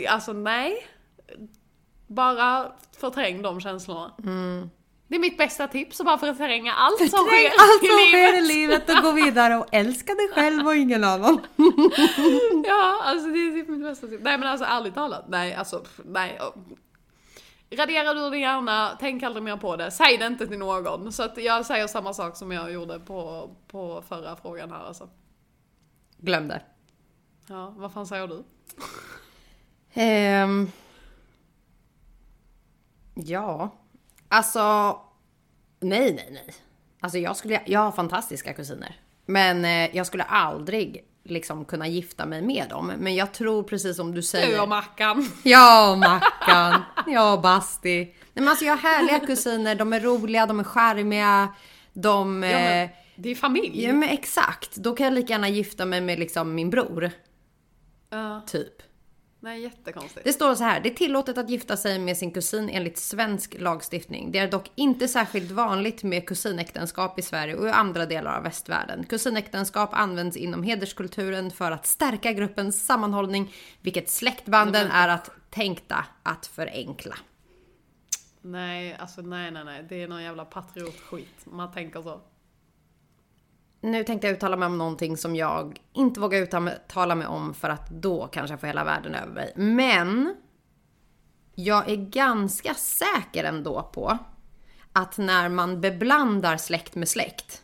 alltså 0.09 0.33
nej. 0.33 0.87
Bara 2.07 2.71
förträng 2.99 3.41
de 3.41 3.61
känslorna. 3.61 4.11
Mm. 4.23 4.69
Det 5.07 5.15
är 5.15 5.19
mitt 5.19 5.37
bästa 5.37 5.67
tips, 5.67 5.99
att 5.99 6.05
bara 6.05 6.17
förtränga 6.17 6.73
allt 6.73 6.99
som 6.99 7.07
sker 7.07 7.49
Tänk 7.49 7.53
allt 7.59 7.83
i 7.83 7.87
som 7.87 7.97
sker 7.97 8.41
livet. 8.41 8.43
i 8.43 8.53
livet 8.53 8.89
och 8.89 9.03
gå 9.03 9.11
vidare 9.25 9.55
och 9.57 9.65
älska 9.71 10.13
dig 10.15 10.27
själv 10.33 10.67
och 10.67 10.75
ingen 10.75 11.03
annan. 11.03 11.39
Ja, 12.65 13.01
alltså 13.03 13.27
det 13.29 13.39
är 13.39 13.51
typ 13.51 13.69
mitt 13.69 13.83
bästa 13.83 14.07
tips. 14.07 14.23
Nej 14.23 14.37
men 14.37 14.49
alltså 14.49 14.65
ärligt 14.65 14.93
talat, 14.93 15.25
nej 15.27 15.53
alltså 15.53 15.83
nej. 16.05 16.39
Radera 17.71 18.11
ur 18.11 18.31
din 18.31 18.41
hjärna, 18.41 18.97
tänk 18.99 19.23
aldrig 19.23 19.43
mer 19.43 19.57
på 19.57 19.75
det, 19.75 19.91
säg 19.91 20.17
det 20.17 20.25
inte 20.27 20.47
till 20.47 20.57
någon. 20.59 21.11
Så 21.11 21.23
att 21.23 21.37
jag 21.37 21.65
säger 21.65 21.87
samma 21.87 22.13
sak 22.13 22.37
som 22.37 22.51
jag 22.51 22.71
gjorde 22.71 22.99
på, 22.99 23.49
på 23.67 24.03
förra 24.07 24.35
frågan 24.35 24.71
här 24.71 24.85
alltså. 24.87 25.09
Glöm 26.17 26.47
det. 26.47 26.61
Ja, 27.47 27.73
vad 27.77 27.93
fan 27.93 28.07
säger 28.07 28.27
du? 28.27 28.43
Ehm. 29.93 30.71
ja, 33.13 33.69
alltså. 34.27 34.97
Nej, 35.79 36.13
nej, 36.13 36.29
nej. 36.31 36.55
Alltså 36.99 37.17
jag 37.17 37.35
skulle, 37.35 37.61
jag 37.65 37.79
har 37.79 37.91
fantastiska 37.91 38.53
kusiner. 38.53 38.99
Men 39.25 39.65
eh, 39.65 39.95
jag 39.95 40.05
skulle 40.05 40.23
aldrig 40.23 41.03
liksom 41.23 41.65
kunna 41.65 41.87
gifta 41.87 42.25
mig 42.25 42.41
med 42.41 42.69
dem. 42.69 42.91
Men 42.97 43.15
jag 43.15 43.33
tror 43.33 43.63
precis 43.63 43.97
som 43.97 44.15
du 44.15 44.21
säger. 44.21 44.55
Du 44.55 44.59
och 44.59 44.69
Mackan. 44.69 45.31
Ja, 45.43 45.95
Mackan. 45.95 46.81
Ja, 47.07 47.39
Basti. 47.43 47.97
Nej, 47.97 48.13
men 48.33 48.47
alltså 48.47 48.65
jag 48.65 48.77
har 48.77 48.89
härliga 48.89 49.19
kusiner. 49.19 49.75
De 49.75 49.93
är 49.93 49.99
roliga, 49.99 50.45
de 50.45 50.59
är 50.59 50.63
charmiga. 50.63 51.53
De... 51.93 52.43
Ja, 52.43 52.49
men, 52.49 52.83
eh, 52.83 52.89
det 53.15 53.29
är 53.29 53.35
familj. 53.35 53.83
Ja 53.83 53.93
men 53.93 54.09
exakt. 54.09 54.75
Då 54.75 54.95
kan 54.95 55.03
jag 55.03 55.13
lika 55.13 55.33
gärna 55.33 55.49
gifta 55.49 55.85
mig 55.85 56.01
med 56.01 56.19
liksom 56.19 56.55
min 56.55 56.69
bror. 56.69 57.11
Ja, 58.09 58.41
Typ. 58.47 58.73
Nej 59.45 59.61
jättekonstigt. 59.61 60.23
Det 60.23 60.33
står 60.33 60.55
så 60.55 60.63
här. 60.63 60.79
Det 60.79 60.89
är 60.89 60.93
tillåtet 60.93 61.37
att 61.37 61.49
gifta 61.49 61.77
sig 61.77 61.99
med 61.99 62.17
sin 62.17 62.31
kusin 62.31 62.69
enligt 62.69 62.97
svensk 62.97 63.55
lagstiftning. 63.59 64.31
Det 64.31 64.39
är 64.39 64.51
dock 64.51 64.71
inte 64.75 65.07
särskilt 65.07 65.51
vanligt 65.51 66.03
med 66.03 66.27
kusinäktenskap 66.27 67.19
i 67.19 67.21
Sverige 67.21 67.55
och 67.55 67.67
i 67.67 67.69
andra 67.69 68.05
delar 68.05 68.37
av 68.37 68.43
västvärlden. 68.43 69.05
Kusinäktenskap 69.05 69.89
används 69.93 70.37
inom 70.37 70.63
hederskulturen 70.63 71.51
för 71.51 71.71
att 71.71 71.85
stärka 71.85 72.33
gruppens 72.33 72.85
sammanhållning, 72.85 73.53
vilket 73.81 74.09
släktbanden 74.09 74.91
är 74.91 75.07
att 75.07 75.29
tänkta 75.49 76.05
att 76.23 76.47
förenkla. 76.47 77.15
Nej, 78.41 78.95
alltså 78.99 79.21
nej 79.21 79.51
nej 79.51 79.65
nej. 79.65 79.85
Det 79.89 80.03
är 80.03 80.07
någon 80.07 80.23
jävla 80.23 80.45
patriotskit. 80.45 81.45
Man 81.45 81.71
tänker 81.71 82.01
så. 82.01 82.21
Nu 83.85 84.03
tänkte 84.03 84.27
jag 84.27 84.35
uttala 84.35 84.57
mig 84.57 84.65
om 84.65 84.77
någonting 84.77 85.17
som 85.17 85.35
jag 85.35 85.81
inte 85.93 86.19
vågar 86.19 86.41
uttala 86.41 87.15
mig 87.15 87.27
om 87.27 87.53
för 87.53 87.69
att 87.69 87.89
då 87.89 88.27
kanske 88.27 88.53
jag 88.53 88.59
får 88.59 88.67
hela 88.67 88.83
världen 88.83 89.15
över 89.15 89.33
mig. 89.33 89.53
Men 89.55 90.35
jag 91.55 91.89
är 91.89 91.95
ganska 91.95 92.73
säker 92.73 93.43
ändå 93.43 93.83
på 93.93 94.17
att 94.93 95.17
när 95.17 95.49
man 95.49 95.81
beblandar 95.81 96.57
släkt 96.57 96.95
med 96.95 97.09
släkt. 97.09 97.61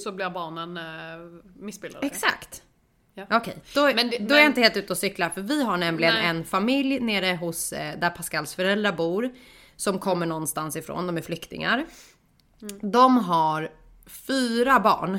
Så 0.00 0.12
blir 0.12 0.30
barnen 0.30 0.76
eh, 0.76 1.42
missbildade. 1.56 2.06
Exakt. 2.06 2.62
Ja. 3.14 3.26
Okej, 3.30 3.56
då, 3.74 3.84
Men 3.94 4.10
då 4.10 4.14
är 4.14 4.18
jag 4.18 4.28
men- 4.28 4.46
inte 4.46 4.60
helt 4.60 4.76
ute 4.76 4.92
och 4.92 4.98
cyklar 4.98 5.28
för 5.28 5.40
vi 5.40 5.62
har 5.64 5.76
nämligen 5.76 6.14
Nej. 6.14 6.26
en 6.26 6.44
familj 6.44 7.00
nere 7.00 7.36
hos 7.36 7.72
eh, 7.72 7.98
där 7.98 8.10
Pascals 8.10 8.54
föräldrar 8.54 8.92
bor. 8.92 9.30
Som 9.76 9.98
kommer 9.98 10.26
någonstans 10.26 10.76
ifrån, 10.76 11.06
de 11.06 11.16
är 11.16 11.22
flyktingar. 11.22 11.86
Mm. 12.62 12.90
De 12.90 13.16
har 13.18 13.70
fyra 14.26 14.80
barn. 14.80 15.18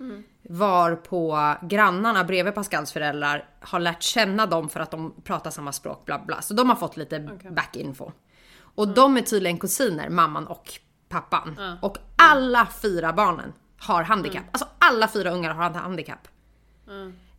Mm. 0.00 0.22
Var 0.42 0.96
på 0.96 1.54
grannarna 1.62 2.24
bredvid 2.24 2.54
Pascals 2.54 2.92
föräldrar 2.92 3.48
har 3.60 3.80
lärt 3.80 4.02
känna 4.02 4.46
dem 4.46 4.68
för 4.68 4.80
att 4.80 4.90
de 4.90 5.14
pratar 5.24 5.50
samma 5.50 5.72
språk 5.72 6.04
bla 6.04 6.18
bla. 6.26 6.42
Så 6.42 6.54
de 6.54 6.68
har 6.68 6.76
fått 6.76 6.96
lite 6.96 7.20
backinfo. 7.50 8.12
Och 8.56 8.88
de 8.88 9.16
är 9.16 9.22
tydligen 9.22 9.58
kusiner, 9.58 10.08
mamman 10.08 10.46
och 10.46 10.72
pappan. 11.08 11.78
Och 11.82 11.98
alla 12.16 12.66
fyra 12.82 13.12
barnen 13.12 13.52
har 13.78 14.02
handikapp. 14.02 14.44
Alltså 14.50 14.68
alla 14.78 15.08
fyra 15.08 15.30
ungar 15.30 15.54
har 15.54 15.70
handikapp. 15.70 16.28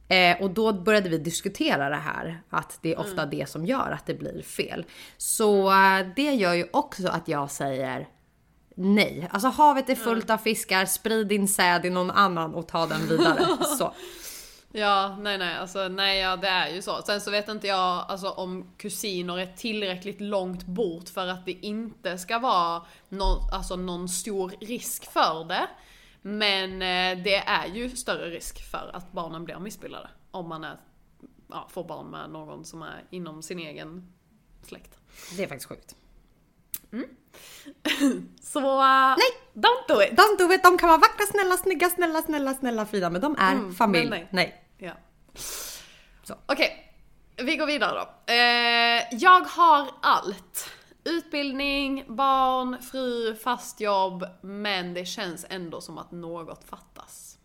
Eh, 0.07 0.41
och 0.41 0.49
då 0.49 0.73
började 0.73 1.09
vi 1.09 1.17
diskutera 1.17 1.89
det 1.89 1.95
här, 1.95 2.41
att 2.49 2.79
det 2.81 2.93
är 2.93 2.99
ofta 2.99 3.25
det 3.25 3.49
som 3.49 3.65
gör 3.65 3.91
att 3.91 4.05
det 4.05 4.13
blir 4.13 4.41
fel. 4.41 4.85
Så 5.17 5.71
eh, 5.71 6.07
det 6.15 6.33
gör 6.33 6.53
ju 6.53 6.67
också 6.73 7.07
att 7.07 7.27
jag 7.27 7.51
säger 7.51 8.07
nej. 8.75 9.27
Alltså 9.31 9.47
havet 9.47 9.89
är 9.89 9.95
fullt 9.95 10.29
av 10.29 10.37
fiskar, 10.37 10.85
sprid 10.85 11.27
din 11.27 11.47
säd 11.47 11.85
i 11.85 11.89
någon 11.89 12.11
annan 12.11 12.55
och 12.55 12.67
ta 12.67 12.85
den 12.85 13.07
vidare. 13.07 13.47
Så. 13.77 13.93
Ja, 14.77 15.17
nej 15.19 15.37
nej, 15.37 15.57
alltså 15.57 15.87
nej 15.87 16.19
ja, 16.19 16.35
det 16.35 16.47
är 16.47 16.69
ju 16.69 16.81
så. 16.81 17.01
Sen 17.01 17.21
så 17.21 17.31
vet 17.31 17.49
inte 17.49 17.67
jag 17.67 18.05
alltså, 18.07 18.29
om 18.29 18.65
kusiner 18.77 19.39
är 19.39 19.45
tillräckligt 19.45 20.21
långt 20.21 20.65
bort 20.65 21.09
för 21.09 21.27
att 21.27 21.45
det 21.45 21.51
inte 21.51 22.17
ska 22.17 22.39
vara 22.39 22.85
någon, 23.09 23.49
alltså, 23.51 23.75
någon 23.75 24.09
stor 24.09 24.53
risk 24.61 25.11
för 25.11 25.43
det. 25.43 25.67
Men 26.21 26.71
eh, 26.71 27.23
det 27.23 27.35
är 27.35 27.67
ju 27.67 27.89
större 27.89 28.29
risk 28.29 28.71
för 28.71 28.91
att 28.93 29.11
barnen 29.11 29.45
blir 29.45 29.59
missbildade. 29.59 30.09
Om 30.31 30.49
man 30.49 30.63
är, 30.63 30.77
ja, 31.49 31.67
får 31.69 31.83
barn 31.83 32.07
med 32.07 32.29
någon 32.29 32.65
som 32.65 32.81
är 32.81 33.03
inom 33.09 33.43
sin 33.43 33.59
egen 33.59 34.13
släkt. 34.63 34.99
Det 35.37 35.43
är 35.43 35.47
faktiskt 35.47 35.69
sjukt. 35.69 35.95
Så 38.41 38.59
Nej. 39.17 39.17
don't 39.53 39.87
do 39.87 40.01
it! 40.03 40.17
De, 40.17 40.23
du 40.37 40.47
vet, 40.47 40.63
de 40.63 40.77
kan 40.77 40.89
vara 40.89 40.97
vackra, 40.99 41.25
snälla, 41.31 41.57
snygga, 41.57 41.89
snälla, 41.89 42.21
snälla, 42.21 42.53
snälla, 42.53 42.85
fina, 42.85 43.09
men 43.09 43.21
de 43.21 43.35
är 43.39 43.51
Mm, 43.51 43.75
familj. 43.75 44.09
nej. 44.09 44.27
nej. 44.31 44.61
Ja. 44.77 44.91
Okej, 46.45 46.93
vi 47.37 47.55
går 47.55 47.65
vidare 47.65 47.93
då. 47.99 48.33
Eh, 48.33 49.19
jag 49.21 49.41
har 49.41 49.87
allt. 50.01 50.69
Utbildning, 51.03 52.05
barn, 52.15 52.81
fru, 52.81 53.35
fast 53.35 53.79
jobb, 53.81 54.25
men 54.41 54.93
det 54.93 55.05
känns 55.05 55.45
ändå 55.49 55.81
som 55.81 55.97
att 55.97 56.11
något 56.11 56.63
fattas. 56.69 57.37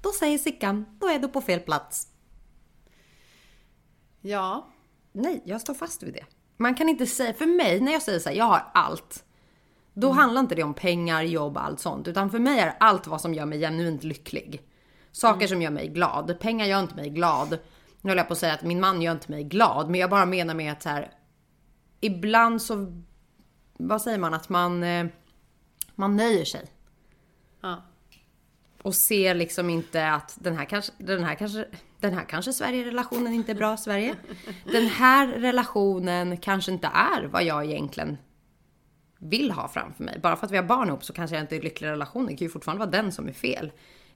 Då 0.00 0.10
säger 0.12 0.38
Sickan, 0.38 0.98
då 1.00 1.08
är 1.08 1.18
du 1.18 1.28
på 1.28 1.40
fel 1.40 1.60
plats. 1.60 2.08
Ja, 4.20 4.68
Nej, 5.12 5.42
jag 5.44 5.60
står 5.60 5.74
fast 5.74 6.02
vid 6.02 6.14
det. 6.14 6.24
Man 6.62 6.74
kan 6.74 6.88
inte 6.88 7.06
säga, 7.06 7.34
för 7.34 7.46
mig 7.46 7.80
när 7.80 7.92
jag 7.92 8.02
säger 8.02 8.18
så 8.18 8.28
här, 8.28 8.36
jag 8.36 8.44
har 8.44 8.64
allt. 8.74 9.24
Då 9.94 10.10
handlar 10.10 10.40
inte 10.40 10.54
det 10.54 10.62
om 10.62 10.74
pengar, 10.74 11.22
jobb, 11.22 11.56
allt 11.56 11.80
sånt. 11.80 12.08
Utan 12.08 12.30
för 12.30 12.38
mig 12.38 12.58
är 12.58 12.76
allt 12.80 13.06
vad 13.06 13.20
som 13.20 13.34
gör 13.34 13.46
mig 13.46 13.60
genuint 13.60 14.04
lycklig. 14.04 14.62
Saker 15.12 15.46
som 15.46 15.62
gör 15.62 15.70
mig 15.70 15.88
glad. 15.88 16.40
Pengar 16.40 16.66
gör 16.66 16.80
inte 16.80 16.94
mig 16.94 17.10
glad. 17.10 17.58
Nu 18.00 18.10
håller 18.10 18.20
jag 18.20 18.26
på 18.28 18.32
att 18.32 18.38
säga 18.38 18.54
att 18.54 18.62
min 18.62 18.80
man 18.80 19.02
gör 19.02 19.12
inte 19.12 19.30
mig 19.30 19.44
glad. 19.44 19.90
Men 19.90 20.00
jag 20.00 20.10
bara 20.10 20.26
menar 20.26 20.54
med 20.54 20.72
att 20.72 20.82
så 20.82 20.88
här. 20.88 21.10
Ibland 22.00 22.62
så, 22.62 23.02
vad 23.72 24.02
säger 24.02 24.18
man, 24.18 24.34
att 24.34 24.48
man, 24.48 24.82
eh, 24.82 25.06
man 25.94 26.16
nöjer 26.16 26.44
sig. 26.44 26.70
ja. 27.60 27.82
Och 28.82 28.94
ser 28.94 29.34
liksom 29.34 29.70
inte 29.70 30.10
att 30.10 30.38
den 30.40 30.56
här 30.56 30.64
kanske, 30.64 30.92
den 30.98 31.24
här 31.24 31.34
kanske, 31.34 31.66
den 32.02 32.14
här 32.14 32.24
kanske 32.24 32.52
Sverige-relationen 32.52 33.32
inte 33.32 33.52
är 33.52 33.56
bra 33.56 33.76
Sverige. 33.76 34.14
Den 34.64 34.86
här 34.86 35.28
relationen 35.28 36.36
kanske 36.36 36.72
inte 36.72 36.86
är 36.86 37.24
vad 37.24 37.44
jag 37.44 37.64
egentligen 37.64 38.18
vill 39.18 39.50
ha 39.50 39.68
framför 39.68 40.04
mig. 40.04 40.18
Bara 40.22 40.36
för 40.36 40.46
att 40.46 40.52
vi 40.52 40.56
har 40.56 40.64
barn 40.64 40.88
ihop 40.88 41.04
så 41.04 41.12
kanske 41.12 41.36
jag 41.36 41.42
inte 41.42 41.56
är 41.56 41.60
i 41.60 41.62
lycklig 41.62 41.88
relation. 41.88 42.26
Det 42.26 42.36
kan 42.36 42.46
ju 42.46 42.48
fortfarande 42.48 42.86
vara 42.86 42.90
den 42.90 43.12
som 43.12 43.28
är 43.28 43.32
fel. 43.32 43.72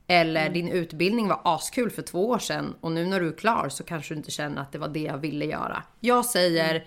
Eller 0.07 0.51
din 0.51 0.69
utbildning 0.69 1.29
var 1.29 1.41
askul 1.45 1.91
för 1.91 2.03
två 2.03 2.29
år 2.29 2.39
sedan 2.39 2.75
och 2.81 2.93
nu 2.93 3.07
när 3.07 3.21
du 3.21 3.29
är 3.29 3.37
klar 3.37 3.69
så 3.69 3.85
kanske 3.85 4.15
du 4.15 4.19
inte 4.19 4.31
känner 4.31 4.63
att 4.63 4.73
det 4.73 4.79
var 4.79 4.89
det 4.89 5.03
jag 5.03 5.19
ville 5.19 5.45
göra. 5.45 5.83
Jag 6.01 6.25
säger, 6.25 6.87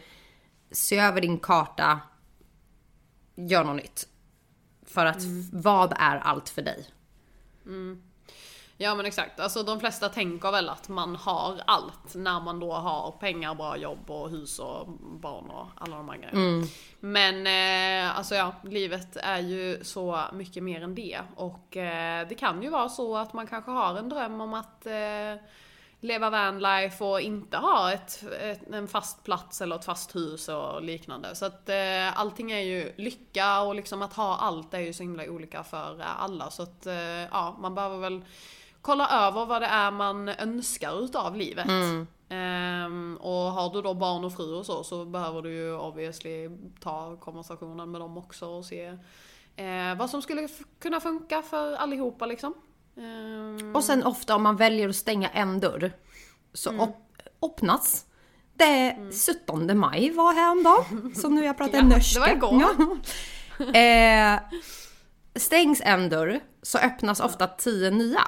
se 0.72 1.00
över 1.00 1.22
din 1.22 1.40
karta, 1.40 2.00
gör 3.36 3.64
något 3.64 3.76
nytt. 3.76 4.08
För 4.86 5.06
att 5.06 5.24
vad 5.52 5.94
är 5.98 6.18
allt 6.18 6.50
för 6.50 6.62
dig? 6.62 6.88
Ja 8.82 8.96
men 8.96 9.06
exakt, 9.06 9.40
alltså 9.40 9.64
de 9.64 9.80
flesta 9.80 10.10
tänker 10.10 10.52
väl 10.52 10.70
att 10.70 10.90
man 10.90 11.16
har 11.16 11.62
allt 11.66 12.16
när 12.16 12.40
man 12.40 12.60
då 12.60 12.74
har 12.74 13.12
pengar, 13.12 13.56
bra 13.56 13.78
jobb 13.78 14.12
och 14.12 14.30
hus 14.30 14.60
och 14.60 14.88
barn 15.02 15.50
och 15.50 15.68
alla 15.76 15.98
de 15.98 16.10
här 16.10 16.18
grejerna. 16.18 16.68
Men 17.00 17.48
eh, 17.48 18.18
alltså 18.18 18.36
ja, 18.36 18.54
livet 18.64 19.16
är 19.16 19.40
ju 19.40 19.84
så 19.84 20.22
mycket 20.34 20.64
mer 20.64 20.84
än 20.84 20.96
det. 20.96 21.20
Och 21.36 21.78
eh, 21.78 22.28
det 22.28 22.36
kan 22.36 22.64
ju 22.64 22.70
vara 22.70 22.90
så 22.90 23.18
att 23.18 23.34
man 23.34 23.48
kanske 23.48 23.72
har 23.72 23.96
en 23.96 24.10
dröm 24.10 24.42
om 24.42 24.54
att 24.54 24.86
eh, 24.86 25.36
leva 26.00 26.30
vanlife 26.30 27.04
och 27.04 27.22
inte 27.22 27.58
ha 27.58 27.94
ett, 27.94 28.24
ett, 28.42 28.70
en 28.74 28.88
fast 28.88 29.24
plats 29.24 29.62
eller 29.62 29.76
ett 29.76 29.86
fast 29.86 30.16
hus 30.16 30.50
och 30.50 30.84
liknande. 30.84 31.36
Så 31.36 31.46
att 31.46 31.70
eh, 31.70 32.20
allting 32.20 32.52
är 32.52 32.62
ju 32.62 32.94
lycka 32.98 33.62
och 33.62 33.76
liksom 33.76 34.02
att 34.02 34.14
ha 34.14 34.38
allt 34.38 34.74
är 34.74 34.80
ju 34.80 34.94
så 34.94 35.04
himla 35.04 35.24
olika 35.24 35.64
för 35.64 36.02
alla. 36.02 36.50
Så 36.50 36.64
att 36.64 36.86
eh, 36.86 37.24
ja, 37.32 37.58
man 37.60 37.76
behöver 37.76 37.98
väl 37.98 38.22
kolla 38.82 39.28
över 39.28 39.46
vad 39.46 39.62
det 39.62 39.66
är 39.68 39.92
man 39.92 40.30
önskar 40.30 41.04
utav 41.04 41.36
livet. 41.36 41.68
Ehm, 42.30 43.18
och 43.22 43.32
har 43.52 43.74
du 43.74 43.82
då 43.82 43.94
barn 43.94 44.24
och 44.26 44.34
fru 44.34 44.54
och 44.56 44.66
så, 44.66 44.84
så 44.84 45.06
behöver 45.06 45.42
du 45.42 45.54
ju 45.54 45.74
obviously 45.78 46.50
ta 46.80 47.18
konversationen 47.20 47.92
med 47.92 48.02
dem 48.02 48.18
också 48.18 48.46
och 48.48 48.66
se 48.66 48.86
eh, 49.56 49.96
vad 49.98 50.10
som 50.10 50.22
skulle 50.22 50.48
kunna 50.80 51.00
funka 51.00 51.42
för 51.42 51.76
allihopa 51.76 52.26
liksom. 52.26 52.54
Ehm, 52.98 53.76
Och 53.76 53.84
sen 53.84 54.04
ofta 54.04 54.36
om 54.36 54.44
man 54.44 54.56
väljer 54.56 54.90
att 54.90 54.96
stänga 54.96 55.30
en 55.30 55.60
dörr 55.60 55.92
så 56.54 56.70
Mm. 56.70 56.90
öppnas 57.42 58.06
det 58.54 58.96
17 59.48 59.78
maj 59.80 60.12
var 60.12 60.34
häromdagen. 60.34 61.16
Så 61.16 61.30
nu 61.30 61.46
jag 61.46 61.58
pratar 61.58 61.78
Ja, 61.78 61.84
norska. 61.84 62.20
det 62.20 62.26
var 62.28 62.36
igår. 62.36 62.62
Ja. 62.62 62.98
Eh, 63.80 64.40
stängs 65.36 65.82
en 65.86 66.10
dörr 66.10 66.40
så 66.62 66.78
öppnas 66.78 67.20
ofta 67.20 67.48
tio 67.48 67.90
nya. 67.92 68.22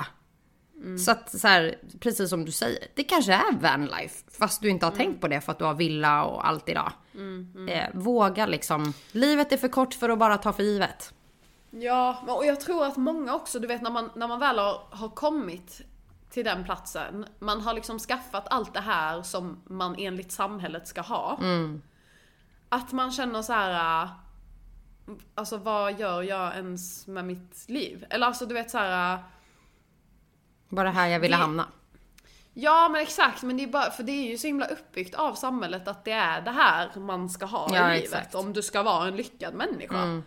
Mm. 0.82 0.98
Så 0.98 1.12
att 1.12 1.40
så 1.40 1.48
här, 1.48 1.76
precis 2.00 2.30
som 2.30 2.46
du 2.46 2.52
säger, 2.52 2.88
det 2.96 3.04
kanske 3.04 3.34
är 3.34 3.52
vanlife 3.60 4.24
fast 4.32 4.62
du 4.62 4.70
inte 4.70 4.86
Mm. 4.86 4.94
har 4.98 5.06
tänkt 5.06 5.22
på 5.22 5.28
det 5.28 5.42
för 5.42 5.52
att 5.52 5.60
du 5.60 5.66
har 5.66 5.74
villa 5.74 6.24
och 6.24 6.48
allt 6.48 6.70
idag. 6.70 6.92
Eh, 7.70 7.90
våga 7.94 8.46
liksom, 8.46 8.94
livet 9.12 9.52
är 9.52 9.58
för 9.58 9.68
kort 9.68 9.94
för 9.94 10.10
att 10.10 10.20
bara 10.20 10.38
ta 10.38 10.54
för 10.54 10.64
givet. 10.64 11.14
Ja, 11.72 12.24
och 12.28 12.46
jag 12.46 12.60
tror 12.62 12.86
att 12.86 12.98
många 12.98 13.36
också, 13.36 13.60
du 13.60 13.68
vet 13.68 13.82
när 13.82 13.92
man, 13.92 14.10
när 14.16 14.28
man 14.28 14.40
väl 14.40 14.60
har, 14.60 14.82
har 14.90 15.10
kommit 15.10 15.82
till 16.30 16.46
den 16.46 16.64
platsen, 16.64 17.26
man 17.40 17.62
har 17.62 17.74
liksom 17.74 18.00
skaffat 18.00 18.48
allt 18.50 18.74
det 18.74 18.80
här 18.80 19.22
som 19.22 19.62
man 19.66 19.96
enligt 20.00 20.32
samhället 20.32 20.88
ska 20.88 21.02
ha. 21.02 21.40
Att 22.70 22.92
man 22.92 23.12
känner 23.12 23.42
så 23.42 23.54
här. 23.54 24.04
äh, 24.04 24.10
alltså 25.36 25.58
vad 25.58 26.00
gör 26.00 26.22
jag 26.22 26.56
ens 26.56 27.08
med 27.08 27.26
mitt 27.26 27.66
liv? 27.68 28.06
Eller 28.10 28.28
alltså 28.28 28.46
du 28.46 28.54
vet 28.54 28.72
så 28.72 28.78
här. 28.78 29.20
Äh, 30.72 30.76
Bara 30.76 30.90
här 30.92 31.08
jag 31.08 31.20
ville 31.20 31.36
Det- 31.36 31.42
hamna. 31.42 31.66
Ja 32.54 32.90
men 32.90 33.02
exakt, 33.02 33.44
men 33.44 33.58
det 33.58 33.64
är 33.64 33.68
bara, 33.68 33.92
för 33.92 34.04
det 34.04 34.12
är 34.12 34.30
ju 34.32 34.38
så 34.38 34.48
himla 34.48 34.66
uppbyggt 34.66 35.16
av 35.16 35.34
samhället 35.34 35.88
att 35.88 36.06
det 36.06 36.12
är 36.12 36.42
det 36.42 36.52
här 36.52 37.00
man 37.00 37.30
ska 37.30 37.46
ha 37.46 37.70
Ja, 37.74 37.92
i 37.92 37.96
livet. 37.96 38.04
exakt. 38.14 38.36
Om 38.36 38.54
du 38.54 38.62
ska 38.62 38.84
vara 38.84 39.08
en 39.08 39.16
lyckad 39.16 39.54
människa. 39.54 40.22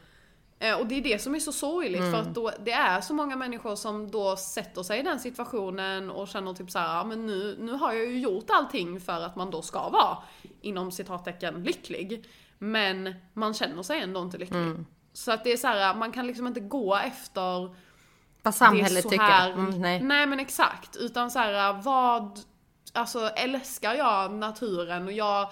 Eh, 0.59 0.75
Och 0.81 0.87
det 0.87 0.95
är 0.95 1.01
det 1.03 1.19
som 1.23 1.35
är 1.35 1.39
så 1.39 1.53
sorgligt 1.53 2.01
för 2.01 2.15
att 2.21 2.35
då, 2.35 2.51
det 2.65 2.73
är 2.73 3.01
så 3.01 3.15
många 3.15 3.37
människor 3.37 3.77
som 3.77 4.11
då 4.11 4.37
sätter 4.37 4.83
sig 4.83 5.01
i 5.01 5.03
den 5.03 5.21
situationen 5.21 6.11
och 6.11 6.29
känner 6.29 6.55
typ 6.55 6.71
så 6.71 6.79
här, 6.79 6.97
ja 6.97 7.05
men 7.05 7.27
nu, 7.27 7.57
nu 7.61 7.73
har 7.73 7.93
jag 7.93 8.07
ju 8.07 8.19
gjort 8.21 8.45
allting 8.51 9.01
för 9.01 9.21
att 9.21 9.37
man 9.37 9.51
då 9.51 9.63
ska 9.63 9.89
vara 9.89 10.19
inom 10.61 10.93
citattecken 10.93 11.63
lycklig. 11.63 12.25
Men 12.59 13.15
man 13.33 13.55
känner 13.55 13.83
sig 13.83 14.01
ändå 14.01 14.21
inte 14.23 14.39
lycklig. 14.39 14.75
Så 15.13 15.33
att 15.33 15.45
det 15.45 15.53
är 15.53 15.57
så 15.57 15.67
här, 15.67 15.95
man 15.95 16.13
kan 16.13 16.27
liksom 16.27 16.47
inte 16.47 16.61
gå 16.61 16.97
efter 16.97 17.75
Vad 18.45 18.55
samhället 18.55 19.03
tycker. 19.11 19.25
här- 19.25 19.51
Mm, 19.53 19.81
nej. 19.81 20.01
nej 20.03 20.27
men 20.27 20.41
exakt, 20.41 20.97
utan 20.97 21.31
så 21.31 21.39
här 21.39 21.73
vad, 21.73 22.39
alltså 22.93 23.29
älskar 23.29 23.95
jag 23.95 24.33
naturen 24.33 25.07
och 25.07 25.13
jag 25.13 25.49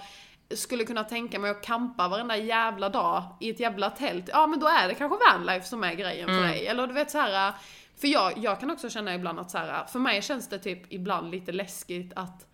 skulle 0.55 0.85
kunna 0.85 1.05
tänka 1.05 1.39
mig 1.39 1.51
att 1.51 1.63
campa 1.65 2.09
varenda 2.09 2.37
jävla 2.37 2.89
dag 2.89 3.25
i 3.41 3.51
ett 3.51 3.61
jävla 3.61 3.91
tält, 3.91 4.25
ja 4.29 4.47
men 4.47 4.61
då 4.61 4.67
är 4.69 4.89
det 4.89 4.95
kanske 4.95 5.19
vanlife 5.33 5.67
som 5.67 5.85
är 5.85 5.95
grejen 5.95 6.29
för 6.29 6.43
dig. 6.43 6.67
Eller 6.67 6.87
du 6.87 6.93
vet 6.95 7.11
så 7.11 7.19
här. 7.19 7.53
för 8.01 8.09
jag, 8.09 8.39
jag 8.39 8.61
kan 8.61 8.71
också 8.71 8.91
känna 8.91 9.15
ibland 9.15 9.41
att 9.41 9.51
så 9.51 9.59
här, 9.59 9.85
för 9.85 9.99
mig 9.99 10.23
känns 10.23 10.49
det 10.49 10.59
typ 10.59 10.93
ibland 10.93 11.31
lite 11.31 11.53
läskigt 11.53 12.13
att 12.17 12.47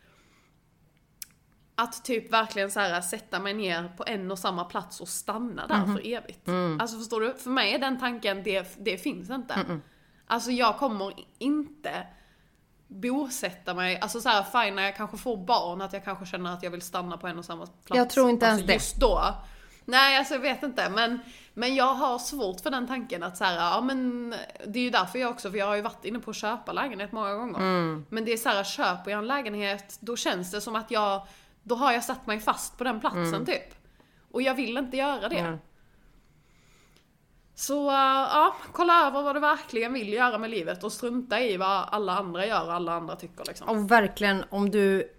att 1.74 2.04
typ 2.04 2.32
verkligen 2.32 2.70
så 2.70 2.80
här 2.80 3.00
sätta 3.00 3.40
mig 3.40 3.54
ner 3.54 3.88
på 3.96 4.04
en 4.06 4.30
och 4.30 4.38
samma 4.38 4.64
plats 4.64 5.00
och 5.00 5.08
stanna 5.08 5.66
där 5.66 5.74
för 5.96 6.06
evigt. 6.06 6.48
Alltså 6.80 6.98
förstår 6.98 7.20
du? 7.20 7.34
För 7.34 7.50
mig 7.50 7.74
är 7.74 7.78
den 7.78 8.00
tanken, 8.00 8.42
det, 8.42 8.76
det 8.84 8.98
finns 8.98 9.30
inte. 9.30 9.54
Alltså 10.28 10.50
jag 10.50 10.78
kommer 10.78 11.12
inte 11.38 12.06
bosätta 12.88 13.74
mig, 13.74 14.00
alltså 14.00 14.20
så 14.20 14.28
här, 14.28 14.42
fine 14.42 14.76
när 14.76 14.82
jag 14.82 14.96
kanske 14.96 15.16
får 15.16 15.36
barn 15.36 15.80
att 15.80 15.92
jag 15.92 16.04
kanske 16.04 16.26
känner 16.26 16.52
att 16.52 16.62
jag 16.62 16.70
vill 16.70 16.82
stanna 16.82 17.16
på 17.16 17.26
en 17.26 17.38
och 17.38 17.44
samma 17.44 17.66
plats. 17.66 17.98
Jag 17.98 18.10
tror 18.10 18.30
inte 18.30 18.46
ens 18.46 18.58
alltså, 18.58 18.66
det. 18.66 18.72
Just 18.72 18.96
då. 18.96 19.34
Nej 19.84 20.18
alltså 20.18 20.34
jag 20.34 20.40
vet 20.40 20.62
inte 20.62 20.88
men, 20.88 21.18
men 21.54 21.74
jag 21.74 21.94
har 21.94 22.18
svårt 22.18 22.60
för 22.60 22.70
den 22.70 22.86
tanken 22.86 23.22
att 23.22 23.36
så 23.36 23.44
här, 23.44 23.56
ja 23.56 23.80
men 23.80 24.30
det 24.66 24.78
är 24.78 24.82
ju 24.82 24.90
därför 24.90 25.18
jag 25.18 25.30
också, 25.30 25.50
för 25.50 25.58
jag 25.58 25.66
har 25.66 25.76
ju 25.76 25.82
varit 25.82 26.04
inne 26.04 26.18
på 26.18 26.30
att 26.30 26.36
köpa 26.36 26.72
lägenhet 26.72 27.12
många 27.12 27.34
gånger. 27.34 27.58
Mm. 27.58 28.06
Men 28.08 28.24
det 28.24 28.32
är 28.32 28.36
så 28.36 28.48
här, 28.48 28.64
köper 28.64 29.10
jag 29.10 29.18
en 29.18 29.26
lägenhet 29.26 29.98
då 30.00 30.16
känns 30.16 30.50
det 30.50 30.60
som 30.60 30.76
att 30.76 30.90
jag, 30.90 31.26
då 31.62 31.74
har 31.74 31.92
jag 31.92 32.04
satt 32.04 32.26
mig 32.26 32.40
fast 32.40 32.78
på 32.78 32.84
den 32.84 33.00
platsen 33.00 33.46
typ. 33.46 33.74
Och 34.32 34.42
jag 34.42 34.54
vill 34.54 34.76
inte 34.76 34.96
göra 34.96 35.28
det. 35.28 35.38
Mm. 35.38 35.58
Så 37.58 37.88
äh, 37.90 37.94
ja, 37.94 38.56
kolla 38.72 39.06
över 39.06 39.22
vad 39.22 39.36
du 39.36 39.40
verkligen 39.40 39.92
vill 39.92 40.12
göra 40.12 40.38
med 40.38 40.50
livet 40.50 40.84
och 40.84 40.92
strunta 40.92 41.40
i 41.40 41.56
vad 41.56 41.88
alla 41.90 42.18
andra 42.18 42.46
gör 42.46 42.66
och 42.66 42.72
alla 42.72 42.92
andra 42.92 43.16
tycker 43.16 43.44
liksom. 43.48 43.68
Och 43.68 43.90
verkligen 43.90 44.44
om 44.50 44.70
du 44.70 45.12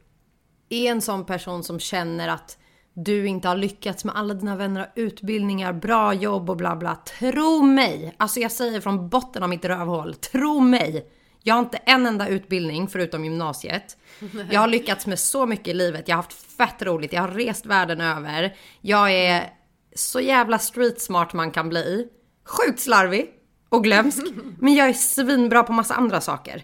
är 0.70 0.92
en 0.92 1.02
sån 1.02 1.26
person 1.26 1.64
som 1.64 1.80
känner 1.80 2.28
att 2.28 2.58
du 2.94 3.28
inte 3.28 3.48
har 3.48 3.56
lyckats 3.56 4.06
med 4.06 4.16
alla 4.16 4.34
dina 4.34 4.56
vänner 4.56 4.80
har 4.80 4.92
utbildningar, 4.96 5.74
bra 5.74 6.14
jobb 6.14 6.50
och 6.50 6.58
bla 6.58 6.76
bla. 6.76 6.96
Tro 6.96 7.62
mig! 7.62 8.16
Alltså 8.18 8.40
jag 8.40 8.52
säger 8.52 8.82
från 8.82 9.10
botten 9.10 9.44
av 9.44 9.50
mitt 9.50 9.66
rövhål, 9.66 10.14
tro 10.16 10.60
mig! 10.60 11.12
Jag 11.44 11.56
har 11.56 11.60
inte 11.60 11.78
en 11.78 12.06
enda 12.06 12.28
utbildning 12.28 12.88
förutom 12.88 13.24
gymnasiet. 13.24 13.98
Jag 14.52 14.60
har 14.60 14.68
lyckats 14.68 15.08
med 15.08 15.20
så 15.20 15.46
mycket 15.46 15.68
i 15.68 15.74
livet. 15.74 16.08
Jag 16.08 16.16
har 16.16 16.24
haft 16.24 16.58
fett 16.58 16.82
roligt. 16.82 17.14
Jag 17.14 17.22
har 17.22 17.32
rest 17.32 17.66
världen 17.66 18.02
över. 18.02 18.56
Jag 18.82 19.12
är 19.12 19.50
så 19.96 20.20
jävla 20.20 20.60
street 20.60 21.02
smart 21.02 21.34
man 21.34 21.52
kan 21.52 21.70
bli. 21.70 22.08
Sjukt 22.50 22.80
slarvig 22.80 23.30
och 23.70 23.84
glömsk. 23.84 24.24
Men 24.60 24.76
jag 24.76 24.90
är 24.90 24.94
svinbra 24.94 25.64
på 25.64 25.74
massa 25.74 25.94
andra 25.94 26.22
saker. 26.22 26.64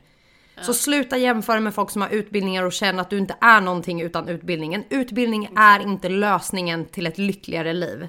Så 0.61 0.73
sluta 0.73 1.17
jämföra 1.17 1.59
med 1.59 1.73
folk 1.73 1.91
som 1.91 2.01
har 2.01 2.09
utbildningar 2.09 2.63
och 2.63 2.73
känn 2.73 2.99
att 2.99 3.09
du 3.09 3.17
inte 3.17 3.35
är 3.41 3.61
någonting 3.61 4.01
utan 4.01 4.27
utbildning. 4.27 4.73
En 4.73 4.83
utbildning 4.89 5.49
är 5.55 5.79
inte 5.79 6.09
lösningen 6.09 6.85
till 6.85 7.07
ett 7.07 7.17
lyckligare 7.17 7.73
liv. 7.73 8.07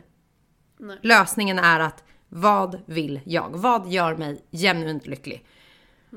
Nej. 0.78 0.98
Lösningen 1.02 1.58
är 1.58 1.80
att 1.80 2.04
vad 2.28 2.80
vill 2.86 3.20
jag? 3.24 3.50
Vad 3.50 3.88
gör 3.88 4.16
mig 4.16 4.40
genuint 4.52 5.06
lycklig? 5.06 5.44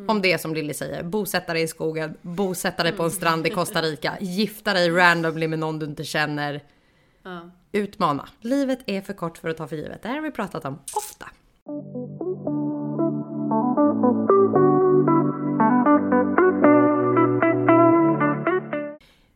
Om 0.08 0.22
det 0.22 0.34
är 0.34 0.38
som 0.38 0.54
Lilly 0.54 0.74
säger, 0.74 1.04
bosätta 1.04 1.54
dig 1.54 1.64
i 1.64 1.68
skogen, 1.68 2.18
bosätta 2.22 2.84
dig 2.84 2.92
på 2.92 3.04
en 3.04 3.12
strand 3.12 3.48
i 3.48 3.50
Costa 3.50 3.82
Rica, 3.82 4.18
gifta 4.20 4.74
dig 4.74 4.90
randomly 4.90 5.48
med 5.48 5.60
någon 5.60 5.80
du 5.80 5.86
inte 5.86 6.04
känner. 6.04 6.64
Ja. 7.24 7.50
Utmana. 7.72 8.30
Livet 8.42 8.80
är 8.86 9.02
för 9.02 9.14
kort 9.14 9.38
för 9.38 9.50
att 9.50 9.58
ta 9.58 9.68
för 9.68 9.76
givet. 9.76 10.02
Det 10.02 10.08
här 10.08 10.16
har 10.16 10.24
vi 10.24 10.32
pratat 10.32 10.66
om 10.66 10.80
ofta. 10.96 11.30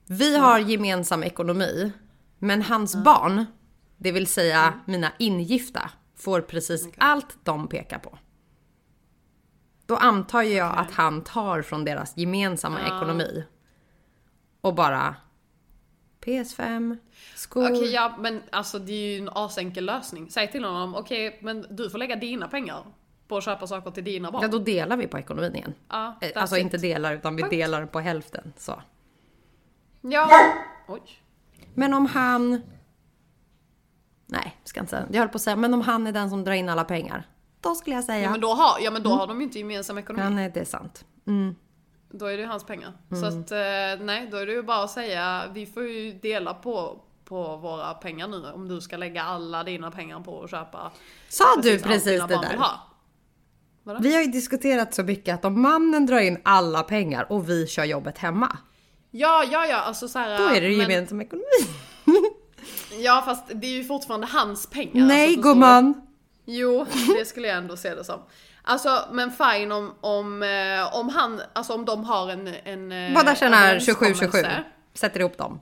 Vi 0.07 0.37
har 0.37 0.59
gemensam 0.59 1.23
ekonomi, 1.23 1.91
men 2.39 2.61
hans 2.61 2.95
barn, 2.95 3.45
det 3.97 4.11
vill 4.11 4.27
säga 4.27 4.73
mina 4.85 5.11
ingifta, 5.19 5.91
får 6.15 6.41
precis 6.41 6.89
allt 6.97 7.37
de 7.43 7.67
pekar 7.67 7.99
på. 7.99 8.17
Då 9.85 9.95
antar 9.95 10.41
jag 10.41 10.77
att 10.77 10.91
han 10.91 11.23
tar 11.23 11.61
från 11.61 11.85
deras 11.85 12.17
gemensamma 12.17 12.81
ekonomi 12.81 13.43
och 14.61 14.75
bara 14.75 15.15
PS5, 16.25 16.97
skor. 17.35 17.63
Okej 17.71 17.91
ja 17.93 18.15
men 18.19 18.41
alltså 18.51 18.79
det 18.79 18.91
är 18.93 19.13
ju 19.13 19.17
en 19.17 19.29
asenkel 19.33 19.85
lösning. 19.85 20.29
Säg 20.29 20.51
till 20.51 20.63
honom, 20.63 20.95
okej 20.95 21.39
men 21.41 21.65
du 21.69 21.89
får 21.89 21.97
lägga 21.97 22.15
dina 22.15 22.47
pengar 22.47 22.83
på 23.27 23.37
att 23.37 23.43
köpa 23.43 23.67
saker 23.67 23.91
till 23.91 24.03
dina 24.03 24.31
barn. 24.31 24.41
Ja, 24.41 24.47
då 24.47 24.59
delar 24.59 24.97
vi 24.97 25.07
på 25.07 25.17
ekonomin 25.19 25.55
igen. 25.55 25.73
Ja, 25.89 26.15
Eh, 26.21 26.29
Alltså 26.35 26.57
it. 26.57 26.61
inte 26.63 26.77
delar, 26.77 27.13
utan 27.13 27.35
vi 27.35 27.41
Punkt. 27.41 27.51
delar 27.51 27.85
på 27.85 27.99
hälften. 27.99 28.53
Så. 28.57 28.81
Ja. 30.01 30.29
Oj. 30.87 31.01
Men 31.73 31.93
om 31.93 32.05
han... 32.05 32.61
Nej, 34.25 34.57
ska 34.63 34.79
inte 34.79 34.89
säga. 34.89 35.07
Jag 35.11 35.19
höll 35.19 35.29
på 35.29 35.35
att 35.35 35.41
säga, 35.41 35.55
men 35.55 35.73
om 35.73 35.81
han 35.81 36.07
är 36.07 36.11
den 36.11 36.29
som 36.29 36.43
drar 36.43 36.53
in 36.53 36.69
alla 36.69 36.83
pengar. 36.83 37.27
Då 37.61 37.75
skulle 37.75 37.95
jag 37.95 38.03
säga... 38.05 38.23
Ja 38.23 38.31
men 38.31 38.41
då 38.41 38.47
har, 38.53 38.79
ja, 38.83 38.91
men 38.91 39.03
då 39.03 39.09
har 39.09 39.27
de 39.27 39.37
ju 39.37 39.43
inte 39.43 39.59
gemensam 39.59 39.97
ekonomi. 39.97 40.23
Ja, 40.23 40.29
nej, 40.29 40.51
det 40.53 40.59
är 40.59 40.65
sant. 40.65 41.05
Mm. 41.27 41.55
Då 42.15 42.25
är 42.25 42.37
det 42.37 42.41
ju 42.43 42.47
hans 42.47 42.63
pengar. 42.63 42.93
Mm. 43.11 43.21
Så 43.21 43.27
att 43.27 43.51
eh, 43.51 44.05
nej, 44.05 44.27
då 44.31 44.37
är 44.37 44.45
det 44.45 44.51
ju 44.51 44.63
bara 44.63 44.83
att 44.83 44.91
säga, 44.91 45.43
vi 45.53 45.65
får 45.65 45.83
ju 45.83 46.11
dela 46.11 46.53
på, 46.53 46.99
på 47.25 47.57
våra 47.57 47.93
pengar 47.93 48.27
nu 48.27 48.51
om 48.51 48.67
du 48.67 48.81
ska 48.81 48.97
lägga 48.97 49.23
alla 49.23 49.63
dina 49.63 49.91
pengar 49.91 50.19
på 50.19 50.43
att 50.43 50.49
köpa 50.51 50.91
Sa 51.29 51.43
du 51.61 51.73
allt 51.73 51.83
precis 51.83 52.21
det 52.21 52.27
där? 52.27 52.59
Vadå? 53.83 53.99
Vi 54.01 54.15
har 54.15 54.21
ju 54.21 54.27
diskuterat 54.27 54.93
så 54.93 55.03
mycket 55.03 55.35
att 55.35 55.45
om 55.45 55.61
mannen 55.61 56.05
drar 56.05 56.19
in 56.19 56.37
alla 56.43 56.83
pengar 56.83 57.31
och 57.31 57.49
vi 57.49 57.67
kör 57.67 57.83
jobbet 57.83 58.17
hemma. 58.17 58.57
Ja, 59.11 59.43
ja, 59.51 59.65
ja, 59.65 59.77
alltså 59.77 60.07
så 60.07 60.19
här, 60.19 60.37
Då 60.37 60.47
är 60.47 60.61
det 60.61 60.67
men- 60.69 60.79
gemensam 60.79 61.21
ekonomi. 61.21 61.43
Ja 62.99 63.23
fast 63.25 63.43
det 63.53 63.67
är 63.67 63.71
ju 63.71 63.83
fortfarande 63.83 64.27
hans 64.27 64.67
pengar. 64.67 65.05
Nej 65.05 65.27
alltså, 65.27 65.41
du? 65.41 65.49
gumman! 65.49 66.01
Jo, 66.45 66.85
det 67.19 67.25
skulle 67.25 67.47
jag 67.47 67.57
ändå 67.57 67.77
se 67.77 67.95
det 67.95 68.03
som. 68.03 68.19
Alltså 68.63 69.07
men 69.11 69.31
fine 69.31 69.71
om, 69.71 69.93
om, 70.01 70.43
eh, 70.43 70.95
om 70.99 71.09
han, 71.09 71.41
alltså 71.53 71.73
om 71.73 71.85
de 71.85 72.03
har 72.03 72.29
en... 72.29 72.47
en 72.47 72.91
eh, 72.91 73.13
Båda 73.13 73.35
tjänar 73.35 73.75
27-27. 73.75 74.05
överenskommelse. 74.05 74.63
Sätter 74.93 75.19
ihop 75.19 75.37
dem. 75.37 75.59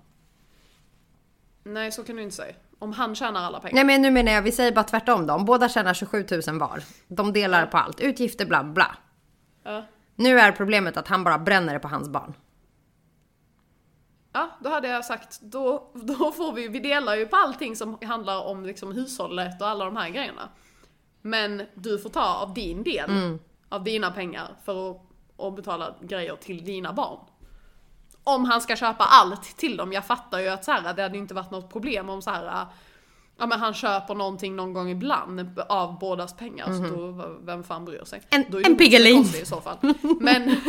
Nej 1.64 1.91
så 1.91 2.04
kan 2.04 2.16
du 2.16 2.22
inte 2.22 2.36
säga. 2.36 2.56
Om 2.80 2.93
han 2.93 3.16
tjänar 3.16 3.43
alla 3.43 3.60
pengar. 3.60 3.76
Nej 3.76 3.84
men 3.84 4.02
nu 4.02 4.12
menar 4.12 4.32
jag, 4.32 4.41
vi 4.41 4.52
säger 4.52 4.72
bara 4.72 4.84
tvärtom 4.84 5.28
då. 5.28 5.34
Om 5.34 5.45
båda 5.45 5.70
tjänar 5.70 5.93
27 5.93 6.26
000 6.47 6.60
var. 6.60 6.84
De 7.08 7.34
delar 7.34 7.66
på 7.66 7.78
allt. 7.78 7.99
Utgifter 7.99 8.45
bla 8.45 8.64
bla. 8.64 8.95
Ja. 9.64 9.86
Nu 10.16 10.39
är 10.39 10.52
problemet 10.52 10.97
att 10.97 11.08
han 11.08 11.24
bara 11.24 11.38
bränner 11.38 11.74
det 11.74 11.80
på 11.80 11.88
hans 11.88 12.10
barn. 12.10 12.34
Ja, 14.34 14.49
då 14.60 14.70
hade 14.70 14.88
jag 14.88 15.06
sagt, 15.06 15.41
då, 15.41 15.91
då 15.93 16.32
får 16.32 16.54
vi, 16.54 16.68
vi 16.68 16.80
delar 16.80 17.16
ju 17.16 17.28
på 17.28 17.36
allting 17.36 17.76
som 17.76 17.97
handlar 18.02 18.45
om 18.45 18.66
liksom 18.66 18.91
hushållet 18.91 19.62
och 19.62 19.68
alla 19.68 19.86
de 19.86 19.97
här 19.97 20.10
grejerna. 20.10 20.49
Men 21.22 21.61
du 21.76 21.99
får 21.99 22.09
ta 22.09 22.36
av 22.36 22.53
din 22.53 22.84
del, 22.84 23.09
Mm. 23.09 23.39
av 23.69 23.84
dina 23.84 24.11
pengar 24.11 24.47
för 24.65 24.91
att, 24.91 25.01
att 25.38 25.55
betala 25.55 25.95
grejer 26.01 26.36
till 26.36 26.65
dina 26.65 26.93
barn. 26.93 27.19
Om 28.24 28.45
han 28.45 28.61
ska 28.61 28.76
köpa 28.76 29.03
allt 29.03 29.57
till 29.57 29.78
dem, 29.78 29.93
jag 29.93 30.05
fattar 30.05 30.39
ju 30.39 30.47
att 30.47 30.65
så 30.65 30.72
här, 30.72 30.93
det 30.93 31.01
hade 31.01 31.17
inte 31.17 31.34
varit 31.34 31.51
något 31.51 31.69
problem 31.72 32.09
om 32.09 32.22
så 32.22 32.30
här. 32.30 32.65
Ja 33.38 33.45
men 33.47 33.59
han 33.59 33.74
köper 33.74 34.15
någonting 34.15 34.55
någon 34.55 34.74
gång 34.74 34.89
ibland 34.89 35.59
av 35.69 35.99
bådas 35.99 36.34
pengar, 36.38 36.65
så 36.65 36.95
då, 36.95 37.38
vem 37.41 37.63
fan 37.63 37.86
bryr 37.86 38.03
sig? 38.05 38.19
Mhm. 38.19 38.28
En- 38.45 38.51
då 38.51 38.57
är 38.59 38.65
en 38.69 38.78
Piggelin. 38.78 39.22
i 39.41 39.45
så 39.45 39.61
fall. 39.61 39.78
Men, 40.19 40.55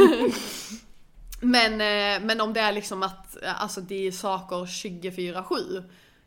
men, 1.40 1.72
eh, 1.72 2.26
men 2.26 2.40
om 2.40 2.52
det 2.52 2.60
är 2.60 2.72
liksom 2.72 3.02
att 3.02 3.36
alltså 3.58 3.80
det 3.80 4.06
är 4.06 4.10
saker 4.12 4.56
24-7 4.66 5.84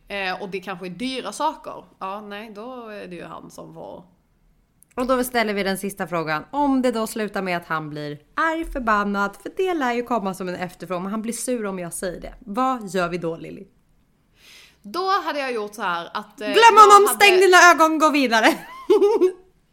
eh, 0.08 0.42
och 0.42 0.50
det 0.50 0.60
kanske 0.60 0.86
är 0.86 0.90
dyra 0.90 1.32
saker, 1.32 1.84
ja 2.00 2.22
nej 2.22 2.52
då 2.56 2.88
är 2.88 3.08
det 3.08 3.16
ju 3.16 3.26
han 3.26 3.52
som 3.52 3.74
får 3.74 4.04
Och 4.96 5.08
då 5.08 5.24
ställer 5.24 5.54
vi 5.54 5.64
den 5.64 5.78
sista 5.78 6.08
frågan. 6.08 6.44
Om 6.52 6.82
det 6.82 6.92
då 6.92 7.08
slutar 7.08 7.42
med 7.42 7.58
att 7.58 7.66
han 7.68 7.90
blir 7.90 8.18
arg, 8.36 8.66
förbannad, 8.66 9.36
för 9.44 9.52
det 9.58 9.74
lär 9.74 9.94
ju 9.94 10.04
komma 10.04 10.34
som 10.34 10.50
en 10.50 10.56
efterfrågan, 10.56 11.04
men 11.04 11.12
han 11.12 11.22
blir 11.22 11.34
sur 11.34 11.66
om 11.66 11.80
jag 11.80 11.94
säger 11.94 12.22
det. 12.22 12.34
Vad 12.40 12.90
gör 12.90 13.10
vi 13.10 13.18
då 13.18 13.36
Lilly? 13.38 13.68
Då 14.82 15.10
hade 15.26 15.40
jag 15.40 15.52
gjort 15.54 15.76
så 15.76 15.82
här 15.82 16.06
att... 16.14 16.42
eh, 16.42 16.48
Glöm 16.48 16.78
honom, 16.78 17.08
hade- 17.08 17.26
stäng 17.26 17.38
dina 17.40 17.58
ögon, 17.72 18.00
gå 18.00 18.10
vidare! 18.10 18.48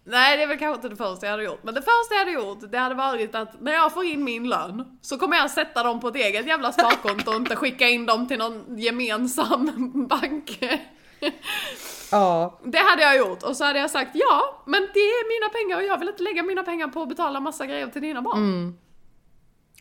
Nej 0.04 0.36
det 0.36 0.42
är 0.42 0.46
väl 0.46 0.58
kanske 0.58 0.74
inte 0.76 0.88
det 0.88 0.96
första 0.96 1.26
jag 1.26 1.30
hade 1.30 1.44
gjort, 1.44 1.60
men 1.64 1.74
det 1.74 1.80
första 1.82 2.14
jag 2.14 2.18
hade 2.18 2.32
gjort 2.32 2.72
det 2.72 2.78
hade 2.78 2.94
varit 2.94 3.34
att 3.34 3.60
när 3.60 3.72
jag 3.72 3.92
får 3.92 4.04
in 4.04 4.24
min 4.24 4.48
lön 4.48 4.98
så 5.02 5.18
kommer 5.18 5.36
jag 5.36 5.50
sätta 5.50 5.82
dem 5.82 6.00
på 6.00 6.08
ett 6.08 6.16
eget 6.16 6.46
jävla 6.46 6.72
sparkonto 6.72 7.30
och 7.30 7.36
inte 7.36 7.56
skicka 7.56 7.88
in 7.88 8.06
dem 8.06 8.28
till 8.28 8.38
någon 8.38 8.78
gemensam 8.78 9.70
bank. 10.08 10.58
Ja. 12.10 12.58
Det 12.64 12.78
hade 12.78 13.02
jag 13.02 13.16
gjort 13.16 13.42
och 13.42 13.56
så 13.56 13.64
hade 13.64 13.78
jag 13.78 13.90
sagt 13.90 14.10
ja, 14.14 14.62
men 14.66 14.82
det 14.94 15.00
är 15.00 15.40
mina 15.40 15.52
pengar 15.52 15.76
och 15.76 15.92
jag 15.92 15.98
vill 15.98 16.08
inte 16.08 16.22
lägga 16.22 16.42
mina 16.42 16.62
pengar 16.62 16.88
på 16.88 17.02
att 17.02 17.08
betala 17.08 17.40
massa 17.40 17.66
grejer 17.66 17.86
till 17.86 18.02
dina 18.02 18.22
barn. 18.22 18.78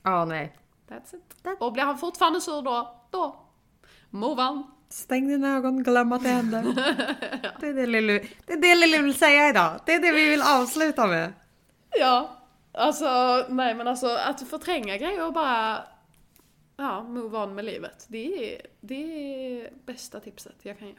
Ja, 0.04 0.26
nej. 0.26 0.56
That's 0.90 1.16
it. 1.16 1.60
Och 1.60 1.74
blir 1.74 1.84
han 1.84 1.98
fortfarande 1.98 2.42
sur 2.42 2.62
då, 2.62 3.02
då 3.12 3.36
move 4.10 4.44
on. 4.44 4.64
Stäng 4.90 5.28
dina 5.28 5.56
ögon, 5.58 5.84
glöm 5.84 6.12
att 6.12 6.24
det 6.24 6.30
händer. 6.30 6.64
Det 7.60 7.68
är 7.68 7.74
det 7.74 7.86
Lilly, 7.86 8.22
det 8.46 8.54
är 8.54 8.62
det 8.62 8.76
Lilly 8.76 8.98
vill 8.98 9.14
säga 9.18 9.50
idag. 9.50 9.80
Det 9.86 9.94
är 9.94 10.00
det 10.00 10.12
vi 10.12 10.30
vill 10.30 10.42
avsluta 10.42 11.08
med. 11.08 11.34
Ja, 12.00 12.30
alltså 12.72 13.46
nej 13.50 13.76
men 13.76 13.88
alltså 13.88 14.08
att 14.08 14.50
förtränga 14.50 14.98
grejer 14.98 15.26
och 15.26 15.34
bara 15.34 15.78
ja, 16.78 17.04
move 17.04 17.38
on 17.38 17.56
med 17.56 17.66
livet. 17.66 18.06
Det 18.08 18.54
är 18.56 18.62
det 18.82 18.96
är 18.96 19.70
bästa 19.86 20.20
tipset 20.20 20.56
jag 20.62 20.80
kan 20.80 20.88
ge. 20.88 20.96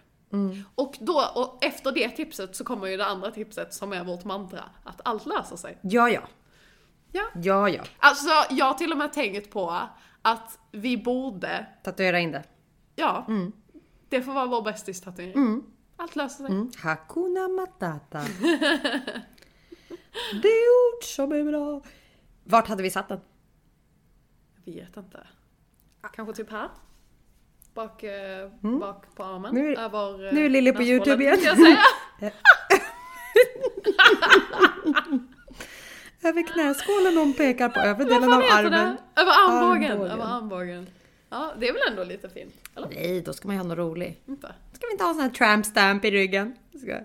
Och 0.74 0.96
då, 1.00 1.24
och 1.34 1.64
efter 1.64 1.92
det 1.92 2.08
tipset 2.08 2.56
så 2.56 2.64
kommer 2.64 2.86
ju 2.86 2.96
det 2.96 3.06
andra 3.06 3.30
tipset 3.30 3.74
som 3.74 3.92
är 3.92 4.04
vårt 4.04 4.24
mantra, 4.24 4.64
att 4.84 5.00
allt 5.04 5.26
löser 5.26 5.56
sig. 5.56 5.78
Ja, 5.80 6.08
ja. 6.08 6.22
Ja. 7.12 7.24
Ja, 7.42 7.68
ja. 7.68 7.82
Alltså 7.98 8.30
jag 8.50 8.66
har 8.66 8.74
till 8.74 8.92
och 8.92 8.98
med 8.98 9.12
tänkt 9.12 9.50
på 9.50 9.78
att 10.22 10.58
vi 10.70 10.96
borde, 10.98 11.66
Tatuera 11.84 12.18
in 12.18 12.30
det. 12.32 12.44
ja, 12.94 13.26
det 14.08 14.22
får 14.22 14.32
vara 14.32 14.46
vår 14.46 14.62
bästis 14.62 15.00
tatuering. 15.00 15.62
Allt 15.96 16.16
löser 16.16 16.36
sig. 16.36 16.46
Mm. 16.46 16.70
Hakuna 16.82 17.48
Matata. 17.48 18.20
Det 20.42 20.48
ord 20.48 21.04
som 21.04 21.32
är 21.32 21.44
bra. 21.44 21.82
Vart 22.44 22.68
hade 22.68 22.82
vi 22.82 22.90
satt 22.90 23.08
den? 23.08 23.20
Jag 24.64 24.74
vet 24.74 24.96
inte. 24.96 25.26
Kanske 26.12 26.34
typ 26.34 26.50
här? 26.50 26.68
Bak, 27.74 28.02
eh, 28.02 28.48
bak 28.80 29.14
på 29.14 29.24
armen. 29.24 29.54
Nu 29.54 29.76
över, 29.76 30.26
eh, 30.26 30.32
nu 30.32 30.44
är 30.44 30.48
Lilly 30.48 30.72
på 30.72 30.82
YouTube 30.82 31.24
igen. 31.24 31.38
Över 36.24 36.46
knäskålen 36.52 37.16
hon 37.16 37.32
pekar 37.34 37.68
på 37.68 37.80
övre 37.80 38.04
Vad 38.04 38.12
delen 38.12 38.30
fan 38.30 38.42
av 38.42 38.58
armen. 38.58 38.72
det? 39.14 39.20
Över 39.20 39.32
armbågen. 39.32 39.92
Armbågen. 39.92 40.10
Över 40.12 40.24
armbågen. 40.36 40.86
Ja, 41.30 41.52
det 41.60 41.68
är 41.68 41.72
väl 41.72 41.82
ändå 41.90 42.04
lite 42.04 42.28
fint? 42.28 42.54
Eller? 42.76 42.88
Nej, 42.88 43.20
då 43.20 43.32
ska 43.32 43.48
man 43.48 43.56
ju 43.56 43.62
ha 43.62 43.68
något 43.68 43.78
roligt. 43.78 44.28
Inte? 44.28 44.54
Ska 44.72 44.86
vi 44.86 44.92
inte 44.92 45.04
ha 45.04 45.10
en 45.10 45.14
sån 45.14 45.22
här 45.22 45.30
tramp 45.30 45.66
stamp 45.66 46.04
i 46.04 46.10
ryggen? 46.10 46.54
Ska. 46.82 46.92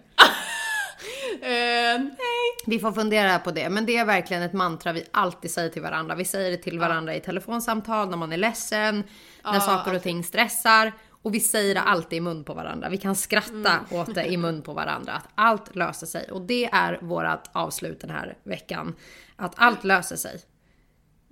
Eh, 1.42 2.00
nej. 2.00 2.48
Vi 2.66 2.80
får 2.80 2.92
fundera 2.92 3.40
på 3.40 3.52
det, 3.52 3.70
men 3.70 3.86
det 3.86 3.98
är 3.98 4.06
verkligen 4.06 4.44
ett 4.44 4.54
mantra 4.54 4.92
vi 4.94 5.04
alltid 5.12 5.52
säger 5.52 5.70
till 5.70 5.82
varandra. 5.82 6.16
Vi 6.16 6.26
säger 6.26 6.52
det 6.52 6.58
till 6.58 6.80
varandra 6.80 7.16
i 7.16 7.20
telefonsamtal, 7.20 8.10
när 8.10 8.18
man 8.18 8.34
är 8.34 8.38
ledsen, 8.38 9.04
när 9.44 9.54
Ja, 9.54 9.60
saker 9.60 9.96
och 9.96 10.04
ting 10.04 10.24
stressar. 10.24 10.92
Och 11.22 11.34
vi 11.34 11.40
säger 11.40 11.76
det 11.76 11.82
alltid 11.82 12.18
i 12.18 12.22
mun 12.22 12.44
på 12.44 12.54
varandra. 12.54 12.90
Vi 12.90 12.98
kan 12.98 13.16
skratta 13.16 13.80
åt 13.92 14.16
det 14.16 14.26
i 14.26 14.38
mun 14.38 14.62
på 14.62 14.74
varandra. 14.74 15.14
Att 15.14 15.28
allt 15.36 15.76
löser 15.76 16.08
sig. 16.08 16.32
Och 16.32 16.42
det 16.42 16.66
är 16.66 17.00
vårat 17.02 17.50
avslut 17.52 18.02
den 18.02 18.10
här 18.10 18.38
veckan. 18.44 18.96
Att 19.36 19.54
allt 19.58 19.84
löser 19.84 20.16
sig. 20.16 20.42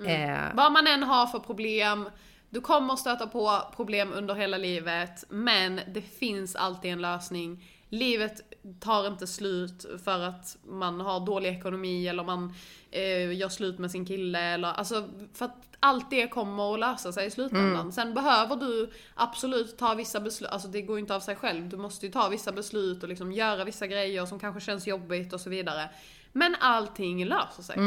Eh, 0.08 0.38
Vad 0.54 0.72
man 0.72 0.88
än 0.88 1.04
har 1.04 1.28
för 1.28 1.40
problem, 1.40 2.10
du 2.50 2.62
kommer 2.62 2.96
stöta 2.96 3.28
på 3.28 3.62
problem 3.76 4.14
under 4.14 4.36
hela 4.36 4.58
livet, 4.58 5.24
men 5.30 5.82
det 5.88 6.02
finns 6.02 6.56
alltid 6.56 6.92
en 6.92 7.02
lösning. 7.02 7.64
Livet 7.90 8.42
tar 8.80 9.08
inte 9.08 9.28
slut 9.28 9.86
för 10.04 10.20
att 10.20 10.58
man 10.66 11.00
har 11.00 11.26
dålig 11.26 11.50
ekonomi 11.50 12.08
eller 12.08 12.24
man 12.24 12.54
eh, 12.92 13.34
gör 13.34 13.50
slut 13.50 13.80
med 13.80 13.92
sin 13.92 14.06
kille 14.06 14.40
eller 14.40 14.68
alltså 14.68 15.10
för 15.34 15.46
att 15.46 15.66
allt 15.80 16.10
det 16.10 16.28
kommer 16.28 16.74
att 16.74 16.80
lösa 16.80 17.12
sig 17.12 17.28
i 17.28 17.32
slutändan. 17.32 17.92
Sen 17.92 18.14
behöver 18.14 18.56
du 18.56 18.92
absolut 19.16 19.78
ta 19.78 19.94
vissa 19.94 20.20
beslut, 20.20 20.50
alltså 20.50 20.68
det 20.68 20.82
går 20.82 20.98
ju 20.98 21.02
inte 21.02 21.16
av 21.16 21.20
sig 21.20 21.36
själv. 21.36 21.70
Du 21.70 21.78
måste 21.78 22.06
ju 22.06 22.12
ta 22.12 22.30
vissa 22.30 22.52
beslut 22.52 23.04
och 23.04 23.10
liksom 23.10 23.32
göra 23.32 23.64
vissa 23.64 23.88
grejer 23.88 24.26
som 24.26 24.40
kanske 24.40 24.62
känns 24.62 24.88
jobbigt 24.88 25.34
och 25.34 25.42
så 25.42 25.50
vidare. 25.50 25.90
Men 26.32 26.56
allting 26.60 27.26
löser 27.26 27.64
sig. 27.64 27.78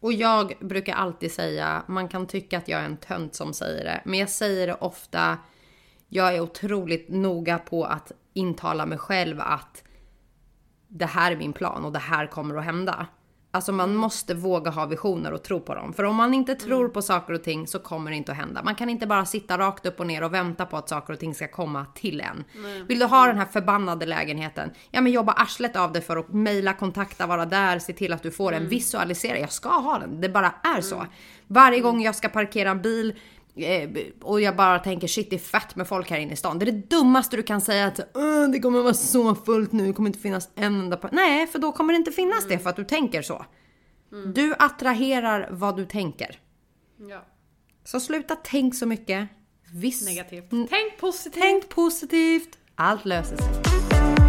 Och 0.00 0.12
jag 0.12 0.54
brukar 0.60 0.94
alltid 0.94 1.32
säga, 1.32 1.82
man 1.88 2.08
kan 2.08 2.26
tycka 2.26 2.58
att 2.58 2.68
jag 2.68 2.80
är 2.80 2.84
en 2.84 2.96
tönt 2.96 3.34
som 3.34 3.54
säger 3.54 3.84
det, 3.84 4.02
men 4.04 4.18
jag 4.18 4.28
säger 4.28 4.66
det 4.66 4.74
ofta. 4.74 5.38
Jag 6.08 6.34
är 6.34 6.40
otroligt 6.40 7.08
noga 7.08 7.58
på 7.58 7.84
att 7.84 8.12
intala 8.32 8.86
mig 8.86 8.98
själv 8.98 9.40
att 9.40 9.84
det 10.88 11.06
här 11.06 11.32
är 11.32 11.36
min 11.36 11.52
plan 11.52 11.84
och 11.84 11.92
det 11.92 11.98
här 11.98 12.26
kommer 12.26 12.54
att 12.56 12.64
hända. 12.64 13.06
Alltså 13.54 13.72
man 13.72 13.96
måste 13.96 14.34
våga 14.34 14.70
ha 14.70 14.86
visioner 14.86 15.32
och 15.32 15.42
tro 15.42 15.60
på 15.60 15.74
dem. 15.74 15.92
För 15.92 16.04
om 16.04 16.16
man 16.16 16.34
inte 16.34 16.54
tror 16.54 16.88
på 16.88 17.02
saker 17.02 17.34
och 17.34 17.42
ting 17.42 17.66
så 17.66 17.78
kommer 17.78 18.10
det 18.10 18.16
inte 18.16 18.32
att 18.32 18.38
hända. 18.38 18.62
Man 18.62 18.74
kan 18.74 18.88
inte 18.88 19.06
bara 19.06 19.24
sitta 19.24 19.58
rakt 19.58 19.86
upp 19.86 20.00
och 20.00 20.06
ner 20.06 20.22
och 20.22 20.34
vänta 20.34 20.66
på 20.66 20.76
att 20.76 20.88
saker 20.88 21.12
och 21.12 21.18
ting 21.18 21.34
ska 21.34 21.48
komma 21.48 21.86
till 21.94 22.20
en. 22.20 22.44
Vill 22.88 22.98
du 22.98 23.04
ha 23.04 23.26
den 23.26 23.38
här 23.38 23.46
förbannade 23.46 24.06
lägenheten? 24.06 24.70
Ja 24.90 25.00
men 25.00 25.12
jobba 25.12 25.32
arslet 25.32 25.76
av 25.76 25.92
det 25.92 26.00
för 26.00 26.16
att 26.16 26.32
mejla, 26.32 26.72
kontakta, 26.72 27.26
vara 27.26 27.46
där, 27.46 27.78
se 27.78 27.92
till 27.92 28.12
att 28.12 28.22
du 28.22 28.30
får 28.30 28.52
en. 28.52 28.68
Visualisera, 28.68 29.38
jag 29.38 29.52
ska 29.52 29.68
ha 29.68 29.98
den. 29.98 30.20
Det 30.20 30.28
bara 30.28 30.54
är 30.76 30.80
så. 30.80 31.06
Varje 31.46 31.80
gång 31.80 32.02
jag 32.02 32.14
ska 32.14 32.28
parkera 32.28 32.70
en 32.70 32.82
bil 32.82 33.14
och 34.22 34.40
jag 34.40 34.56
bara 34.56 34.78
tänker 34.78 35.08
shit 35.08 35.30
det 35.30 35.36
är 35.36 35.40
fett 35.40 35.76
med 35.76 35.88
folk 35.88 36.10
här 36.10 36.18
inne 36.18 36.32
i 36.32 36.36
stan. 36.36 36.58
Det 36.58 36.64
är 36.64 36.72
det 36.72 36.90
dummaste 36.90 37.36
du 37.36 37.42
kan 37.42 37.60
säga 37.60 37.86
att 37.86 38.00
"Åh, 38.14 38.48
det 38.48 38.60
kommer 38.60 38.82
vara 38.82 38.94
så 38.94 39.34
fullt 39.34 39.72
nu, 39.72 39.86
det 39.86 39.92
kommer 39.92 40.10
inte 40.10 40.18
finnas 40.18 40.48
en 40.54 40.64
enda 40.64 40.96
par-" 40.96 41.10
Nej, 41.12 41.46
för 41.46 41.58
då 41.58 41.72
kommer 41.72 41.92
det 41.92 41.96
inte 41.96 42.12
finnas 42.12 42.48
det 42.48 42.58
för 42.58 42.70
att 42.70 42.76
du 42.76 42.84
tänker 42.84 43.22
så. 43.22 43.44
Du 44.34 44.54
attraherar 44.58 45.48
vad 45.50 45.76
du 45.76 45.86
tänker. 45.86 46.40
Ja. 47.10 47.26
Så 47.84 48.00
sluta 48.00 48.36
tänk 48.44 48.74
så 48.74 48.86
mycket. 48.86 49.28
Visst. 49.74 50.04
Negativt. 50.08 50.52
Mm. 50.52 50.66
Tänk 50.70 51.00
positivt. 51.00 51.42
Tänk 51.42 51.68
positivt. 51.68 52.58
Allt 52.74 53.04
löser 53.04 53.36
sig. 53.36 54.21